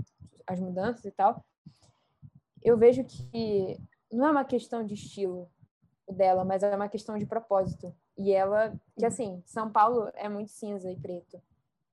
as 0.46 0.61
mudanças 0.61 1.04
e 1.04 1.11
tal, 1.11 1.44
eu 2.62 2.76
vejo 2.76 3.04
que 3.04 3.78
não 4.12 4.26
é 4.26 4.30
uma 4.30 4.44
questão 4.44 4.85
de 4.85 4.94
estilo 4.94 5.48
dela, 6.09 6.44
mas 6.44 6.62
é 6.62 6.74
uma 6.74 6.88
questão 6.88 7.16
de 7.18 7.26
propósito. 7.26 7.94
E 8.16 8.32
ela, 8.32 8.70
que 8.96 9.02
uhum. 9.02 9.09
assim, 9.09 9.42
São 9.46 9.70
Paulo 9.70 10.11
é 10.14 10.28
muito 10.28 10.50
cinza 10.50 10.90
e 10.90 10.96
preto. 10.96 11.40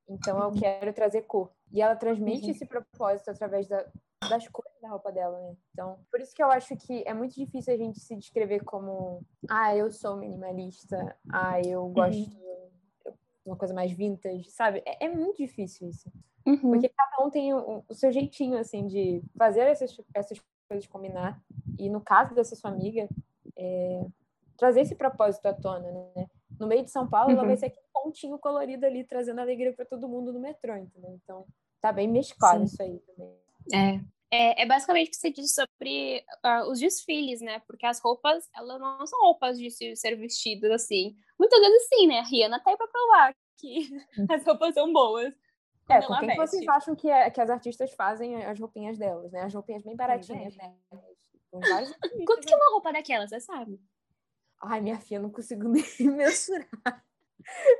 Então 0.07 0.37
eu 0.39 0.49
uhum. 0.49 0.59
quero 0.59 0.93
trazer 0.93 1.21
cor. 1.23 1.51
E 1.71 1.81
ela 1.81 1.95
transmite 1.95 2.45
uhum. 2.45 2.51
esse 2.51 2.65
propósito 2.65 3.31
através 3.31 3.67
da, 3.67 3.85
das 4.29 4.47
cores 4.47 4.71
da 4.81 4.89
roupa 4.89 5.11
dela, 5.11 5.39
né? 5.39 5.55
Então, 5.71 5.99
por 6.11 6.19
isso 6.19 6.33
que 6.33 6.43
eu 6.43 6.51
acho 6.51 6.75
que 6.77 7.03
é 7.05 7.13
muito 7.13 7.35
difícil 7.35 7.73
a 7.73 7.77
gente 7.77 7.99
se 7.99 8.15
descrever 8.15 8.63
como, 8.63 9.21
ah, 9.49 9.75
eu 9.75 9.91
sou 9.91 10.17
minimalista, 10.17 11.15
ah, 11.31 11.61
eu 11.61 11.87
gosto 11.89 12.19
uhum. 12.19 12.25
de 12.25 13.13
uma 13.45 13.55
coisa 13.55 13.73
mais 13.73 13.91
vintage, 13.91 14.49
sabe? 14.49 14.81
É, 14.85 15.05
é 15.05 15.09
muito 15.09 15.37
difícil 15.37 15.89
isso. 15.89 16.11
Uhum. 16.45 16.57
Porque 16.57 16.89
cada 16.89 17.25
um 17.25 17.29
tem 17.29 17.53
o, 17.53 17.83
o, 17.87 17.93
seu 17.93 18.11
jeitinho, 18.11 18.57
assim, 18.57 18.85
de 18.85 19.23
fazer 19.37 19.61
essas, 19.61 19.95
essas 20.13 20.41
coisas 20.67 20.87
combinar. 20.87 21.41
E 21.79 21.89
no 21.89 22.01
caso 22.01 22.35
dessa 22.35 22.55
sua 22.55 22.71
amiga, 22.71 23.07
é, 23.55 24.05
trazer 24.57 24.81
esse 24.81 24.95
propósito 24.95 25.45
à 25.45 25.53
tona, 25.53 25.91
né? 26.15 26.27
No 26.59 26.67
meio 26.67 26.83
de 26.83 26.91
São 26.91 27.07
Paulo, 27.07 27.31
uhum. 27.31 27.37
ela 27.37 27.47
vai 27.47 27.57
ser 27.57 27.67
aquele 27.67 27.85
pontinho 27.93 28.37
colorido 28.37 28.85
ali, 28.85 29.03
trazendo 29.03 29.39
alegria 29.39 29.73
para 29.73 29.85
todo 29.85 30.09
mundo 30.09 30.33
no 30.33 30.39
metrô, 30.39 30.75
entendeu? 30.75 31.17
Então, 31.23 31.45
tá 31.79 31.91
bem 31.91 32.07
mesclado 32.07 32.59
Sim. 32.59 32.65
isso 32.65 32.81
aí 32.81 32.99
também. 32.99 33.33
É. 33.73 34.12
É, 34.35 34.63
é, 34.63 34.65
basicamente 34.65 35.09
o 35.09 35.11
que 35.11 35.17
você 35.17 35.29
disse 35.29 35.53
sobre 35.53 36.25
uh, 36.43 36.67
os 36.71 36.79
desfiles, 36.79 37.39
né? 37.39 37.59
Porque 37.67 37.85
as 37.85 37.99
roupas, 37.99 38.49
elas 38.55 38.81
não 38.81 39.05
são 39.05 39.19
roupas 39.19 39.59
de 39.59 39.69
ser 39.95 40.15
vestidas 40.15 40.71
assim. 40.71 41.15
Muitas 41.37 41.59
vezes 41.59 41.87
sim, 41.87 42.07
né? 42.07 42.17
A 42.17 42.23
Rihanna 42.23 42.59
tá 42.59 42.71
aí 42.71 42.77
pra 42.77 42.87
provar 42.87 43.35
que 43.59 43.89
hum. 44.17 44.25
as 44.33 44.43
roupas 44.43 44.73
são 44.73 44.91
boas. 44.91 45.31
É, 45.87 46.01
com 46.01 46.17
quem 46.17 46.29
veste. 46.29 46.41
vocês 46.41 46.67
acham 46.67 46.95
que, 46.95 47.07
é, 47.07 47.29
que 47.29 47.39
as 47.39 47.49
artistas 47.49 47.93
fazem 47.93 48.43
as 48.43 48.59
roupinhas 48.59 48.97
delas, 48.97 49.31
né? 49.31 49.43
As 49.43 49.53
roupinhas 49.53 49.83
bem 49.83 49.95
baratinhas, 49.95 50.55
né? 50.55 50.75
Quanto 52.25 52.47
que 52.47 52.53
é 52.53 52.57
uma 52.57 52.71
roupa 52.71 52.91
daquela, 52.91 53.27
você 53.27 53.39
sabe? 53.39 53.79
Ai, 54.63 54.81
minha 54.81 54.99
filha, 54.99 55.19
não 55.19 55.29
consigo 55.29 55.67
nem 55.69 55.83
mensurar. 56.09 57.05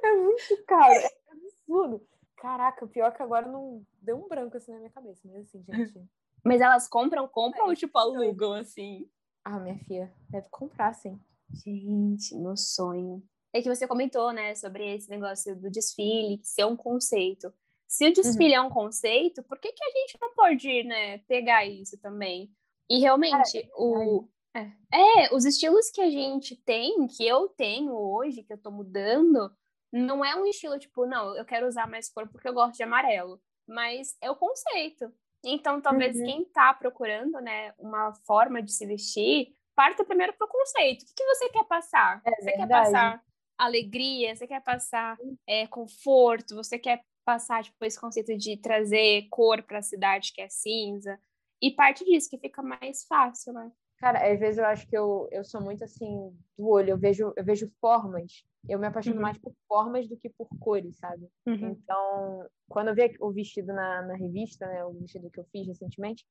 É 0.03 0.13
muito 0.17 0.63
caro, 0.67 0.93
é 0.93 1.09
absurdo. 1.31 2.07
Caraca, 2.35 2.85
o 2.85 2.89
pior 2.89 3.07
é 3.07 3.15
que 3.15 3.23
agora 3.23 3.47
não 3.47 3.83
deu 3.99 4.23
um 4.23 4.27
branco 4.27 4.57
assim 4.57 4.71
na 4.71 4.77
minha 4.77 4.91
cabeça, 4.91 5.21
mas 5.25 5.47
assim, 5.47 5.63
gente. 5.63 6.07
Mas 6.43 6.61
elas 6.61 6.87
compram, 6.87 7.27
compram 7.27 7.65
é, 7.65 7.69
ou 7.69 7.75
tipo 7.75 7.97
alugam, 7.97 8.53
assim? 8.53 9.09
Ah, 9.43 9.59
minha 9.59 9.77
filha, 9.79 10.13
deve 10.29 10.47
comprar, 10.49 10.93
sim. 10.93 11.19
Gente, 11.49 12.35
meu 12.35 12.57
sonho. 12.57 13.23
É 13.53 13.61
que 13.61 13.73
você 13.73 13.87
comentou, 13.87 14.31
né, 14.31 14.55
sobre 14.55 14.95
esse 14.95 15.09
negócio 15.09 15.55
do 15.55 15.69
desfile, 15.69 16.41
ser 16.43 16.65
um 16.65 16.75
conceito. 16.75 17.53
Se 17.87 18.05
o 18.05 18.07
uhum. 18.07 18.13
desfile 18.13 18.57
uhum. 18.57 18.63
é 18.63 18.67
um 18.67 18.69
conceito, 18.69 19.43
por 19.43 19.59
que, 19.59 19.71
que 19.71 19.83
a 19.83 19.91
gente 19.91 20.17
não 20.19 20.33
pode, 20.33 20.83
né, 20.83 21.19
pegar 21.19 21.65
isso 21.65 21.97
também? 21.99 22.51
E 22.89 22.99
realmente, 22.99 23.59
é, 23.59 23.69
o, 23.75 24.27
é, 24.55 24.71
é, 24.91 25.35
os 25.35 25.45
estilos 25.45 25.89
que 25.91 26.01
a 26.01 26.09
gente 26.09 26.55
tem, 26.55 27.07
que 27.07 27.25
eu 27.25 27.47
tenho 27.49 27.93
hoje, 27.93 28.43
que 28.43 28.51
eu 28.51 28.57
tô 28.57 28.71
mudando, 28.71 29.51
não 29.91 30.25
é 30.25 30.35
um 30.35 30.45
estilo 30.45 30.79
tipo, 30.79 31.05
não, 31.05 31.35
eu 31.37 31.45
quero 31.45 31.67
usar 31.67 31.87
mais 31.87 32.09
cor 32.09 32.27
porque 32.27 32.47
eu 32.47 32.53
gosto 32.53 32.75
de 32.75 32.83
amarelo, 32.83 33.39
mas 33.67 34.17
é 34.19 34.31
o 34.31 34.35
conceito. 34.35 35.13
Então, 35.43 35.81
talvez 35.81 36.15
uhum. 36.15 36.23
quem 36.23 36.45
tá 36.45 36.73
procurando, 36.73 37.39
né, 37.41 37.73
uma 37.77 38.13
forma 38.25 38.61
de 38.61 38.71
se 38.71 38.85
vestir, 38.85 39.53
parta 39.75 40.05
primeiro 40.05 40.33
pro 40.33 40.47
conceito. 40.47 41.03
O 41.03 41.05
que, 41.05 41.13
que 41.15 41.25
você 41.25 41.49
quer 41.49 41.65
passar? 41.65 42.21
É 42.25 42.41
você 42.41 42.51
quer 42.53 42.67
passar 42.67 43.23
alegria, 43.57 44.35
você 44.35 44.47
quer 44.47 44.61
passar 44.61 45.17
é, 45.47 45.67
conforto, 45.67 46.55
você 46.55 46.79
quer 46.79 47.03
passar 47.25 47.63
tipo, 47.63 47.83
esse 47.85 47.99
conceito 47.99 48.35
de 48.37 48.57
trazer 48.57 49.27
cor 49.29 49.63
para 49.63 49.79
a 49.79 49.83
cidade 49.83 50.33
que 50.33 50.41
é 50.41 50.49
cinza. 50.49 51.19
E 51.61 51.71
parte 51.71 52.03
disso 52.03 52.29
que 52.29 52.37
fica 52.37 52.61
mais 52.61 53.05
fácil, 53.05 53.53
né? 53.53 53.71
Cara, 54.03 54.29
às 54.29 54.37
vezes 54.37 54.57
eu 54.57 54.65
acho 54.65 54.85
que 54.85 54.97
eu, 54.97 55.29
eu 55.31 55.45
sou 55.45 55.61
muito 55.61 55.81
assim 55.81 56.29
do 56.57 56.67
olho, 56.67 56.89
eu 56.89 56.97
vejo, 56.97 57.31
eu 57.37 57.43
vejo 57.45 57.71
formas. 57.79 58.43
Eu 58.67 58.77
me 58.77 58.85
apaixono 58.85 59.15
uhum. 59.15 59.21
mais 59.21 59.37
por 59.37 59.53
formas 59.65 60.09
do 60.09 60.17
que 60.17 60.29
por 60.29 60.49
cores, 60.59 60.97
sabe? 60.97 61.29
Uhum. 61.45 61.69
Então, 61.69 62.45
quando 62.67 62.89
eu 62.89 62.95
vi 62.95 63.15
o 63.21 63.31
vestido 63.31 63.67
na, 63.67 64.01
na 64.01 64.15
revista, 64.15 64.67
né, 64.67 64.83
o 64.83 64.91
vestido 64.91 65.29
que 65.29 65.39
eu 65.39 65.45
fiz 65.45 65.65
recentemente, 65.65 66.25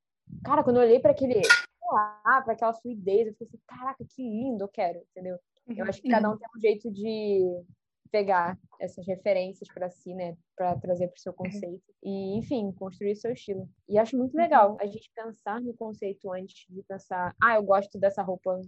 cara, 0.45 0.63
quando 0.63 0.77
eu 0.77 0.83
olhei 0.83 1.01
para 1.01 1.13
aquele, 1.13 1.41
lá, 1.91 2.43
para 2.45 2.53
aquela 2.53 2.75
fluidez, 2.75 3.29
eu 3.29 3.35
falei 3.37 3.49
assim, 3.49 3.61
caraca, 3.67 4.05
que 4.07 4.23
lindo, 4.23 4.65
eu 4.65 4.69
quero, 4.69 4.99
entendeu? 5.11 5.39
Uhum. 5.67 5.75
Eu 5.79 5.87
acho 5.87 6.03
que 6.03 6.11
cada 6.11 6.31
um 6.31 6.37
tem 6.37 6.49
um 6.55 6.61
jeito 6.61 6.91
de 6.93 7.65
pegar 8.13 8.59
essas 8.79 9.07
referências 9.07 9.67
para 9.73 9.91
si, 9.91 10.15
né, 10.15 10.37
para 10.55 10.77
trazer 10.79 11.09
para 11.09 11.17
o 11.17 11.21
seu 11.21 11.33
conceito 11.33 11.83
e, 12.03 12.37
enfim, 12.37 12.71
construir 12.73 13.17
seu 13.17 13.33
estilo. 13.33 13.69
E 13.89 13.99
acho 13.99 14.17
muito 14.17 14.37
legal 14.37 14.77
a 14.79 14.87
gente 14.87 15.11
pensar 15.15 15.61
no 15.63 15.75
conceito 15.75 16.31
antes 16.31 16.67
de 16.69 16.83
pensar, 16.83 17.35
ah, 17.43 17.55
eu 17.55 17.63
gosto 17.63 17.99
dessa 17.99 18.23
roupa, 18.23 18.61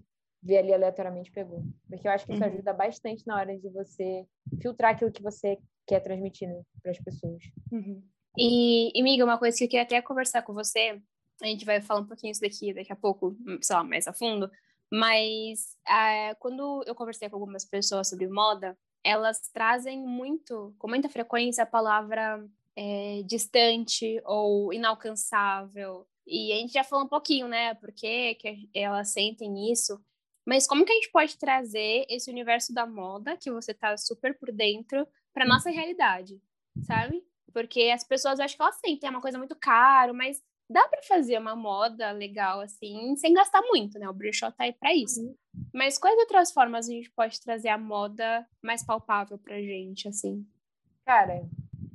ver 0.42 0.59
ali 0.59 0.72
aleatoriamente 0.72 1.30
pegou. 1.30 1.62
Porque 1.88 2.09
eu 2.09 2.12
acho 2.12 2.26
que 2.26 2.32
isso 2.32 2.45
ajuda 2.45 2.72
bastante 2.72 3.26
na 3.26 3.36
hora 3.36 3.57
de 3.57 3.68
você 3.68 4.26
filtrar 4.61 4.95
aquilo 4.95 5.12
que 5.12 5.22
você 5.22 5.59
quer 5.86 6.01
transmitir 6.01 6.49
né, 6.49 6.62
para 6.82 6.90
as 6.90 6.99
pessoas. 6.99 7.45
Uhum. 7.70 8.03
E, 8.38 8.92
amiga, 8.99 9.24
uma 9.24 9.38
coisa 9.38 9.57
que 9.57 9.64
eu 9.64 9.68
queria 9.68 9.82
até 9.82 10.01
conversar 10.01 10.42
com 10.42 10.55
você, 10.55 11.01
a 11.42 11.47
gente 11.47 11.64
vai 11.64 11.80
falar 11.82 12.01
um 12.01 12.07
pouquinho 12.07 12.32
isso 12.32 12.40
daqui 12.40 12.72
daqui 12.72 12.92
a 12.92 12.97
pouco, 12.97 13.36
sei 13.61 13.76
lá, 13.76 13.84
mais 13.84 14.09
a 14.09 14.12
fundo, 14.12 14.51
mas 14.92 15.76
é, 15.86 16.34
quando 16.36 16.82
eu 16.86 16.95
conversei 16.95 17.28
com 17.28 17.36
algumas 17.36 17.64
pessoas 17.64 18.09
sobre 18.09 18.28
moda, 18.28 18.76
elas 19.05 19.48
trazem 19.52 20.00
muito, 20.00 20.74
com 20.78 20.88
muita 20.88 21.09
frequência, 21.09 21.62
a 21.62 21.66
palavra 21.66 22.44
é, 22.74 23.22
distante 23.24 24.20
ou 24.24 24.72
inalcançável. 24.72 26.07
E 26.26 26.52
a 26.52 26.57
gente 26.57 26.72
já 26.72 26.82
falou 26.82 27.05
um 27.05 27.09
pouquinho, 27.09 27.46
né? 27.46 27.74
Por 27.74 27.92
que, 27.92 28.38
elas 28.74 29.11
sentem 29.11 29.70
isso. 29.70 30.02
Mas 30.46 30.66
como 30.66 30.84
que 30.84 30.92
a 30.92 30.94
gente 30.94 31.11
pode 31.11 31.36
trazer 31.36 32.07
esse 32.09 32.30
universo 32.30 32.72
da 32.72 32.86
moda, 32.86 33.36
que 33.36 33.50
você 33.50 33.74
tá 33.74 33.96
super 33.96 34.38
por 34.38 34.50
dentro, 34.50 35.07
para 35.32 35.46
nossa 35.46 35.70
realidade, 35.70 36.40
sabe? 36.82 37.22
Porque 37.52 37.90
as 37.94 38.05
pessoas 38.05 38.40
acham 38.40 38.57
que 38.57 38.62
elas 38.62 38.76
sentem, 38.76 39.07
é 39.07 39.11
uma 39.11 39.20
coisa 39.20 39.38
muito 39.38 39.57
caro, 39.57 40.14
mas 40.14 40.42
dá 40.68 40.86
para 40.88 41.02
fazer 41.02 41.38
uma 41.38 41.54
moda 41.54 42.10
legal 42.12 42.60
assim, 42.60 43.14
sem 43.16 43.34
gastar 43.34 43.62
muito, 43.62 43.98
né? 43.98 44.08
O 44.08 44.14
brechó 44.14 44.50
tá 44.50 44.64
aí 44.64 44.72
para 44.72 44.94
isso. 44.94 45.22
Uhum. 45.22 45.34
Mas 45.72 45.98
quais 45.98 46.18
outras 46.18 46.52
formas 46.52 46.88
a 46.88 46.92
gente 46.92 47.10
pode 47.10 47.40
trazer 47.40 47.68
a 47.68 47.78
moda 47.78 48.46
mais 48.62 48.84
palpável 48.84 49.38
pra 49.38 49.60
gente, 49.60 50.08
assim? 50.08 50.46
Cara, 51.04 51.46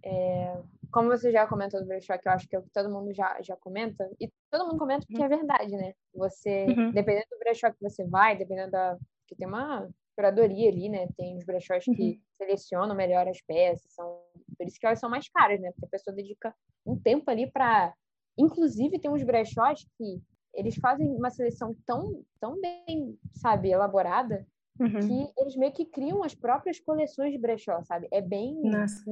é... 0.03 0.61
como 0.91 1.09
você 1.09 1.32
já 1.32 1.47
comentou 1.47 1.80
do 1.82 1.88
brechó, 1.88 2.17
que 2.17 2.28
eu 2.28 2.32
acho 2.32 2.47
que 2.47 2.55
é 2.55 2.59
o 2.59 2.63
que 2.63 2.72
todo 2.72 2.89
mundo 2.89 3.13
já, 3.13 3.41
já 3.41 3.55
comenta, 3.55 4.09
e 4.20 4.30
todo 4.51 4.65
mundo 4.65 4.78
comenta 4.78 5.05
porque 5.05 5.22
uhum. 5.22 5.26
é 5.26 5.38
verdade, 5.38 5.72
né? 5.76 5.93
Você, 6.13 6.65
uhum. 6.65 6.91
dependendo 6.91 7.28
do 7.32 7.39
brechó 7.39 7.72
que 7.72 7.82
você 7.82 8.05
vai, 8.05 8.38
dependendo 8.38 8.72
da. 8.72 8.97
que 9.28 9.36
tem 9.36 9.47
uma 9.47 9.89
curadoria 10.15 10.70
ali, 10.70 10.89
né? 10.89 11.07
Tem 11.15 11.38
os 11.38 11.45
brechós 11.45 11.86
que 11.86 11.91
uhum. 11.91 12.22
selecionam 12.34 12.95
melhor 12.95 13.28
as 13.28 13.41
peças, 13.41 13.91
são 13.93 14.22
por 14.57 14.67
isso 14.67 14.78
que 14.78 14.86
elas 14.86 14.99
são 14.99 15.09
mais 15.09 15.30
caras, 15.30 15.59
né? 15.61 15.72
Porque 15.72 15.86
a 15.86 15.89
pessoa 15.89 16.13
dedica 16.13 16.53
um 16.86 16.99
tempo 16.99 17.32
ali 17.32 17.49
para 17.49 17.93
Inclusive, 18.40 19.00
tem 19.00 19.12
uns 19.12 19.24
brechós 19.24 19.86
que 19.98 20.22
eles 20.54 20.76
fazem 20.76 21.08
uma 21.08 21.30
seleção 21.30 21.76
tão, 21.86 22.24
tão 22.40 22.60
bem, 22.60 23.18
sabe, 23.34 23.70
elaborada, 23.70 24.46
uhum. 24.80 25.00
que 25.00 25.42
eles 25.42 25.56
meio 25.56 25.72
que 25.72 25.86
criam 25.86 26.24
as 26.24 26.34
próprias 26.34 26.80
coleções 26.80 27.32
de 27.32 27.38
brechó, 27.38 27.84
sabe? 27.84 28.08
É 28.12 28.22
bem. 28.22 28.60
Nossa. 28.62 29.04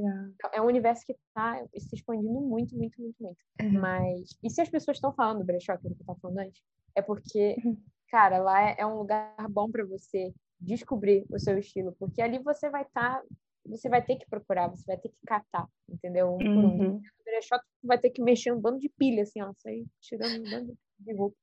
É 0.54 0.62
um 0.62 0.66
universo 0.66 1.06
que 1.06 1.14
está 1.14 1.64
se 1.78 1.96
expandindo 1.96 2.42
muito, 2.42 2.76
muito, 2.76 3.00
muito, 3.02 3.16
muito. 3.22 3.38
Uhum. 3.62 3.80
Mas. 3.80 4.30
E 4.44 4.50
se 4.50 4.62
as 4.62 4.70
pessoas 4.70 4.98
estão 4.98 5.14
falando 5.14 5.40
do 5.40 5.46
brechó, 5.46 5.78
que 5.78 5.88
eu 5.88 5.92
estava 5.92 6.18
falando 6.20 6.40
antes, 6.40 6.62
é 6.96 7.02
porque, 7.02 7.56
uhum. 7.64 7.78
cara, 8.10 8.40
lá 8.40 8.62
é 8.62 8.86
um 8.86 8.98
lugar 8.98 9.36
bom 9.50 9.70
para 9.70 9.86
você 9.86 10.34
descobrir 10.60 11.24
o 11.30 11.38
seu 11.38 11.58
estilo, 11.60 11.96
porque 12.00 12.20
ali 12.20 12.40
você 12.40 12.68
vai 12.70 12.82
estar 12.82 13.18
tá 13.18 13.24
você 13.68 13.90
vai 13.90 14.04
ter 14.04 14.16
que 14.16 14.28
procurar, 14.28 14.70
você 14.70 14.84
vai 14.86 14.98
ter 14.98 15.10
que 15.10 15.18
catar, 15.26 15.68
entendeu? 15.90 16.34
Um 16.34 16.38
por 16.38 16.48
um. 16.48 16.82
Uhum. 16.82 17.02
brechó, 17.26 17.58
tu 17.58 17.88
vai 17.88 18.00
ter 18.00 18.10
que 18.10 18.22
mexer 18.22 18.52
um 18.52 18.60
bando 18.60 18.80
de 18.80 18.90
pilha, 18.90 19.24
assim, 19.24 19.42
ó, 19.42 19.54
sair 19.58 19.86
tirando 20.02 20.46
um 20.46 20.50
bando 20.50 20.78
de 21.00 21.14
roupa. 21.14 21.38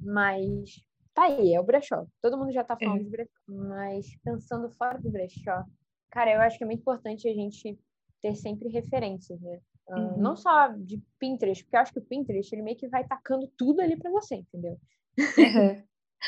Mas 0.00 0.82
tá 1.14 1.24
aí, 1.24 1.54
é 1.54 1.60
o 1.60 1.64
brechó. 1.64 2.06
Todo 2.22 2.36
mundo 2.36 2.52
já 2.52 2.62
tá 2.62 2.76
falando 2.76 2.98
uhum. 2.98 3.04
de 3.04 3.10
brechó. 3.10 3.30
Mas 3.48 4.06
pensando 4.22 4.70
fora 4.70 4.98
do 4.98 5.10
brechó, 5.10 5.64
cara, 6.10 6.32
eu 6.32 6.40
acho 6.40 6.58
que 6.58 6.64
é 6.64 6.66
muito 6.66 6.80
importante 6.80 7.28
a 7.28 7.34
gente 7.34 7.78
ter 8.20 8.34
sempre 8.34 8.68
referências, 8.68 9.40
né? 9.40 9.60
Uh, 9.88 9.94
uhum. 9.94 10.18
Não 10.18 10.36
só 10.36 10.68
de 10.68 11.02
Pinterest, 11.18 11.64
porque 11.64 11.76
eu 11.76 11.80
acho 11.80 11.92
que 11.92 11.98
o 11.98 12.04
Pinterest, 12.04 12.54
ele 12.54 12.62
meio 12.62 12.76
que 12.76 12.88
vai 12.88 13.06
tacando 13.06 13.50
tudo 13.56 13.80
ali 13.80 13.96
para 13.96 14.10
você, 14.10 14.36
entendeu? 14.36 14.78
Uhum. 15.18 15.82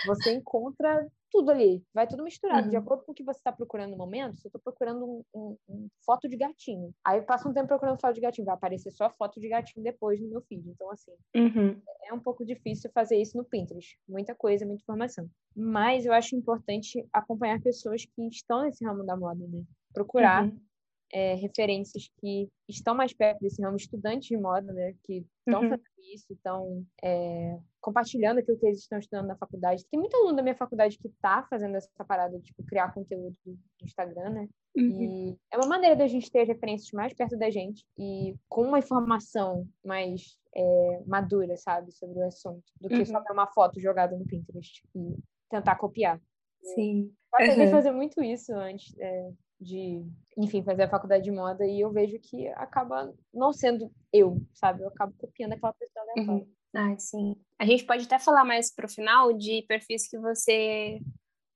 Você 0.06 0.32
encontra 0.32 1.06
tudo 1.30 1.50
ali, 1.50 1.82
vai 1.94 2.06
tudo 2.06 2.22
misturado. 2.22 2.64
Uhum. 2.64 2.70
De 2.70 2.76
acordo 2.76 3.04
com 3.04 3.12
o 3.12 3.14
que 3.14 3.24
você 3.24 3.38
está 3.38 3.50
procurando 3.50 3.92
no 3.92 3.96
momento, 3.96 4.38
se 4.38 4.46
eu 4.46 4.50
estou 4.50 4.60
procurando 4.60 5.04
um, 5.04 5.24
um, 5.34 5.56
um, 5.68 5.88
foto 6.04 6.28
de 6.28 6.36
gatinho, 6.36 6.92
aí 7.04 7.22
passa 7.22 7.48
um 7.48 7.54
tempo 7.54 7.68
procurando 7.68 7.98
foto 7.98 8.14
de 8.14 8.20
gatinho, 8.20 8.44
vai 8.44 8.54
aparecer 8.54 8.90
só 8.90 9.08
foto 9.10 9.40
de 9.40 9.48
gatinho 9.48 9.82
depois 9.82 10.20
no 10.20 10.28
meu 10.28 10.42
feed. 10.42 10.68
Então, 10.68 10.90
assim, 10.90 11.12
uhum. 11.34 11.80
é 12.04 12.12
um 12.12 12.20
pouco 12.20 12.44
difícil 12.44 12.90
fazer 12.92 13.16
isso 13.16 13.36
no 13.36 13.44
Pinterest. 13.44 13.98
Muita 14.06 14.34
coisa, 14.34 14.66
muita 14.66 14.82
informação. 14.82 15.26
Mas 15.56 16.04
eu 16.04 16.12
acho 16.12 16.36
importante 16.36 17.06
acompanhar 17.12 17.60
pessoas 17.62 18.04
que 18.04 18.28
estão 18.28 18.62
nesse 18.62 18.84
ramo 18.84 19.04
da 19.04 19.16
moda, 19.16 19.46
né? 19.48 19.62
Procurar 19.94 20.44
uhum 20.44 20.58
é, 21.12 21.34
referências 21.34 22.10
que 22.18 22.48
estão 22.68 22.94
mais 22.94 23.12
perto 23.12 23.40
desse 23.40 23.62
ramo, 23.62 23.76
estudantes 23.76 24.28
de 24.28 24.36
moda, 24.36 24.72
né, 24.72 24.94
que 25.04 25.26
estão 25.46 25.62
uhum. 25.62 25.68
fazendo 25.68 26.14
isso, 26.14 26.32
estão 26.32 26.86
é, 27.02 27.58
compartilhando 27.80 28.38
aquilo 28.38 28.58
que 28.58 28.66
eles 28.66 28.80
estão 28.80 28.98
estudando 28.98 29.26
na 29.26 29.36
faculdade. 29.36 29.84
Tem 29.90 30.00
muito 30.00 30.16
aluno 30.16 30.36
da 30.36 30.42
minha 30.42 30.54
faculdade 30.54 30.98
que 30.98 31.08
está 31.08 31.42
fazendo 31.48 31.76
essa 31.76 32.04
parada, 32.04 32.38
tipo, 32.40 32.64
criar 32.64 32.92
conteúdo 32.92 33.36
no 33.46 33.58
Instagram, 33.82 34.30
né? 34.30 34.48
Uhum. 34.76 35.30
E 35.30 35.38
é 35.50 35.56
uma 35.56 35.66
maneira 35.66 35.94
da 35.94 36.06
gente 36.06 36.30
ter 36.30 36.44
referências 36.44 36.90
mais 36.92 37.12
perto 37.12 37.36
da 37.36 37.50
gente 37.50 37.84
e 37.98 38.34
com 38.48 38.62
uma 38.62 38.78
informação 38.78 39.68
mais 39.84 40.38
é, 40.54 41.02
madura, 41.06 41.56
sabe, 41.56 41.92
sobre 41.92 42.18
o 42.18 42.26
assunto, 42.26 42.64
do 42.80 42.88
que 42.88 42.96
uhum. 42.96 43.06
só 43.06 43.20
ter 43.20 43.32
uma 43.32 43.46
foto 43.46 43.80
jogada 43.80 44.16
no 44.16 44.24
Pinterest 44.24 44.82
e 44.94 45.16
tentar 45.50 45.76
copiar. 45.76 46.20
Sim. 46.62 47.12
Eu 47.38 47.46
tentei 47.46 47.68
fazer 47.68 47.90
muito 47.90 48.22
isso 48.22 48.52
antes, 48.54 48.94
é, 48.98 49.30
de, 49.62 50.04
enfim, 50.36 50.62
fazer 50.62 50.82
a 50.82 50.88
faculdade 50.88 51.24
de 51.24 51.30
moda 51.30 51.66
e 51.66 51.80
eu 51.80 51.90
vejo 51.92 52.18
que 52.18 52.48
acaba 52.48 53.14
não 53.32 53.52
sendo 53.52 53.90
eu, 54.12 54.40
sabe? 54.52 54.82
Eu 54.82 54.88
acabo 54.88 55.14
copiando 55.16 55.52
aquela 55.52 55.72
pessoa 55.72 56.04
aleatória. 56.04 56.44
Uhum. 56.44 56.52
Ah, 56.74 56.98
sim. 56.98 57.36
A 57.58 57.66
gente 57.66 57.84
pode 57.84 58.04
até 58.04 58.18
falar 58.18 58.44
mais 58.44 58.74
pro 58.74 58.88
final 58.88 59.32
de 59.32 59.62
perfis 59.68 60.08
que 60.08 60.18
você 60.18 61.00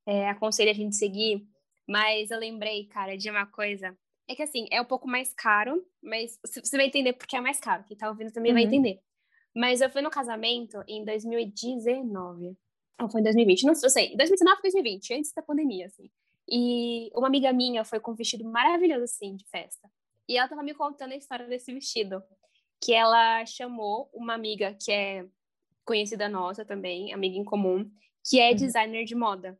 é, 0.07 0.29
aconselha 0.29 0.71
a 0.71 0.75
gente 0.75 0.95
seguir, 0.95 1.47
mas 1.89 2.31
eu 2.31 2.39
lembrei, 2.39 2.87
cara, 2.87 3.17
de 3.17 3.31
uma 3.31 3.47
coisa. 3.47 3.97
É 4.29 4.35
que 4.35 4.43
assim, 4.43 4.67
é 4.71 4.81
um 4.81 4.85
pouco 4.85 5.09
mais 5.09 5.33
caro, 5.33 5.85
mas 6.03 6.39
você 6.43 6.77
vai 6.77 6.87
entender 6.87 7.13
porque 7.13 7.37
é 7.37 7.41
mais 7.41 7.61
caro. 7.61 7.85
Quem 7.85 7.97
tá 7.97 8.09
ouvindo 8.09 8.33
também 8.33 8.53
uhum. 8.53 8.57
vai 8.57 8.65
entender. 8.65 9.01
Mas 9.55 9.81
eu 9.81 9.89
fui 9.89 10.03
no 10.03 10.11
casamento 10.11 10.83
em 10.87 11.05
2019. 11.05 12.57
Ou 13.01 13.09
foi 13.09 13.21
em 13.21 13.25
2020? 13.25 13.65
Não 13.65 13.75
sei. 13.75 14.17
2019 14.17 14.57
ou 14.57 14.63
2020, 14.63 15.15
antes 15.15 15.33
da 15.33 15.43
pandemia, 15.43 15.87
assim. 15.87 16.11
E 16.49 17.11
uma 17.15 17.27
amiga 17.27 17.53
minha 17.53 17.85
foi 17.85 17.99
com 17.99 18.13
um 18.13 18.15
vestido 18.15 18.45
maravilhoso, 18.45 19.05
assim, 19.05 19.37
de 19.37 19.45
festa. 19.47 19.91
E 20.29 20.37
ela 20.37 20.49
tava 20.49 20.63
me 20.63 20.75
contando 20.75 21.13
a 21.13 21.17
história 21.17 21.47
desse 21.47 21.73
vestido. 21.73 22.23
Que 22.81 22.93
ela 22.93 23.45
chamou 23.47 24.11
uma 24.13 24.35
amiga 24.35 24.75
que 24.75 24.93
é 24.93 25.27
conhecida 25.85 26.29
nossa 26.29 26.65
também, 26.65 27.13
amiga 27.13 27.37
em 27.37 27.45
comum, 27.45 27.91
que 28.29 28.41
é 28.41 28.51
uhum. 28.51 28.57
designer 28.57 29.05
de 29.05 29.15
moda. 29.15 29.59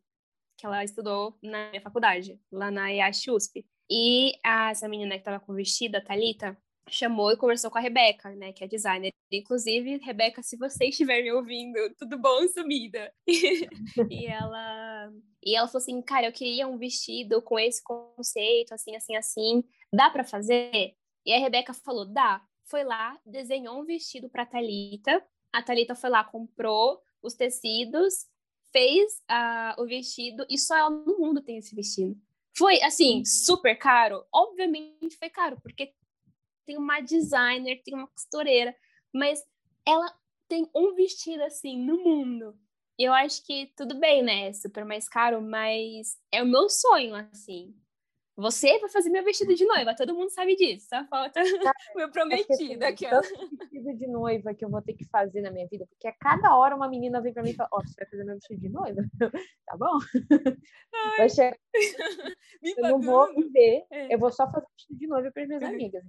Que 0.57 0.67
ela 0.67 0.85
estudou 0.85 1.37
na 1.43 1.71
minha 1.71 1.83
faculdade, 1.83 2.41
lá 2.51 2.71
na 2.71 2.93
IASH 2.93 3.29
USP. 3.29 3.65
E 3.91 4.33
essa 4.45 4.89
menina 4.89 5.17
que 5.17 5.25
tava 5.25 5.41
com 5.41 5.53
o 5.53 5.57
vestido, 5.57 5.97
a 5.97 6.01
Thalita, 6.01 6.57
chamou 6.89 7.33
e 7.33 7.37
conversou 7.37 7.71
com 7.71 7.79
a 7.79 7.81
Rebeca, 7.81 8.31
né, 8.31 8.53
que 8.53 8.65
é 8.65 8.67
designer. 8.69 9.13
Inclusive, 9.31 9.99
Rebeca, 9.99 10.43
se 10.43 10.57
você 10.57 10.87
estiver 10.87 11.23
me 11.23 11.33
ouvindo, 11.33 11.79
tudo 11.99 12.19
bom, 12.19 12.47
sumida? 12.49 13.13
e 13.27 14.27
ela 14.27 14.96
e 15.43 15.55
ela 15.55 15.67
falou 15.69 15.83
assim, 15.83 16.01
cara, 16.03 16.27
eu 16.27 16.33
queria 16.33 16.67
um 16.67 16.77
vestido 16.77 17.41
com 17.43 17.59
esse 17.59 17.83
conceito, 17.83 18.75
assim, 18.75 18.97
assim, 18.97 19.17
assim. 19.17 19.65
Dá 19.93 20.11
para 20.11 20.25
fazer? 20.25 20.97
E 21.25 21.33
a 21.33 21.39
Rebeca 21.39 21.73
falou, 21.73 22.05
dá. 22.05 22.43
Foi 22.65 22.83
lá, 22.83 23.19
desenhou 23.25 23.81
um 23.81 23.85
vestido 23.85 24.29
para 24.29 24.45
Talita. 24.45 25.25
A 25.53 25.63
Talita 25.63 25.95
foi 25.95 26.11
lá, 26.11 26.25
comprou 26.25 27.01
os 27.23 27.35
tecidos, 27.35 28.27
fez 28.73 29.23
uh, 29.31 29.81
o 29.81 29.87
vestido 29.87 30.45
e 30.51 30.59
só 30.59 30.77
ela 30.77 30.91
no 30.91 31.19
mundo 31.19 31.41
tem 31.41 31.59
esse 31.59 31.75
vestido. 31.75 32.17
Foi 32.57 32.83
assim, 32.83 33.25
super 33.25 33.77
caro. 33.77 34.25
Obviamente 34.33 35.17
foi 35.19 35.31
caro, 35.31 35.61
porque 35.63 35.95
tem 36.65 36.77
uma 36.77 37.01
designer, 37.01 37.83
tem 37.85 37.95
uma 37.95 38.09
costureira, 38.09 38.75
mas 39.15 39.43
ela 39.87 40.13
tem 40.49 40.69
um 40.75 40.95
vestido 40.95 41.43
assim 41.43 41.79
no 41.79 42.03
mundo. 42.03 42.59
Eu 42.99 43.13
acho 43.13 43.45
que 43.45 43.73
tudo 43.77 43.99
bem, 43.99 44.23
né? 44.23 44.49
É 44.49 44.53
super 44.53 44.85
mais 44.85 45.09
caro, 45.09 45.43
mas 45.43 46.17
é 46.33 46.43
o 46.43 46.47
meu 46.47 46.69
sonho, 46.69 47.15
assim. 47.15 47.75
Você 48.37 48.79
vai 48.81 48.91
fazer 48.91 49.09
meu 49.09 49.25
vestido 49.25 49.55
de 49.55 49.65
noiva, 49.65 49.97
todo 49.97 50.15
mundo 50.15 50.31
sabe 50.31 50.57
disso. 50.57 50.89
Só 50.91 51.03
falta 51.07 51.41
meu 51.97 52.11
prometido. 52.11 52.85
Aquela. 52.85 53.23
vestido 53.23 53.95
de 53.97 54.07
noiva 54.07 54.55
que 54.55 54.63
eu 54.63 54.69
vou 54.69 54.83
ter 54.83 54.93
que 54.93 55.07
fazer 55.07 55.41
na 55.41 55.51
minha 55.51 55.67
vida, 55.67 55.87
porque 55.87 56.07
a 56.07 56.13
cada 56.13 56.55
hora 56.55 56.77
uma 56.77 56.87
menina 56.87 57.21
vem 57.23 57.33
pra 57.33 57.43
mim 57.43 57.51
e 57.51 57.55
fala: 57.55 57.71
Ó, 57.73 57.79
oh, 57.79 57.83
você 57.83 57.95
vai 57.99 58.11
fazer 58.11 58.25
meu 58.25 58.35
vestido 58.35 58.61
de 58.61 58.69
noiva? 58.69 59.03
tá 59.67 59.77
bom? 59.79 59.99
Ai. 60.95 61.17
Vai 61.17 61.29
chegar. 61.31 61.59
eu 62.63 62.83
não 62.83 63.01
vou 63.01 63.27
ver, 63.51 63.87
é. 63.91 64.15
eu 64.15 64.19
vou 64.19 64.31
só 64.31 64.51
fazer 64.51 64.67
vestido 64.77 64.99
de 64.99 65.07
noiva 65.07 65.31
para 65.33 65.43
as 65.43 65.49
minhas 65.49 65.63
é. 65.63 65.67
amigas. 65.67 66.05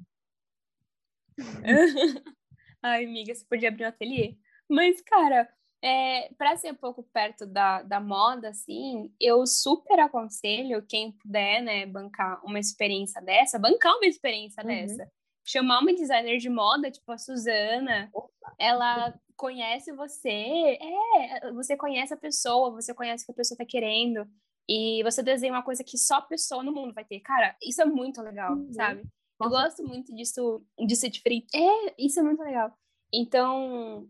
Ai, 2.83 3.05
amiga, 3.05 3.33
você 3.33 3.45
podia 3.45 3.69
abrir 3.69 3.85
um 3.85 3.87
ateliê. 3.87 4.35
Mas, 4.69 4.99
cara, 5.01 5.49
É, 5.83 6.33
para 6.37 6.57
ser 6.57 6.71
um 6.71 6.75
pouco 6.75 7.03
perto 7.03 7.45
da, 7.45 7.83
da 7.83 7.99
moda, 7.99 8.49
assim, 8.49 9.13
eu 9.19 9.45
super 9.45 9.99
aconselho 9.99 10.85
quem 10.87 11.11
puder, 11.11 11.61
né, 11.61 11.85
bancar 11.85 12.43
uma 12.43 12.59
experiência 12.59 13.21
dessa, 13.21 13.59
bancar 13.59 13.95
uma 13.95 14.07
experiência 14.07 14.61
uhum. 14.63 14.67
dessa. 14.67 15.11
Chamar 15.45 15.79
uma 15.79 15.93
designer 15.93 16.39
de 16.39 16.49
moda, 16.49 16.91
tipo 16.91 17.11
a 17.11 17.17
Suzana, 17.17 18.09
Opa. 18.13 18.55
ela 18.59 19.13
conhece 19.35 19.93
você, 19.93 20.77
é, 20.81 21.51
você 21.53 21.77
conhece 21.77 22.13
a 22.13 22.17
pessoa, 22.17 22.71
você 22.71 22.93
conhece 22.93 23.23
o 23.23 23.27
que 23.27 23.31
a 23.33 23.35
pessoa 23.35 23.57
tá 23.57 23.63
querendo, 23.63 24.27
e 24.67 25.01
você 25.03 25.23
desenha 25.23 25.53
uma 25.53 25.63
coisa 25.63 25.83
que 25.83 25.97
só 25.97 26.15
a 26.15 26.21
pessoa 26.21 26.63
no 26.63 26.73
mundo 26.73 26.93
vai 26.93 27.05
ter. 27.05 27.21
Cara, 27.21 27.55
isso 27.63 27.81
é 27.81 27.85
muito 27.85 28.21
legal, 28.21 28.53
uhum. 28.53 28.73
sabe? 28.73 29.03
Eu 29.41 29.49
gosto 29.49 29.83
muito 29.83 30.13
disso, 30.13 30.65
de 30.77 30.95
ser 30.95 31.09
diferente. 31.09 31.47
É, 31.55 31.93
isso 31.97 32.19
é 32.19 32.23
muito 32.23 32.41
legal. 32.41 32.73
Então, 33.13 34.09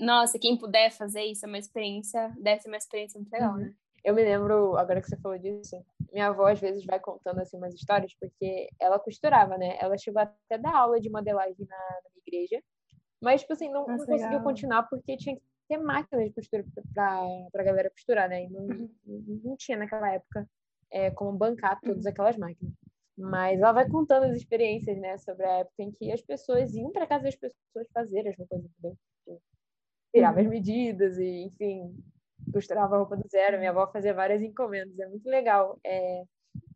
nossa, 0.00 0.38
quem 0.38 0.56
puder 0.56 0.90
fazer 0.90 1.22
isso 1.24 1.44
é 1.44 1.48
uma 1.48 1.58
experiência, 1.58 2.32
deve 2.38 2.60
ser 2.60 2.68
uma 2.68 2.76
experiência 2.76 3.18
muito 3.18 3.32
legal, 3.32 3.52
uhum. 3.52 3.58
né? 3.58 3.74
Eu 4.04 4.14
me 4.14 4.22
lembro, 4.22 4.76
agora 4.76 5.00
que 5.00 5.08
você 5.08 5.16
falou 5.16 5.38
disso, 5.38 5.76
minha 6.12 6.28
avó 6.28 6.46
às 6.46 6.60
vezes 6.60 6.84
vai 6.84 7.00
contando 7.00 7.40
assim 7.40 7.56
umas 7.56 7.74
histórias, 7.74 8.14
porque 8.18 8.68
ela 8.78 8.98
costurava, 8.98 9.58
né? 9.58 9.76
Ela 9.80 9.98
chegou 9.98 10.22
até 10.22 10.56
dar 10.56 10.74
aula 10.74 11.00
de 11.00 11.10
modelagem 11.10 11.66
na, 11.68 11.76
na 11.76 12.10
igreja, 12.26 12.62
mas, 13.20 13.40
tipo 13.40 13.52
assim, 13.52 13.68
não, 13.68 13.86
Nossa, 13.86 13.98
não 13.98 14.06
conseguiu 14.06 14.40
continuar 14.42 14.84
porque 14.84 15.16
tinha 15.16 15.36
que 15.36 15.42
ter 15.68 15.78
máquina 15.78 16.24
de 16.24 16.32
costura 16.32 16.64
pra, 16.94 17.20
pra 17.52 17.64
galera 17.64 17.90
costurar, 17.90 18.28
né? 18.28 18.44
E 18.44 18.48
não, 18.48 18.62
uhum. 19.06 19.40
não 19.44 19.56
tinha 19.56 19.76
naquela 19.76 20.12
época 20.12 20.48
é, 20.90 21.10
como 21.10 21.36
bancar 21.36 21.80
todas 21.80 22.04
uhum. 22.04 22.10
aquelas 22.10 22.36
máquinas. 22.36 22.74
Mas 23.16 23.60
ela 23.60 23.72
vai 23.72 23.88
contando 23.88 24.24
as 24.24 24.36
experiências, 24.36 24.96
né, 24.96 25.18
sobre 25.18 25.44
a 25.44 25.58
época 25.58 25.82
em 25.82 25.90
que 25.90 26.12
as 26.12 26.22
pessoas 26.22 26.72
iam 26.74 26.92
para 26.92 27.06
casa 27.06 27.24
das 27.24 27.34
pessoas 27.34 27.88
fazer 27.92 28.28
as 28.28 28.36
roupas, 28.36 28.60
entendeu? 28.60 28.96
Tirava 30.12 30.40
as 30.40 30.46
uhum. 30.46 30.52
medidas 30.52 31.18
e, 31.18 31.44
enfim, 31.44 31.94
costurava 32.52 32.94
a 32.94 32.98
roupa 32.98 33.16
do 33.16 33.28
zero. 33.28 33.58
Minha 33.58 33.70
avó 33.70 33.86
fazia 33.86 34.14
várias 34.14 34.42
encomendas. 34.42 34.98
É 34.98 35.06
muito 35.06 35.28
legal 35.28 35.78
é, 35.84 36.24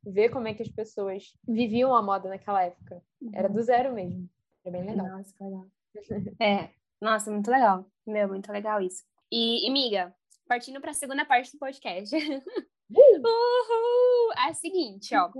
ver 0.04 0.30
como 0.30 0.48
é 0.48 0.54
que 0.54 0.62
as 0.62 0.68
pessoas 0.68 1.32
viviam 1.46 1.94
a 1.94 2.02
moda 2.02 2.28
naquela 2.28 2.62
época. 2.62 3.02
Era 3.32 3.48
do 3.48 3.58
uhum. 3.58 3.64
zero 3.64 3.92
mesmo. 3.92 4.28
Era 4.64 4.78
bem 4.78 4.90
legal. 4.90 5.06
Nossa, 5.06 5.34
legal. 5.40 5.66
é, 6.40 6.70
nossa, 7.00 7.30
muito 7.30 7.50
legal. 7.50 7.86
Meu, 8.06 8.28
muito 8.28 8.50
legal 8.52 8.80
isso. 8.80 9.04
E, 9.30 9.68
amiga, 9.68 10.14
partindo 10.46 10.80
para 10.80 10.90
a 10.90 10.94
segunda 10.94 11.24
parte 11.24 11.52
do 11.52 11.58
podcast. 11.58 12.14
Uhul! 12.94 14.32
É 14.36 14.50
a 14.50 14.54
seguinte, 14.54 15.14
ó. 15.16 15.30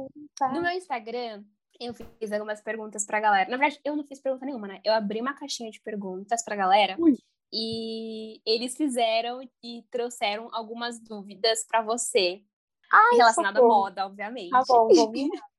No 0.49 0.63
meu 0.63 0.73
Instagram, 0.73 1.45
eu 1.79 1.93
fiz 1.93 2.33
algumas 2.33 2.61
perguntas 2.63 3.05
pra 3.05 3.21
galera. 3.21 3.51
Na 3.51 3.57
verdade, 3.57 3.81
eu 3.85 3.95
não 3.95 4.05
fiz 4.05 4.21
pergunta 4.21 4.47
nenhuma, 4.47 4.69
né? 4.69 4.81
Eu 4.85 4.95
abri 4.95 5.21
uma 5.21 5.35
caixinha 5.35 5.71
de 5.71 5.81
perguntas 5.81 6.43
pra 6.43 6.57
galera. 6.57 6.97
Ui. 6.99 7.17
E 7.53 8.41
eles 8.47 8.77
fizeram 8.77 9.41
e 9.63 9.83
trouxeram 9.91 10.49
algumas 10.53 10.99
dúvidas 10.99 11.67
para 11.67 11.83
você. 11.83 12.43
Ai, 12.91 13.17
relacionada 13.17 13.61
à 13.61 13.63
moda, 13.63 14.07
obviamente. 14.07 14.51
Tá 14.51 14.63
bom, 14.67 14.89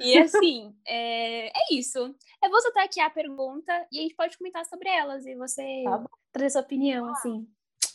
E 0.00 0.18
assim, 0.18 0.76
é, 0.86 1.48
é 1.48 1.74
isso. 1.74 1.98
É 2.42 2.48
você 2.48 2.68
estar 2.68 2.84
aqui 2.84 3.00
a 3.00 3.08
pergunta 3.08 3.72
e 3.90 3.98
a 3.98 4.02
gente 4.02 4.14
pode 4.14 4.36
comentar 4.36 4.64
sobre 4.66 4.88
elas 4.88 5.24
e 5.26 5.34
você 5.34 5.82
tá 5.84 6.04
trazer 6.30 6.50
sua 6.50 6.62
opinião, 6.62 7.06
ah. 7.06 7.12
assim. 7.12 7.48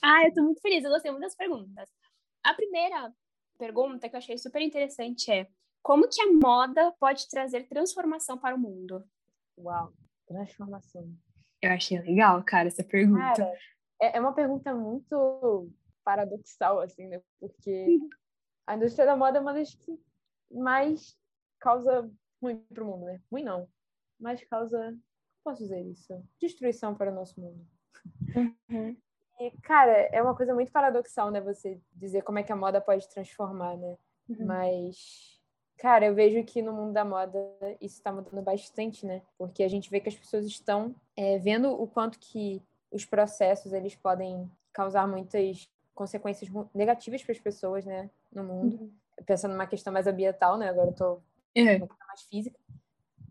Ah, 0.04 0.26
eu 0.26 0.34
tô 0.34 0.44
muito 0.44 0.62
feliz, 0.62 0.84
eu 0.84 0.92
gostei 0.92 1.12
muito 1.12 1.24
das 1.24 1.36
perguntas. 1.36 1.90
A 2.44 2.54
primeira 2.54 3.14
pergunta 3.58 4.08
que 4.08 4.16
eu 4.16 4.20
achei 4.20 4.38
super 4.38 4.62
interessante 4.62 5.32
é 5.32 5.48
como 5.82 6.08
que 6.08 6.22
a 6.22 6.32
moda 6.32 6.94
pode 7.00 7.28
trazer 7.30 7.68
transformação 7.68 8.38
para 8.38 8.56
o 8.56 8.60
mundo? 8.60 9.04
Uau, 9.58 9.92
transformação. 10.28 11.08
Eu 11.62 11.72
achei 11.72 12.00
legal, 12.00 12.44
cara, 12.44 12.68
essa 12.68 12.84
pergunta. 12.84 13.20
Cara, 13.20 13.54
é, 14.02 14.18
é 14.18 14.20
uma 14.20 14.34
pergunta 14.34 14.74
muito 14.74 15.70
paradoxal, 16.04 16.80
assim, 16.80 17.08
né? 17.08 17.22
Porque 17.40 18.00
a 18.66 18.76
indústria 18.76 19.06
da 19.06 19.16
moda 19.16 19.38
é 19.38 19.42
uma 19.42 19.54
das 19.54 19.74
que 19.74 20.00
mais 20.52 21.18
causa 21.60 22.10
ruim 22.42 22.58
para 22.74 22.84
o 22.84 22.88
mundo, 22.88 23.06
né? 23.06 23.22
Ruim 23.32 23.44
não, 23.44 23.68
mas 24.20 24.44
causa, 24.46 24.96
posso 25.44 25.64
dizer 25.64 25.82
isso, 25.82 26.24
destruição 26.40 26.96
para 26.96 27.12
o 27.12 27.16
nosso 27.16 27.40
mundo. 27.40 27.66
Uhum. 28.70 28.96
E, 29.40 29.52
cara, 29.62 29.92
é 30.12 30.22
uma 30.22 30.36
coisa 30.36 30.54
muito 30.54 30.72
paradoxal, 30.72 31.30
né? 31.30 31.42
Você 31.42 31.80
dizer 31.94 32.24
como 32.24 32.40
é 32.40 32.44
que 32.44 32.52
a 32.52 32.56
moda 32.56 32.82
pode 32.82 33.08
transformar, 33.10 33.78
né? 33.78 33.98
Uhum. 34.30 34.46
Mas 34.46 35.37
Cara, 35.78 36.08
eu 36.08 36.16
vejo 36.16 36.44
que 36.44 36.62
no 36.62 36.74
mundo 36.74 36.94
da 36.94 37.06
moda 37.06 37.38
isso 37.80 37.98
está 37.98 38.12
mudando 38.12 38.42
bastante, 38.42 39.06
né? 39.06 39.22
Porque 39.38 39.64
a 39.64 39.68
gente 39.68 39.90
vê 39.90 40.00
que 40.00 40.10
as 40.10 40.16
pessoas 40.16 40.46
estão 40.46 40.96
é, 41.16 41.38
vendo 41.38 41.70
o 41.72 41.88
quanto 41.88 42.18
que 42.20 42.62
os 42.92 43.06
processos 43.06 43.72
eles 43.74 43.96
podem 43.96 44.50
causar 44.74 45.08
muitas 45.08 45.70
consequências 45.94 46.50
negativas 46.74 47.22
para 47.24 47.32
as 47.32 47.40
pessoas, 47.40 47.86
né? 47.86 48.10
No 48.32 48.44
mundo. 48.44 48.82
Uhum. 48.82 48.92
Pensando 49.26 49.52
numa 49.52 49.68
questão 49.68 49.94
mais 49.94 50.08
ambiental, 50.08 50.58
né? 50.58 50.70
Agora 50.70 50.90
eu 50.90 50.96
tô 50.96 51.14
uhum. 51.56 51.88
mais 52.08 52.22
física. 52.24 52.58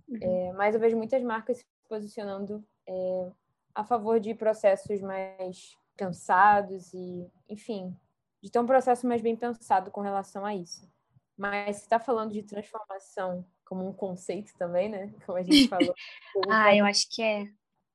Uhum. 0.09 0.19
É, 0.21 0.53
mas 0.53 0.75
eu 0.75 0.81
vejo 0.81 0.97
muitas 0.97 1.23
marcas 1.23 1.59
se 1.59 1.65
posicionando 1.89 2.65
é, 2.87 3.31
a 3.75 3.85
favor 3.85 4.21
de 4.21 4.35
processos 4.35 5.01
mais 5.01 5.77
cansados 5.97 6.93
e, 6.95 7.29
enfim, 7.49 7.97
de 8.41 8.51
ter 8.51 8.59
um 8.59 8.67
processo 8.67 9.07
mais 9.07 9.21
bem 9.21 9.35
pensado 9.35 9.91
com 9.91 10.01
relação 10.01 10.45
a 10.45 10.55
isso. 10.55 10.89
Mas 11.37 11.77
você 11.77 11.83
está 11.83 11.99
falando 11.99 12.33
de 12.33 12.43
transformação 12.43 13.45
como 13.65 13.87
um 13.87 13.93
conceito 13.93 14.53
também, 14.57 14.89
né? 14.89 15.13
Como 15.25 15.37
a 15.37 15.43
gente 15.43 15.69
falou. 15.69 15.95
ah, 16.49 16.75
eu 16.75 16.85
acho 16.87 17.07
que 17.11 17.23
é. 17.23 17.47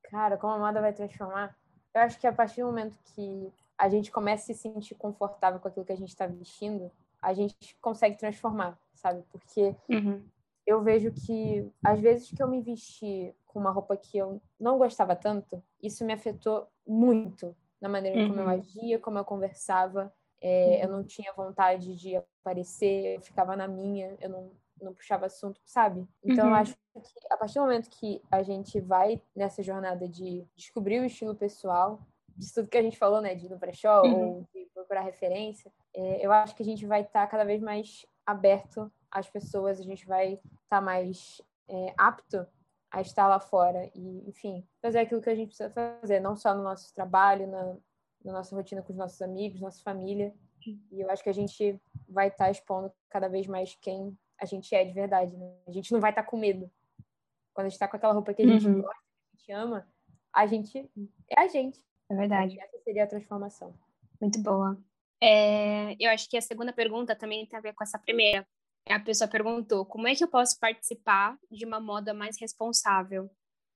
Cara, 0.03 0.37
como 0.37 0.53
a 0.53 0.59
moda 0.59 0.81
vai 0.81 0.93
transformar? 0.93 1.55
Eu 1.93 2.01
acho 2.01 2.19
que 2.19 2.27
a 2.27 2.33
partir 2.33 2.61
do 2.61 2.67
momento 2.67 2.97
que 3.15 3.51
a 3.77 3.89
gente 3.89 4.11
começa 4.11 4.51
a 4.51 4.55
se 4.55 4.61
sentir 4.61 4.95
confortável 4.95 5.59
com 5.59 5.67
aquilo 5.67 5.85
que 5.85 5.91
a 5.91 5.97
gente 5.97 6.09
está 6.09 6.27
vestindo, 6.27 6.91
a 7.21 7.33
gente 7.33 7.75
consegue 7.81 8.17
transformar, 8.17 8.77
sabe? 8.93 9.23
Porque 9.31 9.75
uhum. 9.89 10.23
eu 10.65 10.81
vejo 10.83 11.11
que, 11.11 11.67
às 11.83 11.99
vezes 11.99 12.29
que 12.29 12.41
eu 12.41 12.47
me 12.47 12.61
vesti 12.61 13.33
com 13.47 13.59
uma 13.59 13.71
roupa 13.71 13.97
que 13.97 14.17
eu 14.17 14.41
não 14.59 14.77
gostava 14.77 15.15
tanto, 15.15 15.63
isso 15.81 16.05
me 16.05 16.13
afetou 16.13 16.67
muito 16.85 17.55
na 17.79 17.89
maneira 17.89 18.19
uhum. 18.19 18.29
como 18.29 18.39
eu 18.41 18.45
uhum. 18.45 18.51
agia, 18.51 18.99
como 18.99 19.17
eu 19.17 19.25
conversava. 19.25 20.13
É, 20.39 20.83
eu 20.83 20.89
uhum. 20.89 20.97
não 20.97 21.03
tinha 21.03 21.33
vontade 21.33 21.95
de 21.95 22.21
aparecer, 22.41 23.15
eu 23.15 23.21
ficava 23.21 23.55
na 23.55 23.67
minha, 23.67 24.17
eu 24.19 24.29
não, 24.29 24.51
não 24.81 24.93
puxava 24.93 25.27
assunto, 25.27 25.61
sabe? 25.63 26.07
Então, 26.23 26.45
uhum. 26.45 26.51
eu 26.51 26.55
acho 26.55 26.75
que 26.75 27.27
a 27.29 27.37
partir 27.37 27.55
do 27.55 27.61
momento 27.61 27.89
que 27.89 28.21
a 28.29 28.43
gente 28.43 28.79
vai 28.79 29.21
nessa 29.35 29.63
jornada 29.63 30.07
de 30.07 30.45
descobrir 30.55 30.99
o 30.99 31.05
estilo 31.05 31.35
pessoal, 31.35 32.01
de 32.35 32.51
tudo 32.53 32.67
que 32.67 32.77
a 32.77 32.81
gente 32.81 32.97
falou, 32.97 33.21
né, 33.21 33.35
de 33.35 33.45
ir 33.45 33.49
no 33.49 33.57
brechó 33.57 34.01
uhum. 34.03 34.27
ou 34.27 34.47
de 34.53 34.67
procurar 34.73 35.01
referência, 35.01 35.71
é, 35.93 36.25
eu 36.25 36.31
acho 36.31 36.55
que 36.55 36.63
a 36.63 36.65
gente 36.65 36.85
vai 36.85 37.01
estar 37.01 37.21
tá 37.21 37.27
cada 37.27 37.45
vez 37.45 37.61
mais 37.61 38.05
aberto 38.25 38.91
às 39.09 39.29
pessoas, 39.29 39.79
a 39.79 39.83
gente 39.83 40.05
vai 40.05 40.33
estar 40.33 40.49
tá 40.69 40.81
mais 40.81 41.41
é, 41.67 41.93
apto 41.97 42.45
a 42.89 43.01
estar 43.01 43.27
lá 43.27 43.39
fora 43.39 43.89
e, 43.95 44.27
enfim, 44.27 44.67
fazer 44.81 44.99
aquilo 44.99 45.21
que 45.21 45.29
a 45.29 45.35
gente 45.35 45.49
precisa 45.49 45.69
fazer, 45.69 46.19
não 46.19 46.35
só 46.35 46.53
no 46.53 46.63
nosso 46.63 46.93
trabalho, 46.93 47.47
na, 47.47 47.77
na 48.23 48.33
nossa 48.33 48.55
rotina 48.55 48.81
com 48.81 48.91
os 48.91 48.97
nossos 48.97 49.21
amigos, 49.21 49.61
nossa 49.61 49.81
família. 49.81 50.33
E 50.91 51.01
eu 51.01 51.09
acho 51.09 51.23
que 51.23 51.29
a 51.29 51.33
gente 51.33 51.79
vai 52.11 52.27
estar 52.27 52.45
tá 52.45 52.51
expondo 52.51 52.91
cada 53.09 53.27
vez 53.27 53.47
mais 53.47 53.75
quem 53.75 54.17
a 54.39 54.45
gente 54.45 54.73
é 54.73 54.83
de 54.83 54.93
verdade. 54.93 55.35
Né? 55.35 55.53
A 55.67 55.71
gente 55.71 55.91
não 55.91 55.99
vai 55.99 56.11
estar 56.11 56.23
tá 56.23 56.29
com 56.29 56.37
medo. 56.37 56.69
Quando 57.53 57.65
a 57.65 57.69
gente 57.69 57.75
está 57.75 57.87
com 57.87 57.97
aquela 57.97 58.13
roupa 58.13 58.33
que 58.33 58.41
a 58.41 58.47
gente 58.47 58.67
uhum. 58.67 58.81
gosta, 58.81 59.01
que 59.01 59.35
a 59.35 59.37
gente 59.37 59.51
ama, 59.51 59.87
a 60.33 60.45
gente 60.45 60.91
é 61.29 61.41
a 61.41 61.47
gente. 61.47 61.79
É 62.09 62.15
verdade. 62.15 62.59
Essa 62.59 62.79
seria 62.79 63.03
a 63.03 63.07
transformação. 63.07 63.73
Muito 64.19 64.41
boa. 64.41 64.77
É, 65.21 65.95
eu 65.99 66.09
acho 66.09 66.29
que 66.29 66.37
a 66.37 66.41
segunda 66.41 66.73
pergunta 66.73 67.15
também 67.15 67.45
tem 67.45 67.57
a 67.57 67.61
ver 67.61 67.73
com 67.73 67.83
essa 67.83 67.99
primeira. 67.99 68.47
A 68.89 68.99
pessoa 68.99 69.27
perguntou: 69.27 69.85
como 69.85 70.07
é 70.07 70.15
que 70.15 70.23
eu 70.23 70.27
posso 70.27 70.59
participar 70.59 71.37
de 71.49 71.65
uma 71.65 71.79
moda 71.79 72.13
mais 72.13 72.39
responsável? 72.39 73.29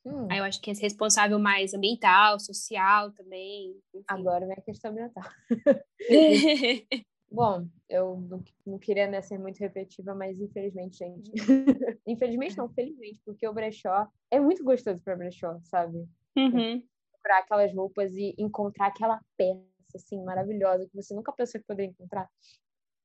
Hum. 0.05 0.27
Aí 0.29 0.37
eu 0.37 0.43
acho 0.43 0.61
que 0.61 0.69
é 0.69 0.73
responsável 0.73 1.39
mais 1.39 1.73
ambiental, 1.73 2.39
social 2.39 3.11
também. 3.11 3.79
Enfim. 3.93 4.05
Agora 4.07 4.45
vem 4.45 4.55
a 4.57 4.61
questão 4.61 4.91
ambiental. 4.91 5.23
Bom, 7.35 7.67
eu 7.89 8.21
não, 8.21 8.43
não 8.65 8.79
queria 8.79 9.07
né, 9.07 9.21
ser 9.21 9.37
muito 9.37 9.59
repetitiva, 9.59 10.15
mas 10.15 10.39
infelizmente, 10.39 10.97
gente. 10.97 11.31
infelizmente 12.07 12.57
não, 12.57 12.69
felizmente, 12.69 13.19
porque 13.25 13.45
o 13.45 13.53
brechó 13.53 14.07
é 14.31 14.39
muito 14.39 14.63
gostoso 14.63 15.03
para 15.03 15.17
brechó, 15.17 15.59
sabe? 15.63 16.07
Uhum. 16.37 16.81
Comprar 17.11 17.39
aquelas 17.39 17.75
roupas 17.75 18.13
e 18.13 18.33
encontrar 18.37 18.87
aquela 18.87 19.19
peça, 19.35 19.65
assim, 19.95 20.23
maravilhosa, 20.23 20.87
que 20.87 20.95
você 20.95 21.13
nunca 21.13 21.33
pensou 21.33 21.59
que 21.59 21.67
poderia 21.67 21.91
encontrar. 21.91 22.29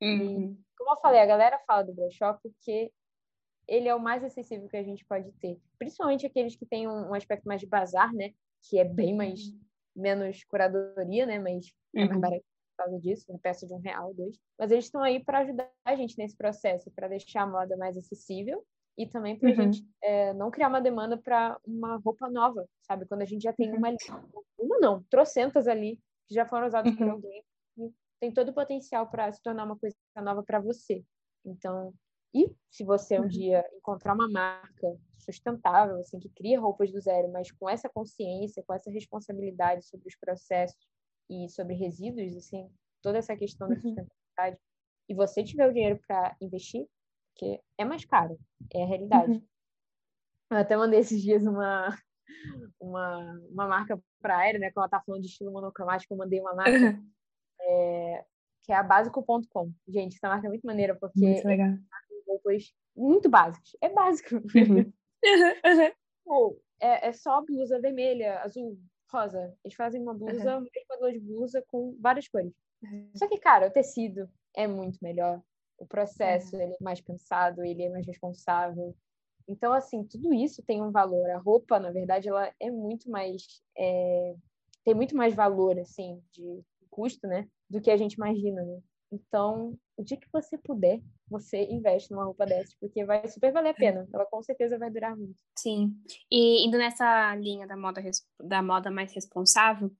Uhum. 0.00 0.52
E, 0.52 0.58
como 0.78 0.92
eu 0.92 1.00
falei, 1.00 1.20
a 1.20 1.26
galera 1.26 1.58
fala 1.66 1.82
do 1.82 1.92
brechó 1.92 2.38
porque 2.40 2.92
ele 3.66 3.88
é 3.88 3.94
o 3.94 4.00
mais 4.00 4.22
acessível 4.22 4.68
que 4.68 4.76
a 4.76 4.82
gente 4.84 5.04
pode 5.06 5.32
ter. 5.40 5.60
Principalmente 5.76 6.24
aqueles 6.24 6.54
que 6.54 6.66
têm 6.66 6.86
um, 6.86 7.10
um 7.10 7.14
aspecto 7.14 7.44
mais 7.46 7.60
de 7.60 7.66
bazar, 7.66 8.12
né? 8.14 8.30
Que 8.62 8.78
é 8.78 8.84
bem 8.84 9.12
mais 9.12 9.40
uhum. 9.40 9.58
menos 9.96 10.44
curadoria, 10.44 11.26
né? 11.26 11.40
Mas 11.40 11.72
é 11.96 12.00
mais 12.00 12.14
uhum. 12.14 12.20
barato 12.20 12.49
causa 12.84 12.98
disso, 12.98 13.26
uma 13.28 13.38
peça 13.38 13.66
de 13.66 13.74
um 13.74 13.78
real, 13.78 14.14
dois. 14.14 14.38
Mas 14.58 14.70
eles 14.70 14.84
estão 14.84 15.02
aí 15.02 15.22
para 15.22 15.40
ajudar 15.40 15.70
a 15.84 15.94
gente 15.94 16.16
nesse 16.18 16.36
processo, 16.36 16.90
para 16.90 17.08
deixar 17.08 17.42
a 17.42 17.46
moda 17.46 17.76
mais 17.76 17.96
acessível 17.96 18.64
e 18.96 19.06
também 19.06 19.38
para 19.38 19.48
a 19.48 19.52
uhum. 19.52 19.72
gente 19.72 19.86
é, 20.02 20.34
não 20.34 20.50
criar 20.50 20.68
uma 20.68 20.80
demanda 20.80 21.16
para 21.16 21.58
uma 21.64 21.96
roupa 21.96 22.28
nova, 22.28 22.66
sabe? 22.82 23.06
Quando 23.06 23.22
a 23.22 23.26
gente 23.26 23.42
já 23.42 23.52
tem 23.52 23.72
uma, 23.72 23.88
uhum. 23.88 23.96
uma 24.58 24.78
não, 24.78 25.02
trocentas 25.04 25.66
ali 25.66 25.98
que 26.26 26.34
já 26.34 26.46
foram 26.46 26.66
usadas 26.66 26.92
uhum. 26.92 26.98
por 26.98 27.08
alguém 27.08 27.44
e 27.78 27.92
tem 28.20 28.32
todo 28.32 28.50
o 28.50 28.54
potencial 28.54 29.08
para 29.08 29.32
se 29.32 29.42
tornar 29.42 29.64
uma 29.64 29.78
coisa 29.78 29.96
nova 30.16 30.42
para 30.42 30.60
você. 30.60 31.04
Então, 31.44 31.94
e 32.34 32.54
se 32.70 32.84
você 32.84 33.18
um 33.18 33.22
uhum. 33.22 33.28
dia 33.28 33.64
encontrar 33.74 34.14
uma 34.14 34.28
marca 34.28 34.96
sustentável, 35.18 35.96
assim, 35.98 36.18
que 36.18 36.28
cria 36.28 36.60
roupas 36.60 36.92
do 36.92 37.00
zero, 37.00 37.30
mas 37.32 37.50
com 37.50 37.68
essa 37.68 37.88
consciência, 37.88 38.62
com 38.66 38.74
essa 38.74 38.90
responsabilidade 38.90 39.84
sobre 39.84 40.08
os 40.08 40.16
processos 40.16 40.78
e 41.30 41.48
sobre 41.48 41.74
resíduos, 41.74 42.36
assim, 42.36 42.68
toda 43.00 43.18
essa 43.18 43.36
questão 43.36 43.68
da 43.68 43.74
uhum. 43.74 43.80
sustentabilidade, 43.80 44.58
e 45.08 45.14
você 45.14 45.44
tiver 45.44 45.68
o 45.68 45.72
dinheiro 45.72 45.98
para 46.06 46.36
investir, 46.40 46.86
porque 47.32 47.60
é 47.78 47.84
mais 47.84 48.04
caro, 48.04 48.38
é 48.74 48.82
a 48.82 48.86
realidade. 48.86 49.32
Uhum. 49.32 49.46
Eu 50.50 50.56
até 50.58 50.76
mandei 50.76 50.98
esses 50.98 51.22
dias 51.22 51.44
uma, 51.44 51.96
uma, 52.80 53.40
uma 53.50 53.68
marca 53.68 54.00
para 54.20 54.36
a 54.36 54.58
né? 54.58 54.70
Quando 54.72 54.84
ela 54.84 54.88
tá 54.88 55.02
falando 55.04 55.22
de 55.22 55.28
estilo 55.28 55.52
monocromático, 55.52 56.12
eu 56.12 56.18
mandei 56.18 56.40
uma 56.40 56.54
marca 56.54 56.72
uhum. 56.72 57.10
é, 57.60 58.24
que 58.64 58.72
é 58.72 58.76
a 58.76 58.82
básico.com. 58.82 59.72
Gente, 59.88 60.16
essa 60.16 60.28
marca 60.28 60.46
é 60.46 60.50
muito 60.50 60.66
maneira, 60.66 60.96
porque 60.96 61.20
muito 61.20 61.46
legal. 61.46 61.76
Roupas 62.26 62.72
muito 62.96 63.28
básicas. 63.28 63.70
É 63.80 63.88
básico. 63.88 64.36
Uhum. 64.36 64.92
Pô, 66.24 66.60
é, 66.80 67.08
é 67.08 67.12
só 67.12 67.42
blusa 67.44 67.80
vermelha, 67.80 68.40
azul, 68.42 68.78
rosa. 69.10 69.54
Eles 69.64 69.76
fazem 69.76 70.00
uma 70.00 70.14
blusa, 70.14 70.56
uhum. 70.56 70.62
um 70.62 70.66
mesmo 71.00 71.12
de 71.12 71.20
blusa 71.20 71.64
com 71.68 71.96
várias 72.00 72.28
cores. 72.28 72.52
Uhum. 72.82 73.10
Só 73.14 73.28
que, 73.28 73.38
cara, 73.38 73.68
o 73.68 73.70
tecido 73.70 74.28
é 74.54 74.66
muito 74.66 74.98
melhor. 75.02 75.42
O 75.78 75.86
processo 75.86 76.56
uhum. 76.56 76.62
ele 76.62 76.72
é 76.74 76.82
mais 76.82 77.00
pensado, 77.00 77.64
ele 77.64 77.82
é 77.82 77.90
mais 77.90 78.06
responsável. 78.06 78.94
Então, 79.48 79.72
assim, 79.72 80.04
tudo 80.04 80.32
isso 80.32 80.62
tem 80.62 80.82
um 80.82 80.90
valor. 80.90 81.28
A 81.30 81.38
roupa, 81.38 81.80
na 81.80 81.90
verdade, 81.90 82.28
ela 82.28 82.52
é 82.60 82.70
muito 82.70 83.10
mais. 83.10 83.62
É... 83.76 84.34
tem 84.84 84.94
muito 84.94 85.16
mais 85.16 85.34
valor, 85.34 85.78
assim, 85.78 86.22
de 86.32 86.62
custo, 86.90 87.26
né? 87.26 87.48
Do 87.68 87.80
que 87.80 87.90
a 87.90 87.96
gente 87.96 88.14
imagina, 88.14 88.62
né? 88.62 88.80
Então, 89.12 89.76
o 89.96 90.04
dia 90.04 90.16
que 90.16 90.28
você 90.32 90.56
puder, 90.56 91.00
você 91.28 91.64
investe 91.64 92.10
numa 92.10 92.24
roupa 92.24 92.46
dessas, 92.46 92.74
porque 92.78 93.04
vai 93.04 93.26
super 93.28 93.52
valer 93.52 93.70
a 93.70 93.74
pena. 93.74 94.08
Ela 94.12 94.24
com 94.26 94.42
certeza 94.42 94.78
vai 94.78 94.90
durar 94.90 95.16
muito. 95.16 95.40
Sim. 95.58 95.94
E 96.30 96.64
indo 96.66 96.78
nessa 96.78 97.34
linha 97.36 97.66
da 97.66 97.76
moda, 97.76 98.02
da 98.40 98.62
moda 98.62 98.90
mais 98.90 99.12
responsável, 99.12 99.90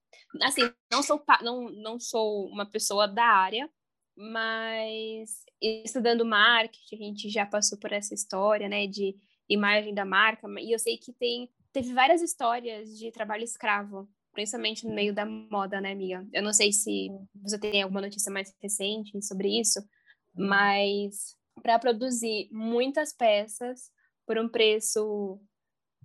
assim, 0.43 0.63
não 0.91 1.03
sou, 1.03 1.23
não, 1.43 1.71
não 1.71 1.99
sou 1.99 2.47
uma 2.47 2.67
pessoa 2.67 3.09
da 3.09 3.25
área, 3.25 3.69
mas 4.17 5.45
estudando 5.61 6.25
marketing, 6.25 6.95
a 6.95 6.99
gente 6.99 7.29
já 7.29 7.47
passou 7.47 7.79
por 7.79 7.93
essa 7.93 8.15
história, 8.15 8.69
né, 8.69 8.87
de 8.87 9.17
imagem 9.49 9.93
da 9.93 10.05
marca, 10.05 10.47
e 10.61 10.73
eu 10.73 10.79
sei 10.79 10.97
que 10.97 11.13
tem 11.13 11.51
teve 11.73 11.93
várias 11.93 12.21
histórias 12.21 12.99
de 12.99 13.11
trabalho 13.13 13.45
escravo 13.45 14.09
principalmente 14.33 14.87
no 14.87 14.95
meio 14.95 15.15
da 15.15 15.27
moda, 15.27 15.81
né, 15.81 15.93
amiga? 15.93 16.27
Eu 16.33 16.43
não 16.43 16.53
sei 16.53 16.73
se 16.73 17.09
você 17.35 17.59
tem 17.59 17.83
alguma 17.83 18.01
notícia 18.01 18.33
mais 18.33 18.55
recente 18.63 19.21
sobre 19.23 19.61
isso, 19.61 19.81
mas 20.35 21.37
para 21.63 21.79
produzir 21.79 22.49
muitas 22.53 23.13
peças 23.13 23.91
por 24.27 24.39
um 24.39 24.49
preço 24.49 25.41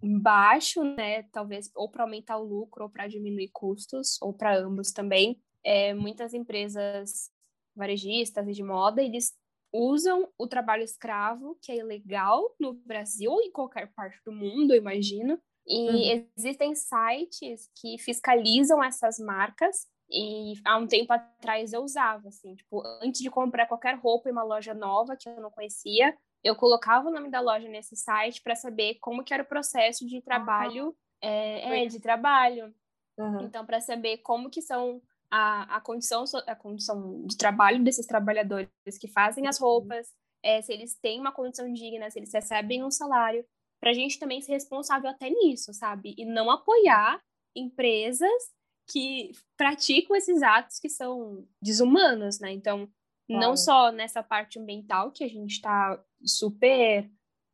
baixo, 0.02 0.84
né, 0.84 1.24
talvez 1.32 1.72
ou 1.76 1.90
para 1.90 2.04
aumentar 2.04 2.38
o 2.38 2.44
lucro 2.44 2.84
ou 2.84 2.90
para 2.90 3.08
diminuir 3.08 3.50
custos, 3.54 4.22
ou 4.22 4.34
para 4.34 4.58
ambos 4.58 4.92
também, 4.92 5.40
é, 5.64 5.94
muitas 5.94 6.34
empresas 6.34 7.32
varejistas 7.76 8.48
e 8.48 8.52
de 8.52 8.64
moda, 8.64 9.02
eles 9.02 9.34
usam 9.72 10.30
o 10.38 10.48
trabalho 10.48 10.84
escravo, 10.84 11.58
que 11.62 11.72
é 11.72 11.78
ilegal 11.78 12.56
no 12.60 12.74
Brasil 12.74 13.32
ou 13.32 13.42
em 13.42 13.52
qualquer 13.52 13.92
parte 13.94 14.22
do 14.26 14.32
mundo, 14.32 14.74
imagino, 14.74 15.40
e 15.68 15.90
uhum. 15.90 16.28
existem 16.38 16.76
sites 16.76 17.70
que 17.76 17.98
fiscalizam 17.98 18.84
essas 18.84 19.18
marcas. 19.20 19.88
E 20.10 20.54
há 20.64 20.78
um 20.78 20.86
tempo 20.86 21.12
atrás 21.12 21.74
eu 21.74 21.82
usava, 21.82 22.28
assim, 22.28 22.54
tipo, 22.54 22.84
antes 23.02 23.22
de 23.22 23.30
comprar 23.30 23.66
qualquer 23.66 23.96
roupa 23.96 24.30
em 24.30 24.32
uma 24.32 24.44
loja 24.44 24.74
nova 24.74 25.16
que 25.16 25.28
eu 25.28 25.42
não 25.42 25.50
conhecia, 25.50 26.16
eu 26.44 26.56
colocava 26.56 27.10
o 27.10 27.12
nome 27.12 27.32
da 27.32 27.42
loja 27.42 27.68
nesse 27.68 27.96
site 27.96 28.40
para 28.44 28.56
saber 28.56 29.00
como 29.02 29.24
que 29.24 29.34
era 29.34 29.42
o 29.42 29.48
processo 29.48 30.06
de 30.06 30.22
trabalho, 30.22 30.90
uhum. 30.90 30.96
é, 31.22 31.84
é, 31.84 31.86
de 31.88 32.00
trabalho. 32.00 32.72
Uhum. 33.18 33.42
Então, 33.42 33.66
para 33.66 33.82
saber 33.82 34.18
como 34.20 34.48
que 34.48 34.62
são 34.62 35.02
a, 35.32 35.78
a, 35.78 35.82
condição, 35.82 36.24
a 36.46 36.56
condição 36.56 37.26
de 37.26 37.36
trabalho 37.36 37.84
desses 37.84 38.06
trabalhadores 38.06 38.70
que 39.00 39.08
fazem 39.08 39.48
as 39.48 39.58
roupas, 39.58 40.14
é, 40.44 40.62
se 40.62 40.72
eles 40.72 40.94
têm 40.94 41.20
uma 41.20 41.32
condição 41.32 41.72
digna, 41.74 42.12
se 42.12 42.20
eles 42.20 42.32
recebem 42.32 42.84
um 42.84 42.92
salário 42.92 43.44
para 43.86 43.92
a 43.92 43.94
gente 43.94 44.18
também 44.18 44.42
ser 44.42 44.54
responsável 44.54 45.08
até 45.08 45.30
nisso, 45.30 45.72
sabe? 45.72 46.16
E 46.18 46.26
não 46.26 46.50
apoiar 46.50 47.22
empresas 47.56 48.52
que 48.90 49.32
praticam 49.56 50.16
esses 50.16 50.42
atos 50.42 50.80
que 50.80 50.90
são 50.90 51.48
desumanos, 51.62 52.40
né? 52.40 52.52
Então, 52.52 52.90
não 53.30 53.56
só 53.56 53.92
nessa 53.92 54.24
parte 54.24 54.58
ambiental, 54.58 55.12
que 55.12 55.24
a 55.24 55.28
gente 55.28 55.52
está 55.52 56.04
super 56.24 57.08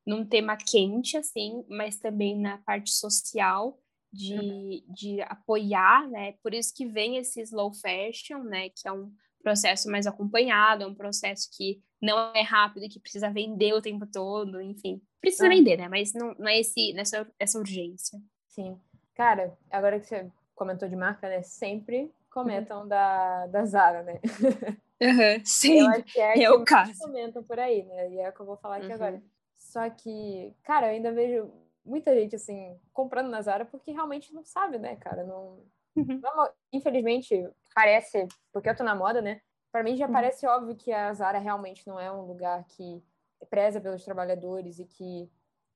num 0.08 0.26
tema 0.26 0.56
quente, 0.56 1.18
assim, 1.18 1.66
mas 1.68 1.98
também 1.98 2.40
na 2.40 2.60
parte 2.60 2.92
social, 2.92 3.78
de, 4.10 4.34
uhum. 4.34 4.84
de 4.88 5.22
apoiar, 5.24 6.10
né? 6.10 6.36
Por 6.42 6.54
isso 6.54 6.74
que 6.74 6.86
vem 6.86 7.18
esse 7.18 7.42
slow 7.42 7.74
fashion, 7.74 8.42
né? 8.42 8.70
Que 8.70 8.88
é 8.88 8.94
um 8.94 9.14
processo 9.42 9.90
mais 9.90 10.08
acompanhado, 10.08 10.84
é 10.84 10.88
um 10.88 10.96
processo 10.96 11.50
que 11.56 11.82
não 12.02 12.34
é 12.34 12.42
rápido, 12.42 12.90
que 12.90 13.00
precisa 13.00 13.30
vender 13.30 13.74
o 13.74 13.82
tempo 13.82 14.06
todo, 14.06 14.62
enfim. 14.62 15.02
Precisa 15.20 15.46
ah. 15.46 15.50
vender, 15.50 15.78
né? 15.78 15.88
Mas 15.88 16.14
não, 16.14 16.34
não 16.38 16.48
é 16.48 16.60
esse, 16.60 16.94
nessa, 16.94 17.28
essa 17.40 17.60
urgência. 17.60 18.20
Sim. 18.48 18.80
Cara, 19.16 19.58
agora 19.70 20.00
que 20.00 20.08
você 20.08 20.32
comentou 20.56 20.90
de 20.90 20.96
marca, 20.96 21.30
né? 21.30 21.42
Sempre 21.44 22.12
comentam 22.30 22.82
uhum. 22.82 22.88
da, 22.88 23.48
da 23.48 23.66
Zara, 23.66 24.04
né? 24.04 24.20
Uhum, 25.02 25.44
sim, 25.44 25.80
eu 25.80 25.88
acho 25.88 26.04
que 26.04 26.20
é, 26.20 26.44
é 26.44 26.52
o 26.52 26.64
caso. 26.64 26.94
comentam 27.00 27.42
por 27.44 27.60
aí, 27.60 27.82
né? 27.82 28.12
E 28.12 28.20
é 28.20 28.30
o 28.30 28.32
que 28.32 28.40
eu 28.40 28.46
vou 28.46 28.56
falar 28.56 28.76
aqui 28.76 28.86
uhum. 28.86 28.94
agora. 28.94 29.24
Só 29.58 29.90
que, 29.90 30.54
cara, 30.62 30.88
eu 30.88 30.92
ainda 30.92 31.12
vejo 31.12 31.52
muita 31.84 32.14
gente, 32.14 32.36
assim, 32.36 32.78
comprando 32.94 33.28
na 33.28 33.42
Zara 33.42 33.66
porque 33.66 33.92
realmente 33.92 34.32
não 34.32 34.46
sabe, 34.46 34.78
né, 34.78 34.96
cara? 34.98 35.24
Não, 35.24 35.58
uhum. 35.96 36.20
não 36.22 36.50
infelizmente, 36.72 37.50
parece, 37.76 38.28
porque 38.52 38.70
eu 38.70 38.76
tô 38.76 38.84
na 38.84 38.96
moda, 38.96 39.22
né? 39.22 39.42
Para 39.72 39.84
mim 39.84 39.96
já 39.96 40.08
uhum. 40.08 40.14
parece 40.14 40.46
óbvio 40.46 40.76
que 40.76 40.92
a 40.92 41.14
Zara 41.14 41.40
realmente 41.40 41.88
não 41.88 42.00
é 42.00 42.12
um 42.12 42.26
lugar 42.26 42.64
que 42.66 43.04
preza 43.50 43.80
pelos 43.80 44.04
trabalhadores 44.04 44.80
e 44.80 44.86
que 44.86 45.30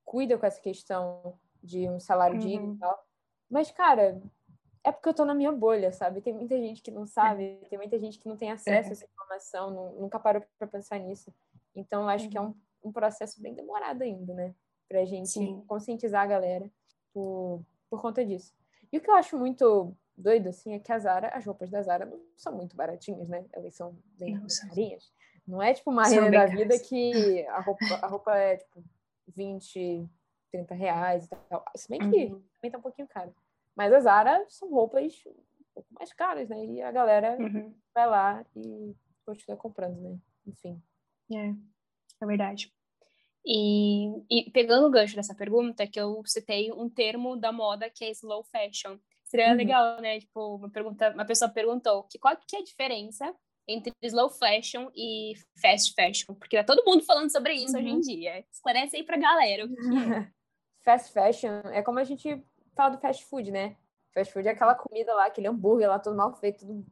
cuida 0.03 0.37
com 0.37 0.45
essa 0.45 0.61
questão 0.61 1.37
de 1.63 1.89
um 1.89 1.99
salário 1.99 2.35
uhum. 2.35 2.41
digno 2.41 2.75
e 2.75 2.77
tal. 2.77 3.05
Mas, 3.49 3.71
cara, 3.71 4.21
é 4.83 4.91
porque 4.91 5.09
eu 5.09 5.13
tô 5.13 5.25
na 5.25 5.33
minha 5.33 5.51
bolha, 5.51 5.91
sabe? 5.91 6.21
Tem 6.21 6.33
muita 6.33 6.57
gente 6.57 6.81
que 6.81 6.91
não 6.91 7.07
sabe, 7.07 7.59
tem 7.69 7.77
muita 7.77 7.97
gente 7.97 8.19
que 8.19 8.27
não 8.27 8.37
tem 8.37 8.51
acesso 8.51 8.89
a 8.89 8.91
essa 8.91 9.05
informação, 9.05 9.71
não, 9.71 9.93
nunca 10.01 10.19
parou 10.19 10.43
para 10.59 10.67
pensar 10.67 10.99
nisso. 10.99 11.33
Então, 11.75 12.03
eu 12.03 12.09
acho 12.09 12.25
uhum. 12.25 12.31
que 12.31 12.37
é 12.37 12.41
um, 12.41 12.55
um 12.83 12.91
processo 12.91 13.41
bem 13.41 13.53
demorado 13.53 14.03
ainda, 14.03 14.33
né? 14.33 14.53
Pra 14.87 15.03
gente 15.03 15.29
Sim. 15.29 15.63
conscientizar 15.67 16.21
a 16.21 16.27
galera 16.27 16.71
por, 17.11 17.61
por 17.89 17.99
conta 18.01 18.23
disso. 18.23 18.53
E 18.91 18.97
o 18.97 19.01
que 19.01 19.09
eu 19.09 19.15
acho 19.15 19.37
muito 19.37 19.95
doido, 20.17 20.49
assim, 20.49 20.73
é 20.73 20.79
que 20.79 20.91
a 20.91 20.99
Zara, 20.99 21.29
as 21.29 21.45
roupas 21.45 21.69
da 21.69 21.81
Zara 21.81 22.05
não 22.05 22.19
são 22.35 22.55
muito 22.55 22.75
baratinhas, 22.75 23.27
né? 23.27 23.45
Elas 23.53 23.75
são 23.75 23.97
bem 24.17 24.39
carinhas. 24.67 25.11
Não 25.47 25.61
é 25.61 25.73
tipo 25.73 25.91
uma 25.91 26.07
renda 26.07 26.31
da 26.31 26.45
vida 26.45 26.77
que 26.79 27.45
a 27.47 27.61
roupa, 27.61 27.85
a 28.01 28.07
roupa 28.07 28.35
é 28.35 28.57
tipo 28.57 28.83
20, 29.27 30.09
30 30.51 30.75
reais 30.75 31.25
e 31.25 31.29
tal. 31.29 31.63
Se 31.75 31.89
bem 31.89 31.99
que 31.99 32.25
uhum. 32.25 32.43
também 32.55 32.71
tá 32.71 32.77
um 32.77 32.81
pouquinho 32.81 33.07
caro. 33.07 33.33
Mas 33.75 33.93
a 33.93 33.99
Zara 33.99 34.45
são 34.49 34.69
roupas 34.69 35.23
um 35.25 35.33
pouco 35.73 35.93
mais 35.93 36.13
caras, 36.13 36.49
né? 36.49 36.65
E 36.65 36.81
a 36.81 36.91
galera 36.91 37.37
uhum. 37.39 37.73
vai 37.93 38.07
lá 38.07 38.45
e 38.55 38.95
continua 39.25 39.57
comprando, 39.57 39.99
né? 39.99 40.17
Enfim. 40.47 40.81
É, 41.33 41.53
é 42.21 42.25
verdade. 42.25 42.73
E, 43.45 44.07
e, 44.29 44.49
pegando 44.51 44.87
o 44.87 44.91
gancho 44.91 45.15
dessa 45.15 45.35
pergunta, 45.35 45.85
que 45.85 45.99
eu 45.99 46.23
citei 46.25 46.71
um 46.71 46.89
termo 46.89 47.35
da 47.37 47.51
moda 47.51 47.89
que 47.89 48.03
é 48.03 48.09
slow 48.09 48.43
fashion. 48.43 48.97
Seria 49.35 49.51
uhum. 49.51 49.57
legal, 49.57 50.01
né? 50.01 50.19
Tipo, 50.19 50.55
uma, 50.55 50.69
pergunta, 50.69 51.11
uma 51.11 51.25
pessoa 51.25 51.51
perguntou 51.51 52.03
que 52.03 52.17
qual 52.17 52.35
que 52.37 52.55
é 52.55 52.59
a 52.59 52.63
diferença 52.63 53.35
entre 53.67 53.91
slow 54.01 54.29
fashion 54.29 54.89
e 54.95 55.33
fast 55.61 55.93
fashion? 55.93 56.33
Porque 56.35 56.55
tá 56.55 56.63
todo 56.63 56.85
mundo 56.85 57.03
falando 57.03 57.29
sobre 57.29 57.53
isso 57.53 57.73
uhum. 57.73 57.79
hoje 57.79 57.89
em 57.89 57.93
uhum. 57.95 57.99
dia. 57.99 58.45
Esclarece 58.51 58.95
aí 58.95 59.03
pra 59.03 59.17
galera 59.17 59.65
o 59.65 59.67
que 59.67 60.13
é. 60.13 60.31
fast 60.83 61.11
fashion 61.11 61.61
é 61.73 61.81
como 61.81 61.99
a 61.99 62.03
gente 62.03 62.41
fala 62.75 62.95
do 62.95 63.01
fast 63.01 63.25
food, 63.25 63.51
né? 63.51 63.75
Fast 64.13 64.31
food 64.31 64.47
é 64.47 64.51
aquela 64.51 64.73
comida 64.73 65.13
lá, 65.13 65.25
aquele 65.25 65.47
hambúrguer 65.47 65.89
lá, 65.89 65.99
todo 65.99 66.15
mal 66.15 66.33
feito, 66.35 66.65
tudo 66.65 66.85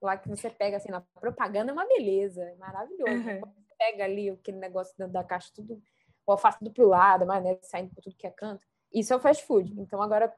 lá 0.00 0.16
que 0.16 0.28
você 0.28 0.48
pega 0.48 0.78
assim 0.78 0.90
na 0.90 1.02
propaganda 1.20 1.70
é 1.70 1.74
uma 1.74 1.86
beleza, 1.86 2.42
é 2.42 2.54
maravilhoso. 2.56 3.12
Uhum. 3.12 3.40
Você 3.40 3.74
pega 3.76 4.04
ali 4.04 4.30
aquele 4.30 4.56
negócio 4.56 4.94
dentro 4.96 5.12
da 5.12 5.22
caixa, 5.22 5.50
tudo 5.54 5.82
o 6.24 6.32
alface 6.32 6.58
tudo 6.58 6.70
pro 6.70 6.88
lado, 6.88 7.26
mas 7.26 7.42
né, 7.42 7.58
saindo 7.62 7.92
por 7.94 8.00
tudo 8.00 8.16
que 8.16 8.26
é 8.26 8.30
canto. 8.30 8.66
Isso 8.92 9.12
é 9.12 9.16
o 9.16 9.20
fast 9.20 9.44
food. 9.44 9.74
Então 9.78 10.00
agora 10.00 10.32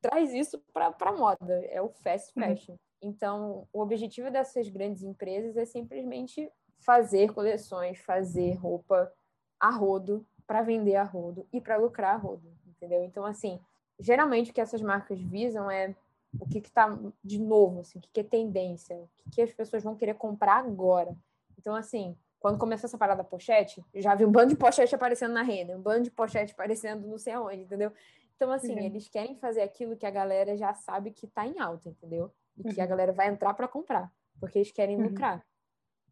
traz 0.00 0.32
isso 0.32 0.62
para 0.72 0.94
a 1.00 1.12
moda, 1.12 1.54
é 1.66 1.80
o 1.82 1.88
fast 1.88 2.32
uhum. 2.36 2.44
fashion. 2.44 2.72
Uhum. 2.72 2.78
Então, 3.02 3.68
o 3.72 3.80
objetivo 3.80 4.30
dessas 4.30 4.68
grandes 4.68 5.02
empresas 5.02 5.56
é 5.56 5.64
simplesmente 5.64 6.50
fazer 6.78 7.32
coleções, 7.32 7.98
fazer 7.98 8.54
roupa 8.54 9.12
a 9.60 9.70
rodo 9.70 10.26
para 10.46 10.62
vender 10.62 10.96
a 10.96 11.02
rodo 11.02 11.46
e 11.52 11.60
para 11.60 11.76
lucrar 11.76 12.14
a 12.14 12.18
rodo, 12.18 12.52
entendeu? 12.66 13.02
Então, 13.04 13.24
assim, 13.24 13.60
geralmente 13.98 14.50
o 14.50 14.54
que 14.54 14.60
essas 14.60 14.82
marcas 14.82 15.20
visam 15.20 15.70
é 15.70 15.94
o 16.40 16.46
que 16.46 16.58
está 16.58 16.98
de 17.22 17.38
novo, 17.38 17.80
assim, 17.80 17.98
o 17.98 18.02
que, 18.02 18.08
que 18.12 18.20
é 18.20 18.24
tendência, 18.24 18.96
o 18.96 19.08
que, 19.24 19.30
que 19.36 19.42
as 19.42 19.52
pessoas 19.52 19.82
vão 19.82 19.94
querer 19.94 20.14
comprar 20.14 20.58
agora. 20.58 21.16
Então, 21.58 21.74
assim, 21.74 22.16
quando 22.40 22.58
começou 22.58 22.86
essa 22.86 22.98
parada 22.98 23.22
da 23.22 23.28
pochete, 23.28 23.82
já 23.94 24.14
vi 24.14 24.24
um 24.26 24.30
bando 24.30 24.48
de 24.48 24.56
pochete 24.56 24.94
aparecendo 24.94 25.32
na 25.32 25.42
renda, 25.42 25.76
um 25.76 25.80
bando 25.80 26.04
de 26.04 26.10
pochete 26.10 26.52
aparecendo 26.52 27.06
não 27.06 27.18
sei 27.18 27.32
aonde, 27.32 27.62
entendeu? 27.62 27.90
Então, 28.36 28.50
assim, 28.50 28.74
uhum. 28.74 28.80
eles 28.80 29.08
querem 29.08 29.36
fazer 29.36 29.62
aquilo 29.62 29.96
que 29.96 30.06
a 30.06 30.10
galera 30.10 30.56
já 30.56 30.74
sabe 30.74 31.10
que 31.10 31.26
está 31.26 31.46
em 31.46 31.58
alta, 31.58 31.88
entendeu? 31.88 32.32
E 32.56 32.74
que 32.74 32.80
a 32.80 32.84
uhum. 32.84 32.90
galera 32.90 33.12
vai 33.12 33.28
entrar 33.28 33.54
para 33.54 33.68
comprar, 33.68 34.12
porque 34.40 34.58
eles 34.58 34.72
querem 34.72 34.96
uhum. 34.96 35.08
lucrar. 35.08 35.44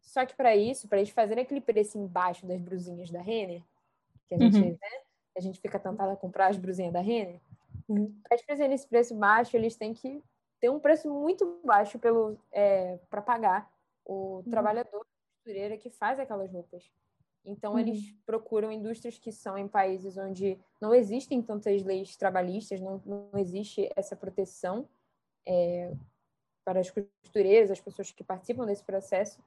Só 0.01 0.25
que 0.25 0.35
para 0.35 0.55
isso, 0.55 0.87
para 0.87 0.99
eles 0.99 1.09
fazerem 1.09 1.43
aquele 1.43 1.61
preço 1.61 1.97
embaixo 1.97 2.45
das 2.45 2.61
brusinhas 2.61 3.09
da 3.09 3.21
Renner, 3.21 3.63
que 4.27 4.35
a 4.35 4.37
gente, 4.37 4.57
uhum. 4.57 4.71
né, 4.71 4.89
a 5.37 5.39
gente 5.39 5.59
fica 5.59 5.79
tentada 5.79 6.13
a 6.13 6.17
comprar 6.17 6.47
as 6.47 6.57
brusinhas 6.57 6.93
da 6.93 7.01
Renner, 7.01 7.39
uhum. 7.87 8.13
para 8.23 8.35
eles 8.35 8.45
fazerem 8.45 8.75
esse 8.75 8.87
preço 8.87 9.15
baixo, 9.15 9.55
eles 9.55 9.75
têm 9.75 9.93
que 9.93 10.21
ter 10.59 10.69
um 10.69 10.79
preço 10.79 11.09
muito 11.09 11.59
baixo 11.63 11.99
pelo 11.99 12.37
é, 12.51 12.97
para 13.09 13.21
pagar 13.21 13.71
o 14.05 14.37
uhum. 14.37 14.43
trabalhador 14.43 15.05
costureira 15.35 15.77
que 15.77 15.89
faz 15.89 16.19
aquelas 16.19 16.49
roupas. 16.51 16.89
Então, 17.45 17.73
uhum. 17.73 17.79
eles 17.79 18.15
procuram 18.25 18.71
indústrias 18.71 19.17
que 19.17 19.31
são 19.31 19.57
em 19.57 19.67
países 19.67 20.17
onde 20.17 20.57
não 20.79 20.95
existem 20.95 21.41
tantas 21.41 21.83
leis 21.83 22.15
trabalhistas, 22.15 22.79
não, 22.79 23.01
não 23.05 23.29
existe 23.37 23.89
essa 23.95 24.15
proteção 24.15 24.87
é, 25.45 25.93
para 26.63 26.79
as 26.79 26.89
costureiras, 26.89 27.69
as 27.69 27.81
pessoas 27.81 28.11
que 28.11 28.23
participam 28.23 28.65
desse 28.65 28.83
processo. 28.83 29.41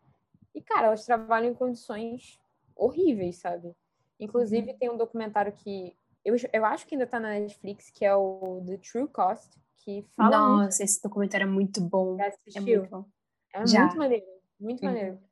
E, 0.55 0.61
cara, 0.61 0.88
elas 0.88 1.07
trabalham 1.07 1.51
em 1.51 1.55
condições 1.55 2.38
horríveis, 2.74 3.36
sabe? 3.36 3.74
Inclusive, 4.20 4.72
uhum. 4.72 4.78
tem 4.78 4.90
um 4.90 4.97
documentário 4.97 5.53
que 5.53 5.97
eu, 6.22 6.34
eu 6.53 6.64
acho 6.66 6.86
que 6.86 6.94
ainda 6.94 7.05
está 7.05 7.18
na 7.18 7.30
Netflix, 7.30 7.90
que 7.90 8.05
é 8.05 8.14
o 8.14 8.62
The 8.66 8.78
True 8.78 9.09
Cost, 9.09 9.57
que 9.78 10.03
fala. 10.14 10.36
Nossa, 10.36 10.62
muito... 10.62 10.80
esse 10.82 11.03
documentário 11.03 11.44
é 11.44 11.51
muito 11.51 11.80
bom. 11.80 12.16
Já 12.16 12.26
assistiu? 12.26 12.61
É 12.62 12.78
muito 12.78 12.90
bom. 12.90 13.05
É 13.55 13.66
Já. 13.66 13.80
muito 13.80 13.97
maneiro, 13.97 14.26
muito 14.61 14.82
uhum. 14.82 14.88
maneiro 14.88 15.26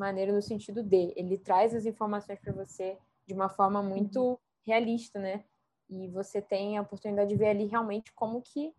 maneiro 0.00 0.32
no 0.32 0.42
sentido 0.42 0.82
de 0.82 1.12
ele 1.14 1.38
traz 1.38 1.74
as 1.74 1.86
informações 1.86 2.40
para 2.40 2.52
você 2.52 2.98
de 3.26 3.34
uma 3.34 3.48
forma 3.48 3.82
muito 3.82 4.40
realista, 4.66 5.18
né? 5.18 5.44
E 5.88 6.08
você 6.08 6.40
tem 6.40 6.78
a 6.78 6.82
oportunidade 6.82 7.28
de 7.28 7.36
ver 7.36 7.48
ali 7.48 7.66
realmente 7.66 8.12
como 8.12 8.40
que 8.40 8.74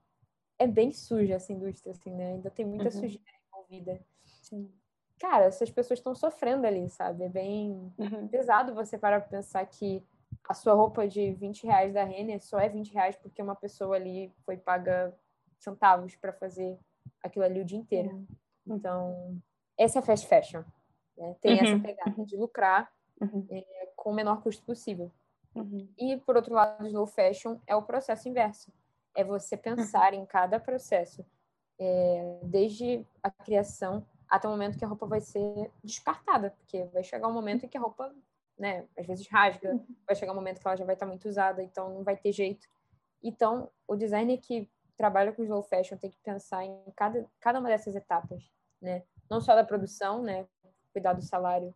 é 0.58 0.68
bem 0.68 0.92
suja 0.92 1.36
essa 1.36 1.54
indústria, 1.54 1.92
assim, 1.92 2.12
né? 2.12 2.34
Ainda 2.34 2.50
tem 2.50 2.66
muita 2.66 2.86
uhum. 2.86 2.92
sujeira 2.92 3.24
envolvida. 3.48 4.02
Sim. 4.26 4.72
Cara, 5.20 5.46
essas 5.46 5.70
pessoas 5.70 6.00
estão 6.00 6.16
sofrendo 6.16 6.66
ali, 6.66 6.90
sabe? 6.90 7.24
É 7.24 7.30
bem 7.30 7.94
uhum. 7.98 8.28
pesado 8.28 8.74
você 8.74 8.98
parar 8.98 9.22
para 9.22 9.30
pensar 9.30 9.66
que 9.66 10.04
a 10.50 10.54
sua 10.54 10.74
roupa 10.74 11.08
de 11.08 11.34
20 11.34 11.66
reais 11.66 11.94
da 11.94 12.04
Renner 12.04 12.42
só 12.42 12.60
é 12.60 12.68
20 12.68 12.94
reais 12.94 13.16
porque 13.16 13.42
uma 13.42 13.56
pessoa 13.56 13.96
ali 13.96 14.34
foi 14.46 14.58
paga 14.58 15.16
centavos 15.60 16.16
para 16.16 16.34
fazer 16.34 16.80
aquilo 17.22 17.46
ali 17.46 17.62
o 17.62 17.66
dia 17.66 17.78
inteiro. 17.78 18.10
Uhum. 18.10 18.28
Então, 18.76 19.42
essa 19.78 20.00
é 20.00 20.02
fast 20.02 20.28
fashion. 20.28 20.64
Né? 21.18 21.36
Tem 21.42 21.60
uhum. 21.60 21.66
essa 21.66 21.80
pegada 21.80 22.26
de 22.26 22.36
lucrar 22.36 22.92
uhum. 23.20 23.46
é, 23.50 23.90
com 23.96 24.12
o 24.12 24.14
menor 24.14 24.42
custo 24.42 24.64
possível. 24.64 25.12
Uhum. 25.56 25.88
E, 25.98 26.18
por 26.18 26.36
outro 26.36 26.54
lado, 26.54 26.84
o 26.84 26.88
slow 26.88 27.08
fashion 27.08 27.58
é 27.68 27.76
o 27.76 27.82
processo 27.82 28.28
inverso. 28.28 28.72
É 29.16 29.24
você 29.24 29.58
pensar 29.58 30.14
em 30.14 30.26
cada 30.26 30.60
processo, 30.60 31.26
é, 31.80 32.40
desde 32.44 33.06
a 33.22 33.30
criação 33.30 34.06
até 34.30 34.48
o 34.48 34.52
momento 34.52 34.78
que 34.78 34.86
a 34.86 34.88
roupa 34.88 35.06
vai 35.06 35.20
ser 35.20 35.70
descartada, 35.84 36.52
porque 36.52 36.86
vai 36.86 37.04
chegar 37.04 37.28
um 37.28 37.34
momento 37.34 37.66
em 37.66 37.70
que 37.70 37.78
a 37.78 37.82
roupa, 37.82 38.16
né, 38.58 38.88
às 38.98 39.06
vezes 39.06 39.28
rasga, 39.28 39.74
uhum. 39.74 39.86
vai 40.08 40.16
chegar 40.16 40.32
um 40.32 40.36
momento 40.36 40.62
que 40.62 40.68
ela 40.68 40.78
já 40.78 40.86
vai 40.86 40.94
estar 40.96 41.06
muito 41.06 41.28
usada, 41.28 41.62
então 41.62 41.94
não 41.94 42.04
vai 42.04 42.16
ter 42.16 42.32
jeito. 42.32 42.66
Então, 43.22 43.70
o 43.86 43.96
designer 43.96 44.38
que 44.38 44.70
trabalha 44.96 45.34
com 45.34 45.44
slow 45.44 45.62
fashion 45.64 45.98
tem 45.98 46.10
que 46.10 46.20
pensar 46.20 46.64
em 46.64 46.80
cada, 46.96 47.26
cada 47.42 47.60
uma 47.60 47.68
dessas 47.68 47.94
etapas, 47.94 48.50
né? 48.82 49.04
Não 49.30 49.42
só 49.42 49.54
da 49.54 49.64
produção, 49.64 50.22
né? 50.22 50.48
Cuidar 50.92 51.14
do 51.14 51.22
salário 51.22 51.74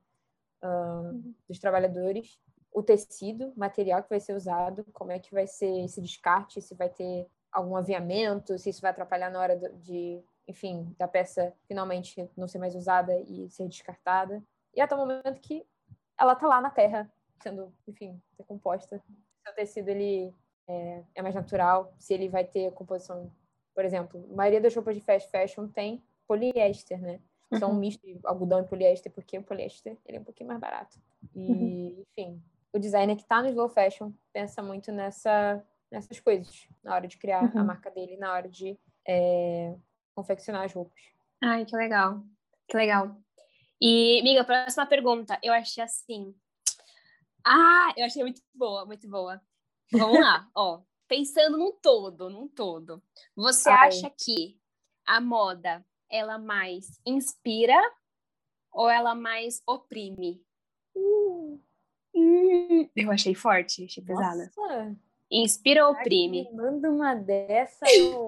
uh, 0.63 1.34
dos 1.47 1.59
trabalhadores, 1.59 2.39
o 2.72 2.84
tecido, 2.84 3.53
material 3.55 4.03
que 4.03 4.09
vai 4.09 4.20
ser 4.20 4.34
usado, 4.36 4.86
como 4.91 5.11
é 5.11 5.20
que 5.20 5.34
vai 5.34 5.47
ser 5.47 5.86
esse 5.86 6.01
descarte, 6.01 6.61
se 6.61 6.76
vai 6.76 6.89
ter 6.89 7.26
algum 7.51 7.76
aviamento, 7.76 8.57
se 8.57 8.70
isso 8.70 8.82
vai 8.82 8.91
atrapalhar 8.91 9.32
na 9.32 9.39
hora 9.39 9.57
de, 9.57 10.22
enfim, 10.45 10.93
da 10.99 11.07
peça 11.07 11.53
finalmente 11.68 12.30
não 12.36 12.47
ser 12.47 12.57
mais 12.57 12.76
usada 12.76 13.18
e 13.22 13.49
ser 13.49 13.68
descartada. 13.68 14.43
E 14.74 14.82
até 14.82 14.93
o 14.93 14.97
momento 14.97 15.39
que 15.39 15.66
ela 16.18 16.36
tá 16.36 16.47
lá 16.47 16.59
na 16.59 16.70
terra, 16.70 17.09
sendo, 17.41 17.74
enfim, 17.88 18.22
decomposta. 18.38 18.97
Se 18.97 19.51
o 19.51 19.55
tecido 19.55 19.88
ele 19.89 20.34
é, 20.68 21.03
é 21.16 21.22
mais 21.22 21.34
natural, 21.34 21.93
se 21.97 22.13
ele 22.13 22.28
vai 22.28 22.43
ter 22.43 22.74
composição, 22.74 23.32
por 23.74 23.86
exemplo, 23.86 24.28
a 24.32 24.36
maioria 24.36 24.59
das 24.59 24.76
roupas 24.76 24.95
de 24.95 25.01
fast 25.01 25.30
fashion 25.30 25.68
tem 25.70 26.03
poliéster, 26.28 26.99
né? 26.99 27.22
São 27.60 27.72
um 27.72 27.76
misto 27.76 28.06
de 28.06 28.20
algodão 28.24 28.60
e 28.60 28.64
poliéster, 28.64 29.12
porque 29.12 29.38
o 29.38 29.43
poliéster 29.43 29.97
ele 30.06 30.18
é 30.18 30.20
um 30.20 30.24
pouquinho 30.24 30.47
mais 30.47 30.60
barato. 30.60 30.99
E, 31.34 31.39
uhum. 31.39 32.03
enfim, 32.12 32.43
o 32.74 32.80
designer 32.80 33.16
que 33.16 33.24
está 33.24 33.41
no 33.41 33.49
slow 33.49 33.70
fashion 33.70 34.12
pensa 34.34 34.62
muito 34.62 34.91
nessa, 34.91 35.64
nessas 35.91 36.20
coisas, 36.20 36.68
na 36.84 36.95
hora 36.95 37.08
de 37.08 37.18
criar 37.18 37.43
uhum. 37.43 37.62
a 37.62 37.64
marca 37.64 37.89
dele, 37.89 38.18
na 38.18 38.34
hora 38.34 38.49
de 38.49 38.78
é, 39.08 39.76
confeccionar 40.14 40.64
as 40.64 40.74
roupas. 40.74 41.01
Ai, 41.41 41.66
que 41.66 41.76
legal. 41.76 42.24
Que 42.68 42.76
legal. 42.78 43.16
E, 43.80 44.20
amiga, 44.20 44.43
próxima 44.43 44.86
pergunta. 44.86 45.38
Eu 45.43 45.53
achei 45.53 45.84
assim. 45.84 46.34
Ah, 47.45 47.93
eu 47.95 48.06
achei 48.06 48.24
muito 48.24 48.41
boa, 48.53 48.86
muito 48.86 49.08
boa. 49.08 49.41
Vamos 49.91 50.20
lá, 50.20 50.49
ó. 50.56 50.82
Pensando 51.08 51.58
num 51.58 51.72
todo, 51.72 52.30
num 52.30 52.47
todo. 52.47 53.01
Você 53.36 53.70
Ai. 53.70 53.89
acha 53.89 54.10
que 54.10 54.60
a 55.06 55.22
moda 55.22 55.86
ela 56.10 56.38
mais 56.38 56.99
inspira 57.06 57.80
ou 58.72 58.89
ela 58.89 59.16
mais 59.16 59.62
oprime? 59.68 60.43
Uh, 60.95 61.62
uh, 62.16 62.89
eu 62.95 63.12
achei 63.12 63.36
forte, 63.36 63.86
achei 63.86 64.03
pesada. 64.03 64.51
Nossa. 64.56 64.95
Inspira 65.32 65.86
ou 65.88 65.93
oprime? 65.93 66.49
Manda 66.53 66.89
uma 66.89 67.16
dessa. 67.16 67.86
Eu... 67.89 68.28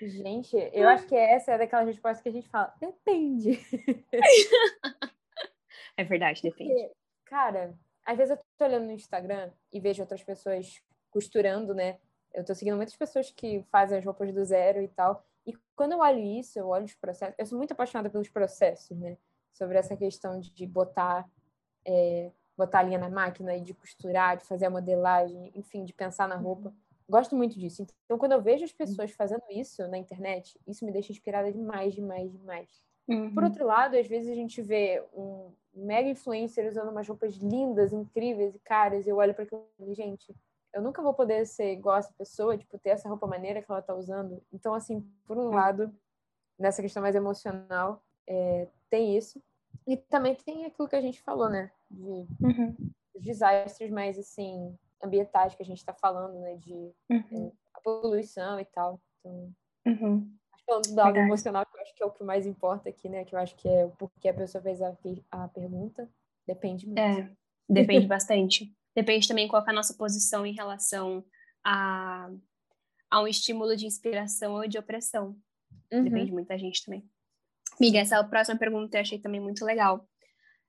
gente, 0.00 0.56
eu 0.72 0.88
acho 0.88 1.06
que 1.06 1.14
essa 1.14 1.52
é 1.52 1.58
daquelas 1.58 1.86
respostas 1.86 2.22
que 2.22 2.28
a 2.28 2.32
gente 2.32 2.48
fala. 2.48 2.74
Depende. 2.80 3.60
é 5.96 6.04
verdade, 6.04 6.42
depende. 6.42 6.72
Porque, 6.72 6.92
cara, 7.26 7.78
às 8.04 8.16
vezes 8.16 8.36
eu 8.36 8.42
tô 8.56 8.64
olhando 8.64 8.86
no 8.86 8.92
Instagram 8.92 9.52
e 9.72 9.80
vejo 9.80 10.02
outras 10.02 10.22
pessoas 10.22 10.80
costurando, 11.10 11.74
né? 11.74 11.98
Eu 12.36 12.44
tô 12.44 12.54
seguindo 12.54 12.76
muitas 12.76 12.94
pessoas 12.94 13.30
que 13.30 13.62
fazem 13.72 13.96
as 13.96 14.04
roupas 14.04 14.30
do 14.30 14.44
zero 14.44 14.82
e 14.82 14.88
tal. 14.88 15.24
E 15.46 15.56
quando 15.74 15.92
eu 15.92 16.00
olho 16.00 16.20
isso, 16.20 16.58
eu 16.58 16.68
olho 16.68 16.84
os 16.84 16.94
processos. 16.94 17.34
Eu 17.38 17.46
sou 17.46 17.56
muito 17.56 17.72
apaixonada 17.72 18.10
pelos 18.10 18.28
processos, 18.28 18.96
né? 18.98 19.16
Sobre 19.54 19.78
essa 19.78 19.96
questão 19.96 20.38
de 20.38 20.66
botar, 20.66 21.26
é, 21.86 22.30
botar 22.54 22.80
a 22.80 22.82
linha 22.82 22.98
na 22.98 23.08
máquina 23.08 23.56
e 23.56 23.62
de 23.62 23.72
costurar, 23.72 24.36
de 24.36 24.44
fazer 24.44 24.66
a 24.66 24.70
modelagem, 24.70 25.50
enfim, 25.54 25.82
de 25.82 25.94
pensar 25.94 26.28
na 26.28 26.36
roupa. 26.36 26.74
Gosto 27.08 27.34
muito 27.34 27.58
disso. 27.58 27.86
Então, 28.04 28.18
quando 28.18 28.32
eu 28.32 28.42
vejo 28.42 28.64
as 28.64 28.72
pessoas 28.72 29.12
fazendo 29.12 29.44
isso 29.50 29.88
na 29.88 29.96
internet, 29.96 30.60
isso 30.66 30.84
me 30.84 30.92
deixa 30.92 31.12
inspirada 31.12 31.50
demais, 31.50 31.94
demais, 31.94 32.30
demais. 32.30 32.68
Uhum. 33.08 33.32
Por 33.32 33.44
outro 33.44 33.64
lado, 33.64 33.96
às 33.96 34.06
vezes 34.06 34.28
a 34.28 34.34
gente 34.34 34.60
vê 34.60 35.02
um 35.14 35.52
mega 35.72 36.08
influencer 36.08 36.68
usando 36.68 36.90
umas 36.90 37.08
roupas 37.08 37.34
lindas, 37.36 37.92
incríveis 37.92 38.54
e 38.54 38.58
caras, 38.58 39.06
e 39.06 39.10
eu 39.10 39.16
olho 39.16 39.32
para 39.32 39.44
aquilo 39.44 39.64
e 39.80 39.94
gente, 39.94 40.34
eu 40.76 40.82
nunca 40.82 41.00
vou 41.00 41.14
poder 41.14 41.46
ser 41.46 41.72
igual 41.72 41.96
essa 41.96 42.12
pessoa, 42.12 42.56
tipo, 42.56 42.78
ter 42.78 42.90
essa 42.90 43.08
roupa 43.08 43.26
maneira 43.26 43.62
que 43.62 43.70
ela 43.70 43.80
tá 43.80 43.94
usando. 43.94 44.42
Então, 44.52 44.74
assim, 44.74 45.00
por 45.24 45.38
um 45.38 45.48
lado, 45.48 45.90
nessa 46.58 46.82
questão 46.82 47.02
mais 47.02 47.14
emocional, 47.14 48.04
é, 48.28 48.68
tem 48.90 49.16
isso. 49.16 49.42
E 49.86 49.96
também 49.96 50.34
tem 50.34 50.66
aquilo 50.66 50.86
que 50.86 50.94
a 50.94 51.00
gente 51.00 51.22
falou, 51.22 51.48
né? 51.48 51.72
De 51.90 52.26
uhum. 52.42 52.76
desastres 53.18 53.90
mais, 53.90 54.18
assim, 54.18 54.76
ambientais 55.02 55.54
que 55.54 55.62
a 55.62 55.66
gente 55.66 55.78
está 55.78 55.94
falando, 55.94 56.38
né? 56.40 56.56
De 56.56 56.74
uhum. 57.08 57.46
é, 57.46 57.52
a 57.72 57.80
poluição 57.80 58.60
e 58.60 58.64
tal. 58.66 59.00
Então, 59.20 59.54
uhum. 59.86 60.30
falando 60.66 60.88
do 60.88 60.94
lado 60.94 61.16
emocional, 61.16 61.64
que 61.64 61.74
eu 61.74 61.80
acho 61.80 61.94
que 61.94 62.02
é 62.02 62.06
o 62.06 62.10
que 62.10 62.22
mais 62.22 62.44
importa 62.44 62.90
aqui, 62.90 63.08
né? 63.08 63.24
Que 63.24 63.34
eu 63.34 63.38
acho 63.38 63.56
que 63.56 63.66
é 63.66 63.88
porque 63.98 64.28
a 64.28 64.34
pessoa 64.34 64.60
fez 64.60 64.82
a, 64.82 64.94
a 65.30 65.48
pergunta. 65.48 66.06
Depende 66.46 66.84
muito. 66.84 67.00
É, 67.00 67.30
depende 67.66 68.06
bastante. 68.06 68.76
Depende 68.96 69.28
também 69.28 69.46
qual 69.46 69.62
é 69.62 69.70
a 69.70 69.74
nossa 69.74 69.92
posição 69.92 70.46
em 70.46 70.54
relação 70.54 71.22
a, 71.62 72.30
a 73.10 73.20
um 73.20 73.28
estímulo 73.28 73.76
de 73.76 73.86
inspiração 73.86 74.54
ou 74.54 74.66
de 74.66 74.78
opressão. 74.78 75.36
Uhum. 75.92 76.02
Depende 76.02 76.32
muito 76.32 76.48
da 76.48 76.56
gente 76.56 76.82
também. 76.82 77.06
Miga, 77.78 77.98
essa 77.98 78.24
próxima 78.24 78.58
pergunta 78.58 78.96
eu 78.96 79.02
achei 79.02 79.18
também 79.18 79.38
muito 79.38 79.66
legal. 79.66 80.08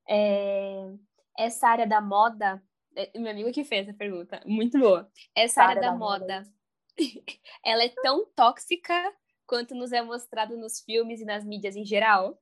É, 0.10 0.92
essa 1.38 1.70
área 1.70 1.88
da 1.88 2.02
moda, 2.02 2.62
é, 2.98 3.18
meu 3.18 3.32
amigo 3.32 3.52
que 3.54 3.64
fez 3.64 3.88
a 3.88 3.94
pergunta, 3.94 4.42
muito 4.46 4.78
boa. 4.78 5.10
Essa 5.34 5.64
área, 5.64 5.78
área 5.78 5.82
da, 5.84 5.92
da, 5.92 5.98
moda, 5.98 6.40
moda 6.40 6.52
ela 7.64 7.84
é 7.84 7.90
tão 7.90 8.26
tóxica 8.36 8.94
quanto 9.46 9.74
nos 9.74 9.94
é 9.94 10.02
mostrado 10.02 10.58
nos 10.58 10.82
filmes 10.82 11.22
e 11.22 11.26
nas 11.26 11.46
mídias 11.46 11.78
em 11.78 11.86
geral? 11.86 12.38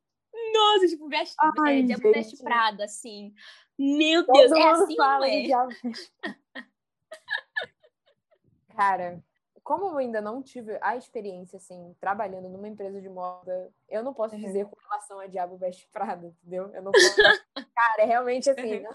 Nossa, 0.55 0.87
tipo, 0.87 1.07
veste, 1.07 1.35
Ai, 1.65 1.81
é, 1.81 2.11
veste 2.11 2.43
Prada, 2.43 2.85
assim. 2.85 3.33
Meu 3.77 4.25
Deus, 4.25 4.49
Todo 4.49 4.57
é 4.57 4.69
assim 4.69 4.95
fala 4.95 5.29
é? 5.29 5.43
Cara, 8.75 9.23
como 9.63 9.85
eu 9.85 9.97
ainda 9.97 10.21
não 10.21 10.41
tive 10.43 10.77
a 10.81 10.95
experiência, 10.95 11.57
assim, 11.57 11.95
trabalhando 11.99 12.47
numa 12.49 12.67
empresa 12.67 13.01
de 13.01 13.09
moda, 13.09 13.73
eu 13.89 14.03
não 14.03 14.13
posso 14.13 14.37
dizer 14.37 14.65
com 14.65 14.77
relação 14.79 15.19
a 15.19 15.27
Diabo 15.27 15.57
Veste 15.57 15.87
Prada, 15.91 16.27
entendeu? 16.27 16.69
Eu 16.73 16.83
não 16.83 16.91
posso. 16.91 17.15
Cara, 17.75 18.01
é 18.01 18.05
realmente 18.05 18.49
assim, 18.49 18.81
não. 18.81 18.91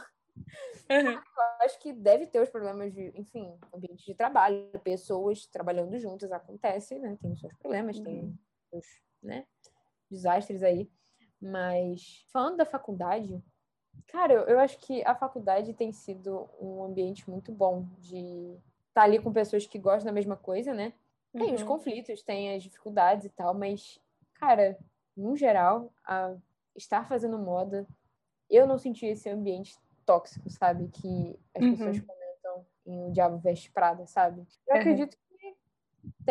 Eu 0.89 1.21
acho 1.63 1.79
que 1.79 1.93
deve 1.93 2.27
ter 2.27 2.41
os 2.41 2.49
problemas 2.49 2.93
de, 2.93 3.13
enfim, 3.15 3.57
ambiente 3.75 4.05
de 4.05 4.15
trabalho, 4.15 4.71
pessoas 4.83 5.47
trabalhando 5.47 5.99
juntas, 5.99 6.33
acontece, 6.33 6.99
né? 6.99 7.17
Tem 7.21 7.33
os 7.33 7.41
seus 7.41 7.55
problemas, 7.55 7.99
uhum. 7.99 8.05
tem 8.05 8.39
os, 8.73 8.87
né, 9.23 9.47
desastres 10.11 10.63
aí. 10.63 10.91
Mas 11.41 12.25
falando 12.33 12.57
da 12.57 12.67
faculdade, 12.67 13.43
cara, 14.09 14.33
eu, 14.33 14.43
eu 14.43 14.59
acho 14.59 14.79
que 14.79 15.03
a 15.05 15.15
faculdade 15.15 15.73
tem 15.73 15.93
sido 15.93 16.49
um 16.61 16.85
ambiente 16.85 17.29
muito 17.29 17.51
bom 17.51 17.87
de 17.99 18.57
estar 18.89 19.03
tá 19.03 19.03
ali 19.03 19.19
com 19.19 19.33
pessoas 19.33 19.67
que 19.67 19.79
gostam 19.79 20.07
da 20.07 20.13
mesma 20.13 20.37
coisa, 20.37 20.75
né? 20.75 20.93
Tem 21.33 21.51
uhum. 21.51 21.55
os 21.55 21.63
conflitos, 21.63 22.23
tem 22.23 22.55
as 22.55 22.63
dificuldades 22.63 23.27
e 23.27 23.31
tal, 23.31 23.55
mas, 23.55 24.01
cara, 24.35 24.77
no 25.17 25.37
geral, 25.37 25.93
a 26.05 26.35
estar 26.77 27.07
fazendo 27.09 27.39
moda, 27.39 27.87
eu 28.49 28.67
não 28.67 28.79
senti 28.79 29.07
esse 29.07 29.29
ambiente 29.29 29.79
tóxico, 30.05 30.51
sabe? 30.51 30.89
Que 30.89 31.39
as 31.55 31.63
uhum. 31.63 31.71
pessoas 31.71 32.01
comentam 32.01 32.67
em 32.85 33.07
O 33.07 33.13
Diabo 33.13 33.39
Veste 33.39 33.71
Prada, 33.71 34.07
sabe? 34.07 34.45
Eu 34.67 34.75
uhum. 34.75 34.81
acredito 34.81 35.17
que 35.17 35.30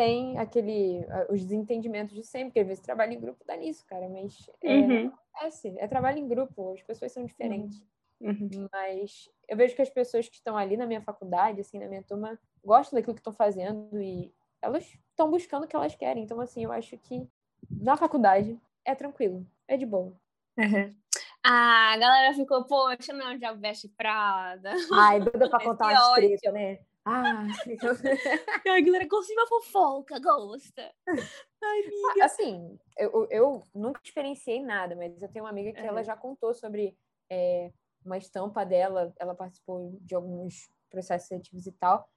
tem 0.00 0.38
aquele 0.38 1.06
os 1.28 1.44
desentendimentos 1.44 2.14
de 2.14 2.22
sempre, 2.24 2.54
que 2.54 2.60
às 2.60 2.66
vezes 2.66 2.82
trabalho 2.82 3.12
em 3.12 3.20
grupo 3.20 3.44
dá 3.46 3.54
nisso, 3.54 3.84
cara, 3.86 4.08
mas 4.08 4.48
é, 4.62 4.74
uhum. 4.74 5.12
acontece, 5.34 5.74
é 5.76 5.86
trabalho 5.86 6.16
em 6.16 6.26
grupo, 6.26 6.72
as 6.72 6.82
pessoas 6.82 7.12
são 7.12 7.22
diferentes. 7.22 7.84
Uhum. 8.18 8.66
Mas 8.72 9.28
eu 9.46 9.58
vejo 9.58 9.76
que 9.76 9.82
as 9.82 9.90
pessoas 9.90 10.26
que 10.26 10.36
estão 10.36 10.56
ali 10.56 10.74
na 10.74 10.86
minha 10.86 11.02
faculdade, 11.02 11.60
assim, 11.60 11.78
na 11.78 11.86
minha 11.86 12.02
turma, 12.02 12.38
gostam 12.64 12.98
daquilo 12.98 13.14
que 13.14 13.20
estão 13.20 13.34
fazendo 13.34 14.00
e 14.00 14.32
elas 14.62 14.90
estão 15.10 15.30
buscando 15.30 15.64
o 15.64 15.68
que 15.68 15.76
elas 15.76 15.94
querem. 15.94 16.24
Então, 16.24 16.40
assim, 16.40 16.64
eu 16.64 16.72
acho 16.72 16.96
que 16.96 17.28
na 17.70 17.94
faculdade 17.94 18.58
é 18.86 18.94
tranquilo, 18.94 19.46
é 19.68 19.76
de 19.76 19.84
boa. 19.84 20.14
Uhum. 20.56 20.96
Ah, 21.44 21.92
a 21.92 21.98
galera 21.98 22.34
ficou, 22.34 22.64
poxa, 22.64 23.12
não, 23.12 23.38
já 23.38 23.52
veste 23.52 23.86
Prada. 23.88 24.72
Ai, 24.94 25.20
doida 25.20 25.50
pra 25.50 25.60
contar 25.64 25.90
uma 25.90 26.14
treta, 26.14 26.52
né? 26.52 26.78
Ah, 27.04 27.46
a 28.68 28.80
galera 28.80 29.06
gosta 29.06 29.32
uma 29.32 29.46
fofoca, 29.46 30.18
gosta. 30.20 30.92
Ai, 31.08 31.80
amiga. 31.80 32.24
Assim, 32.24 32.78
eu, 32.98 33.26
eu 33.30 33.62
nunca 33.74 34.00
experienciei 34.04 34.62
nada, 34.62 34.94
mas 34.94 35.20
eu 35.22 35.28
tenho 35.28 35.44
uma 35.44 35.50
amiga 35.50 35.72
que 35.72 35.80
uhum. 35.80 35.86
ela 35.86 36.02
já 36.04 36.16
contou 36.16 36.52
sobre 36.54 36.96
é, 37.30 37.72
uma 38.04 38.18
estampa 38.18 38.64
dela, 38.64 39.12
ela 39.18 39.34
participou 39.34 39.98
de 40.02 40.14
alguns 40.14 40.70
processos 40.90 41.28
seletivos 41.28 41.66
e 41.66 41.72
tal. 41.72 42.08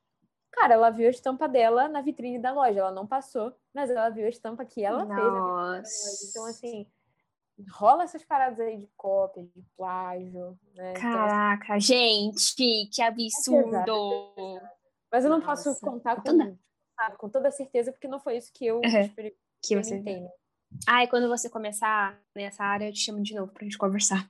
Cara, 0.52 0.76
ela 0.76 0.90
viu 0.92 1.08
a 1.08 1.12
estampa 1.12 1.48
dela 1.48 1.88
na 1.88 2.02
vitrine 2.02 2.38
da 2.38 2.52
loja, 2.52 2.80
ela 2.80 2.92
não 2.92 3.08
passou, 3.08 3.56
mas 3.74 3.90
ela 3.90 4.10
viu 4.10 4.26
a 4.26 4.30
estampa 4.30 4.64
que 4.64 4.84
ela 4.84 5.06
Nossa. 5.06 5.84
fez. 5.84 6.30
Então, 6.30 6.46
assim, 6.46 6.88
rola 7.70 8.03
essas 8.03 8.24
paradas 8.24 8.59
aí 8.59 8.78
de 8.78 8.89
cópia, 8.95 9.43
de 9.43 9.64
plágio, 9.78 10.57
né? 10.76 10.93
Caraca, 10.93 11.64
então, 11.66 11.76
assim, 11.78 11.86
gente, 11.86 12.89
que 12.91 13.01
absurdo! 13.01 13.66
É 13.66 13.84
pesado, 13.84 14.57
é 14.66 14.74
mas 15.11 15.24
eu 15.24 15.30
não 15.30 15.39
Nossa. 15.39 15.70
posso 15.70 15.80
contar 15.80 16.16
com, 16.22 16.57
sabe, 16.95 17.18
com 17.18 17.30
toda 17.30 17.51
certeza, 17.51 17.91
porque 17.91 18.07
não 18.07 18.20
foi 18.20 18.38
isso 18.38 18.51
que 18.51 18.66
eu 18.66 18.78
uhum. 18.78 19.32
que 19.61 19.76
você 19.76 19.95
entendo. 19.95 20.28
Ai, 20.88 21.07
quando 21.07 21.30
você 21.30 21.49
começar 21.49 22.20
nessa 22.36 22.64
área, 22.64 22.89
eu 22.89 22.93
te 22.93 22.99
chamo 22.99 23.22
de 23.22 23.36
novo 23.36 23.51
pra 23.51 23.64
gente 23.64 23.78
conversar. 23.78 24.28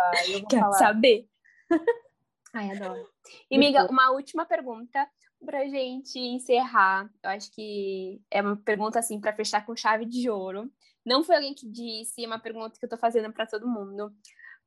Ah, 0.00 0.12
Quer 0.48 0.60
falar. 0.60 0.72
saber? 0.72 1.28
Ai, 2.52 2.70
adoro. 2.72 3.08
E, 3.50 3.56
amiga, 3.56 3.86
uma 3.90 4.10
última 4.10 4.44
pergunta 4.44 5.08
pra 5.44 5.66
gente 5.68 6.18
encerrar. 6.18 7.08
Eu 7.22 7.30
acho 7.30 7.50
que 7.52 8.20
é 8.30 8.42
uma 8.42 8.56
pergunta, 8.56 8.98
assim, 8.98 9.20
para 9.20 9.32
fechar 9.32 9.64
com 9.64 9.76
chave 9.76 10.04
de 10.04 10.28
ouro. 10.28 10.70
Não 11.04 11.24
foi 11.24 11.36
alguém 11.36 11.54
que 11.54 11.68
disse, 11.68 12.24
é 12.24 12.26
uma 12.26 12.38
pergunta 12.38 12.78
que 12.78 12.84
eu 12.84 12.88
tô 12.88 12.96
fazendo 12.96 13.32
para 13.32 13.46
todo 13.46 13.68
mundo. 13.68 14.12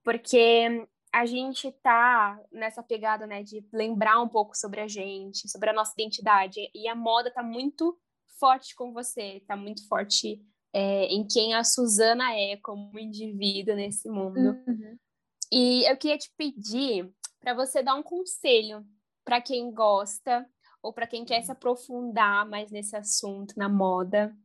Porque 0.04 0.88
a 1.14 1.26
gente 1.26 1.72
tá 1.82 2.40
nessa 2.52 2.84
pegada, 2.84 3.26
né, 3.26 3.42
de 3.42 3.66
lembrar 3.72 4.22
um 4.22 4.28
pouco 4.28 4.56
sobre 4.56 4.82
a 4.82 4.88
gente, 4.88 5.50
sobre 5.50 5.70
a 5.70 5.74
nossa 5.74 5.94
identidade. 5.94 6.60
E 6.74 6.88
a 6.88 6.96
moda 6.96 7.32
tá 7.32 7.42
muito 7.42 7.98
forte 8.40 8.76
com 8.76 8.92
você, 8.92 9.42
tá 9.48 9.56
muito 9.56 9.88
forte 9.88 10.42
é, 10.74 11.06
em 11.06 11.26
quem 11.26 11.54
a 11.54 11.64
Suzana 11.64 12.36
é 12.36 12.58
como 12.58 13.00
indivíduo 13.00 13.76
nesse 13.76 14.10
mundo. 14.10 14.62
Uhum. 14.68 14.98
E 15.52 15.90
eu 15.90 15.96
queria 15.96 16.18
te 16.18 16.30
pedir 16.38 17.10
para 17.40 17.54
você 17.54 17.82
dar 17.82 17.96
um 17.96 18.04
conselho 18.04 18.86
para 19.24 19.40
quem 19.40 19.72
gosta 19.72 20.46
ou 20.84 20.92
para 20.92 21.08
quem 21.08 21.24
quer 21.24 21.42
se 21.44 21.52
aprofundar 21.52 22.46
mais 22.48 22.72
nesse 22.72 22.96
assunto, 22.96 23.54
na 23.58 23.70
moda, 23.70 24.36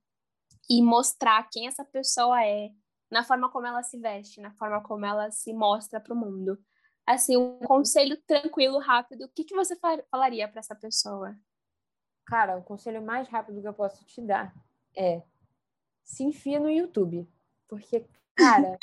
e 0.70 0.80
mostrar 0.80 1.48
quem 1.50 1.66
essa 1.66 1.84
pessoa 1.84 2.46
é, 2.46 2.70
na 3.10 3.24
forma 3.24 3.50
como 3.50 3.66
ela 3.66 3.82
se 3.82 3.98
veste, 3.98 4.40
na 4.40 4.52
forma 4.52 4.80
como 4.80 5.04
ela 5.04 5.28
se 5.32 5.52
mostra 5.52 6.00
para 6.00 6.14
o 6.14 6.16
mundo. 6.16 6.56
Assim, 7.04 7.36
um 7.36 7.58
conselho 7.58 8.16
tranquilo, 8.24 8.78
rápido, 8.78 9.24
o 9.24 9.28
que, 9.28 9.42
que 9.42 9.54
você 9.54 9.76
falaria 10.08 10.46
para 10.46 10.60
essa 10.60 10.76
pessoa? 10.76 11.36
Cara, 12.24 12.56
o 12.56 12.62
conselho 12.62 13.02
mais 13.02 13.26
rápido 13.26 13.60
que 13.60 13.66
eu 13.66 13.74
posso 13.74 14.04
te 14.04 14.22
dar 14.22 14.54
é 14.96 15.20
se 16.04 16.22
enfia 16.22 16.60
no 16.60 16.70
YouTube. 16.70 17.28
Porque, 17.68 18.06
cara, 18.36 18.78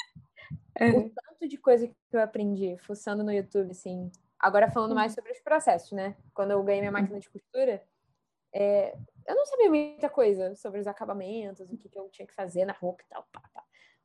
o 0.97 1.09
tanto 1.09 1.47
de 1.47 1.57
coisa 1.57 1.87
que 1.87 1.95
eu 2.11 2.21
aprendi 2.21 2.77
fuçando 2.79 3.23
no 3.23 3.31
YouTube, 3.31 3.71
assim. 3.71 4.11
Agora 4.37 4.69
falando 4.69 4.93
mais 4.93 5.13
sobre 5.13 5.31
os 5.31 5.39
processos, 5.39 5.93
né? 5.93 6.17
Quando 6.33 6.51
eu 6.51 6.61
ganhei 6.63 6.81
minha 6.81 6.91
máquina 6.91 7.17
de 7.17 7.29
costura, 7.29 7.81
é, 8.53 8.97
eu 9.27 9.35
não 9.35 9.45
sabia 9.45 9.69
muita 9.69 10.09
coisa 10.09 10.55
sobre 10.55 10.79
os 10.79 10.87
acabamentos, 10.87 11.69
o 11.69 11.77
que, 11.77 11.89
que 11.89 11.99
eu 11.99 12.09
tinha 12.09 12.25
que 12.25 12.33
fazer 12.33 12.65
na 12.65 12.73
roupa 12.73 13.03
e 13.03 13.07
tal. 13.07 13.27
Pá, 13.31 13.41
pá. 13.53 13.63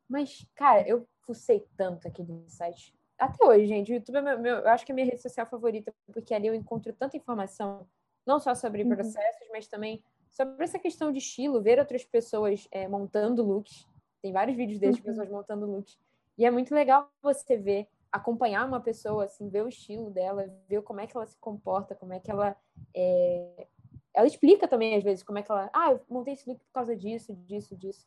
Mas, 0.09 0.47
cara, 0.55 0.87
eu 0.87 1.07
fucei 1.20 1.66
tanto 1.77 2.07
aquele 2.07 2.45
site. 2.49 2.95
Até 3.18 3.45
hoje, 3.45 3.66
gente, 3.66 3.93
o 3.93 3.95
YouTube 3.95 4.16
é 4.16 4.20
meu, 4.20 4.39
meu, 4.39 4.57
eu 4.57 4.68
acho 4.68 4.85
que 4.85 4.93
é 4.93 4.95
minha 4.95 5.07
rede 5.07 5.23
social 5.23 5.47
favorita, 5.47 5.95
porque 6.12 6.35
ali 6.35 6.49
eu 6.49 6.55
encontro 6.55 6.93
tanta 6.93 7.16
informação, 7.16 7.87
não 8.27 8.41
só 8.41 8.55
sobre 8.55 8.83
uhum. 8.83 8.91
processos, 8.91 9.49
mas 9.51 9.68
também 9.68 10.03
sobre 10.29 10.64
essa 10.64 10.79
questão 10.79 11.12
de 11.12 11.18
estilo, 11.18 11.62
ver 11.62 11.79
outras 11.79 12.05
pessoas 12.05 12.66
é, 12.70 12.89
montando 12.89 13.45
looks. 13.45 13.87
Tem 14.20 14.33
vários 14.33 14.57
vídeos 14.57 14.81
deles 14.81 14.97
de 14.97 15.03
uhum. 15.03 15.07
pessoas 15.07 15.29
montando 15.29 15.66
looks. 15.66 15.99
E 16.37 16.45
é 16.45 16.51
muito 16.51 16.75
legal 16.75 17.09
você 17.23 17.57
ver, 17.57 17.87
acompanhar 18.11 18.66
uma 18.66 18.81
pessoa, 18.81 19.25
assim, 19.25 19.49
ver 19.49 19.62
o 19.62 19.68
estilo 19.68 20.11
dela, 20.11 20.47
ver 20.68 20.83
como 20.83 21.01
é 21.01 21.07
que 21.07 21.16
ela 21.16 21.27
se 21.27 21.39
comporta, 21.39 21.95
como 21.95 22.12
é 22.12 22.20
que 22.20 22.31
ela. 22.31 22.57
É... 22.95 23.66
Ela 24.14 24.26
explica 24.26 24.68
também, 24.68 24.96
às 24.96 25.02
vezes, 25.02 25.22
como 25.22 25.38
é 25.38 25.42
que 25.42 25.50
ela. 25.50 25.70
Ah, 25.72 25.92
eu 25.92 26.00
montei 26.08 26.34
esse 26.34 26.48
look 26.48 26.60
por 26.64 26.72
causa 26.72 26.94
disso, 26.94 27.34
disso, 27.46 27.76
disso. 27.76 28.06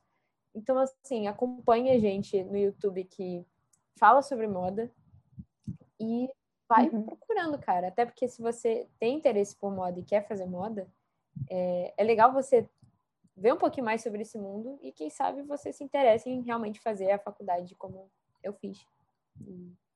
Então, 0.54 0.78
assim, 0.78 1.28
acompanha 1.28 1.94
a 1.94 2.00
gente 2.00 2.44
no 2.44 2.58
YouTube 2.58 3.04
que 3.06 3.46
fala 3.98 4.22
sobre 4.22 4.48
moda 4.48 4.92
e 6.00 6.30
vai 6.68 6.88
uhum. 6.90 7.04
procurando, 7.04 7.58
cara. 7.60 7.88
Até 7.88 8.06
porque 8.06 8.28
se 8.28 8.42
você 8.42 8.88
tem 9.00 9.18
interesse 9.18 9.56
por 9.56 9.72
moda 9.72 10.00
e 10.00 10.04
quer 10.04 10.28
fazer 10.28 10.46
moda, 10.46 10.88
é, 11.50 11.94
é 11.98 12.04
legal 12.04 12.32
você 12.32 12.70
ver 13.36 13.54
um 13.54 13.58
pouquinho 13.58 13.86
mais 13.86 14.02
sobre 14.02 14.22
esse 14.22 14.38
mundo 14.38 14.80
e 14.82 14.92
quem 14.92 15.10
sabe 15.10 15.42
você 15.42 15.74
se 15.74 15.84
interessa 15.84 16.30
em 16.30 16.42
realmente 16.42 16.80
fazer 16.80 17.12
a 17.12 17.20
faculdade 17.20 17.76
como 17.76 18.10
eu 18.42 18.54
fiz. 18.54 18.86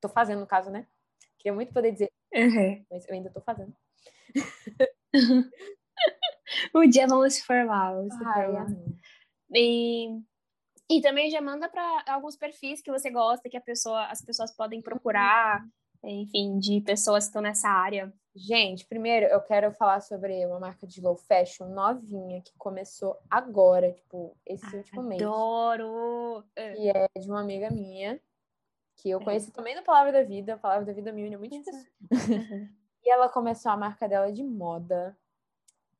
Tô 0.01 0.09
fazendo, 0.09 0.41
no 0.41 0.47
caso, 0.47 0.69
né? 0.69 0.85
Queria 1.37 1.53
muito 1.53 1.73
poder 1.73 1.91
dizer, 1.91 2.11
uhum. 2.33 2.85
mas 2.91 3.07
eu 3.07 3.13
ainda 3.13 3.29
tô 3.29 3.39
fazendo. 3.39 3.73
o 6.73 6.85
dia 6.87 7.07
vamos 7.07 7.35
se 7.35 7.43
formar. 7.43 7.93
Vamos 7.93 8.13
se 8.13 8.19
formar. 8.19 8.67
E, 9.53 10.19
e 10.89 11.01
também 11.01 11.29
já 11.29 11.41
manda 11.41 11.67
para 11.69 12.03
alguns 12.07 12.35
perfis 12.35 12.81
que 12.81 12.91
você 12.91 13.09
gosta, 13.09 13.49
que 13.49 13.57
a 13.57 13.61
pessoa, 13.61 14.05
as 14.05 14.21
pessoas 14.21 14.55
podem 14.55 14.81
procurar, 14.81 15.65
enfim, 16.03 16.59
de 16.59 16.81
pessoas 16.81 17.25
que 17.25 17.29
estão 17.29 17.41
nessa 17.41 17.69
área. 17.69 18.13
Gente, 18.35 18.85
primeiro 18.85 19.25
eu 19.25 19.41
quero 19.41 19.71
falar 19.73 20.01
sobre 20.01 20.45
uma 20.45 20.59
marca 20.59 20.87
de 20.87 21.01
low 21.01 21.15
fashion 21.15 21.67
novinha 21.69 22.41
que 22.41 22.53
começou 22.57 23.17
agora, 23.29 23.91
tipo, 23.91 24.37
esse 24.45 24.65
ah, 24.65 24.77
último 24.77 25.03
mês. 25.03 25.21
Adoro! 25.21 26.43
Que 26.55 26.89
é 26.89 27.07
de 27.19 27.29
uma 27.29 27.41
amiga 27.41 27.69
minha, 27.69 28.19
que 28.95 29.09
eu 29.09 29.19
conheci 29.19 29.51
também 29.51 29.75
no 29.75 29.83
Palavra 29.83 30.11
da 30.11 30.23
Vida. 30.23 30.53
A 30.53 30.57
Palavra 30.57 30.85
da 30.85 30.93
Vida 30.93 31.11
me 31.11 31.25
une 31.25 31.37
muito. 31.37 31.69
Uhum. 32.11 32.69
e 33.03 33.09
ela 33.11 33.29
começou 33.29 33.71
a 33.71 33.77
marca 33.77 34.07
dela 34.07 34.31
de 34.31 34.43
moda, 34.43 35.17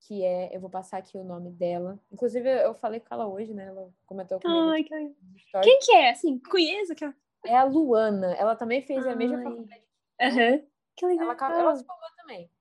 que 0.01 0.23
é, 0.23 0.55
eu 0.55 0.59
vou 0.59 0.69
passar 0.69 0.97
aqui 0.97 1.17
o 1.17 1.23
nome 1.23 1.51
dela. 1.51 1.99
Inclusive, 2.11 2.47
eu 2.63 2.73
falei 2.73 2.99
com 2.99 3.13
ela 3.13 3.27
hoje, 3.27 3.53
né? 3.53 3.67
Ela 3.67 3.91
comentou 4.05 4.39
comigo. 4.39 4.69
Ai, 4.69 4.83
que... 4.83 5.15
Quem 5.61 5.79
que 5.79 5.91
é? 5.91 6.11
Assim, 6.11 6.39
conheço 6.39 6.95
que 6.95 7.05
É 7.45 7.55
a 7.55 7.63
Luana. 7.63 8.33
Ela 8.35 8.55
também 8.55 8.81
fez 8.81 9.05
Ai. 9.05 9.13
a 9.13 9.15
mesma 9.15 9.41
faculdade. 9.41 9.83
Uhum. 10.21 10.67
Que 10.95 11.05
legal. 11.05 11.31
Ela, 11.31 11.59
ela 11.59 11.75
se 11.75 11.85
formou 11.85 12.09
também. 12.17 12.51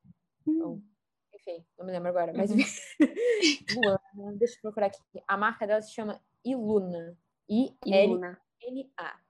Hum. 0.47 0.53
Então, 0.53 0.83
enfim, 1.35 1.65
não 1.79 1.87
me 1.87 1.93
lembro 1.93 2.09
agora, 2.09 2.33
mas 2.35 2.51
uhum. 2.51 2.59
Luana, 4.17 4.37
deixa 4.37 4.57
eu 4.57 4.63
procurar 4.63 4.87
aqui. 4.87 4.99
A 5.27 5.37
marca 5.37 5.67
dela 5.67 5.81
se 5.81 5.93
chama 5.93 6.21
Iluna. 6.45 7.17
I-L-N-A. 7.49 9.21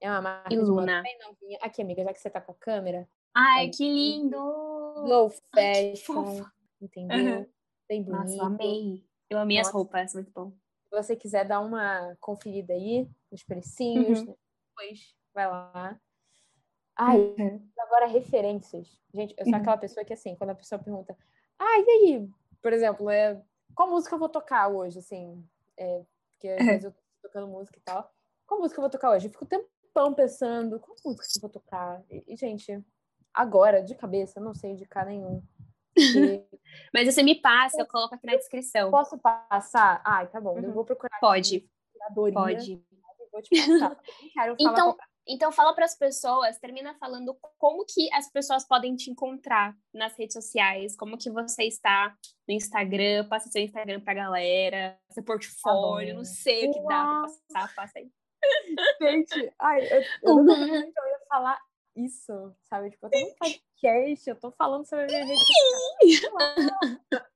É 0.00 0.10
uma 0.10 0.20
marca 0.20 0.52
Iluna. 0.52 1.02
bem 1.02 1.18
novinha. 1.18 1.58
Aqui, 1.62 1.82
amiga, 1.82 2.02
já 2.02 2.12
que 2.12 2.20
você 2.20 2.30
tá 2.30 2.40
com 2.40 2.52
a 2.52 2.56
câmera. 2.56 3.08
Ai, 3.34 3.68
que 3.68 3.84
lindo! 3.84 4.38
Low 4.38 5.30
fashion, 5.54 6.42
entendeu? 6.80 7.38
Uhum. 7.40 7.46
bem 7.88 8.02
bonito. 8.02 8.20
Nossa, 8.22 8.36
eu 8.36 8.44
amei. 8.44 9.04
Eu 9.30 9.38
amei 9.38 9.56
Nossa. 9.58 9.70
as 9.70 9.74
roupas, 9.74 10.14
muito 10.14 10.30
bom. 10.32 10.52
Se 10.84 10.90
você 10.90 11.16
quiser 11.16 11.46
dar 11.46 11.60
uma 11.60 12.16
conferida 12.20 12.72
aí 12.72 13.08
nos 13.30 13.42
precinhos, 13.42 14.20
Uhum. 14.20 14.36
depois 14.70 15.16
vai 15.34 15.48
lá. 15.48 16.00
Ai, 16.96 17.34
agora 17.78 18.06
referências. 18.06 18.98
Gente, 19.12 19.34
eu 19.36 19.44
sou 19.44 19.54
Uhum. 19.54 19.60
aquela 19.60 19.76
pessoa 19.76 20.04
que, 20.04 20.12
assim, 20.12 20.34
quando 20.36 20.50
a 20.50 20.54
pessoa 20.54 20.78
pergunta, 20.78 21.16
ah, 21.58 21.78
e 21.80 21.90
aí? 21.90 22.28
Por 22.62 22.72
exemplo, 22.72 23.10
é, 23.10 23.42
qual 23.74 23.90
música 23.90 24.14
eu 24.14 24.18
vou 24.18 24.28
tocar 24.28 24.68
hoje? 24.68 24.98
Assim, 24.98 25.46
é, 25.76 26.04
porque 26.30 26.48
às 26.48 26.60
Uhum. 26.60 26.66
vezes 26.66 26.84
eu 26.84 26.92
tô 26.92 26.98
tocando 27.22 27.48
música 27.48 27.78
e 27.78 27.82
tal. 27.82 28.12
Qual 28.46 28.60
música 28.60 28.78
eu 28.78 28.82
vou 28.82 28.90
tocar 28.90 29.10
hoje? 29.10 29.26
Eu 29.26 29.30
fico 29.32 29.44
o 29.44 29.48
tempão 29.48 30.14
pensando, 30.14 30.80
qual 30.80 30.96
música 31.04 31.26
eu 31.36 31.40
vou 31.40 31.50
tocar? 31.50 32.02
E, 32.10 32.24
e, 32.28 32.36
gente, 32.36 32.82
agora, 33.34 33.82
de 33.82 33.94
cabeça, 33.94 34.40
não 34.40 34.54
sei 34.54 34.70
indicar 34.72 35.04
nenhum. 35.04 35.42
Mas 36.92 37.12
você 37.12 37.22
me 37.22 37.34
passa, 37.40 37.80
eu 37.82 37.86
coloco 37.86 38.14
aqui 38.14 38.26
na 38.26 38.36
descrição. 38.36 38.90
posso 38.90 39.18
passar? 39.18 40.02
Ai, 40.04 40.28
tá 40.28 40.40
bom. 40.40 40.56
Eu 40.58 40.64
Uhum. 40.64 40.72
vou 40.72 40.84
procurar 40.84 41.18
Pode, 41.20 41.68
pode. 42.32 42.82
vou 43.32 43.42
te 43.42 43.50
passar. 43.56 43.96
Eu 44.36 44.56
não 44.56 44.56
Então, 44.72 44.96
então 45.28 45.52
fala 45.52 45.74
para 45.74 45.84
as 45.84 45.96
pessoas, 45.98 46.58
termina 46.58 46.94
falando 46.98 47.36
como 47.58 47.84
que 47.84 48.12
as 48.12 48.30
pessoas 48.30 48.66
podem 48.66 48.94
te 48.94 49.10
encontrar 49.10 49.74
nas 49.92 50.16
redes 50.16 50.34
sociais, 50.34 50.96
como 50.96 51.18
que 51.18 51.30
você 51.30 51.64
está 51.64 52.14
no 52.48 52.54
Instagram, 52.54 53.26
passa 53.28 53.48
seu 53.50 53.62
Instagram 53.62 54.00
pra 54.00 54.14
galera, 54.14 54.98
seu 55.10 55.24
portfólio, 55.24 56.12
bom. 56.12 56.18
não 56.18 56.24
sei 56.24 56.68
o 56.68 56.72
que 56.72 56.80
dá 56.80 56.86
pra 56.86 57.20
Uau. 57.20 57.22
passar, 57.22 57.74
passa 57.74 57.98
aí. 57.98 58.10
Gente, 59.02 59.52
ai, 59.58 59.80
eu, 59.92 60.02
eu 60.22 60.34
não 60.44 60.46
sabia 60.54 60.92
que 60.92 61.00
eu 61.00 61.06
ia 61.08 61.18
falar 61.28 61.58
isso, 61.96 62.54
sabe? 62.68 62.90
Tipo, 62.90 63.06
eu 63.06 63.10
tô 63.10 63.16
podcast, 63.86 64.28
eu 64.28 64.36
tô 64.36 64.50
falando 64.50 64.84
sobre 64.84 65.04
a 65.04 65.06
minha 65.06 65.24
rede 65.24 66.16
social. 66.16 66.36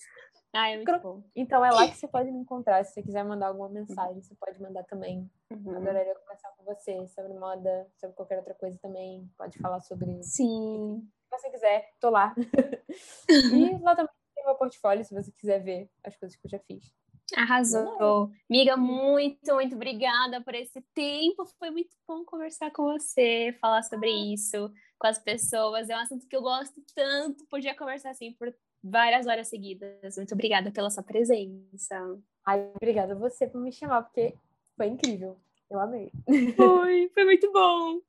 Ai, 0.54 0.72
é 0.72 0.76
muito 0.76 0.86
Cro- 0.90 1.00
bom. 1.00 1.22
Então 1.34 1.64
é 1.64 1.70
lá 1.70 1.86
que 1.88 1.96
você 1.96 2.08
pode 2.08 2.30
me 2.30 2.38
encontrar. 2.38 2.82
Se 2.84 2.92
você 2.94 3.02
quiser 3.02 3.24
mandar 3.24 3.48
alguma 3.48 3.68
mensagem, 3.68 4.22
você 4.22 4.34
pode 4.36 4.60
mandar 4.60 4.84
também. 4.84 5.30
Uhum. 5.50 5.76
Adoraria 5.76 6.14
conversar 6.14 6.50
com 6.56 6.64
você 6.64 7.06
sobre 7.08 7.34
moda, 7.34 7.86
sobre 7.96 8.16
qualquer 8.16 8.38
outra 8.38 8.54
coisa 8.54 8.78
também. 8.80 9.28
Pode 9.36 9.58
falar 9.58 9.80
sobre 9.80 10.10
o 10.10 10.22
Sim. 10.22 11.06
que 11.30 11.38
você 11.38 11.50
quiser, 11.50 11.90
tô 12.00 12.10
lá. 12.10 12.34
e 13.28 13.78
lá 13.82 13.94
também 13.96 14.12
tem 14.34 14.44
meu 14.44 14.54
portfólio, 14.54 15.04
se 15.04 15.14
você 15.14 15.30
quiser 15.32 15.62
ver 15.62 15.90
as 16.04 16.16
coisas 16.16 16.36
que 16.38 16.46
eu 16.46 16.50
já 16.50 16.58
fiz. 16.60 16.92
Arrasou. 17.34 18.30
Amiga, 18.48 18.76
muito, 18.76 19.54
muito 19.54 19.74
obrigada 19.74 20.40
por 20.40 20.54
esse 20.54 20.80
tempo. 20.94 21.44
Foi 21.58 21.70
muito 21.70 21.90
bom 22.06 22.24
conversar 22.24 22.70
com 22.70 22.84
você, 22.84 23.56
falar 23.60 23.82
sobre 23.82 24.10
isso 24.10 24.70
com 24.98 25.06
as 25.06 25.18
pessoas. 25.18 25.88
É 25.88 25.96
um 25.96 26.00
assunto 26.00 26.26
que 26.26 26.36
eu 26.36 26.42
gosto 26.42 26.80
tanto. 26.94 27.44
Podia 27.46 27.74
conversar 27.74 28.10
assim 28.10 28.32
por 28.32 28.54
várias 28.82 29.26
horas 29.26 29.48
seguidas. 29.48 30.16
Muito 30.16 30.34
obrigada 30.34 30.70
pela 30.70 30.90
sua 30.90 31.02
presença. 31.02 32.18
Ai, 32.44 32.70
obrigada 32.74 33.14
a 33.14 33.18
você 33.18 33.46
por 33.46 33.60
me 33.60 33.72
chamar, 33.72 34.02
porque 34.02 34.34
foi 34.76 34.86
incrível. 34.86 35.36
Eu 35.68 35.80
amei. 35.80 36.12
Foi, 36.56 37.10
foi 37.12 37.24
muito 37.24 37.50
bom. 37.52 38.00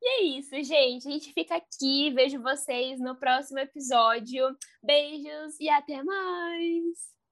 E 0.00 0.08
é 0.08 0.24
isso, 0.38 0.50
gente. 0.64 1.06
A 1.06 1.10
gente 1.10 1.32
fica 1.32 1.56
aqui. 1.56 2.10
Vejo 2.10 2.42
vocês 2.42 2.98
no 2.98 3.14
próximo 3.14 3.58
episódio. 3.58 4.56
Beijos 4.82 5.60
e 5.60 5.68
até 5.68 6.02
mais. 6.02 7.12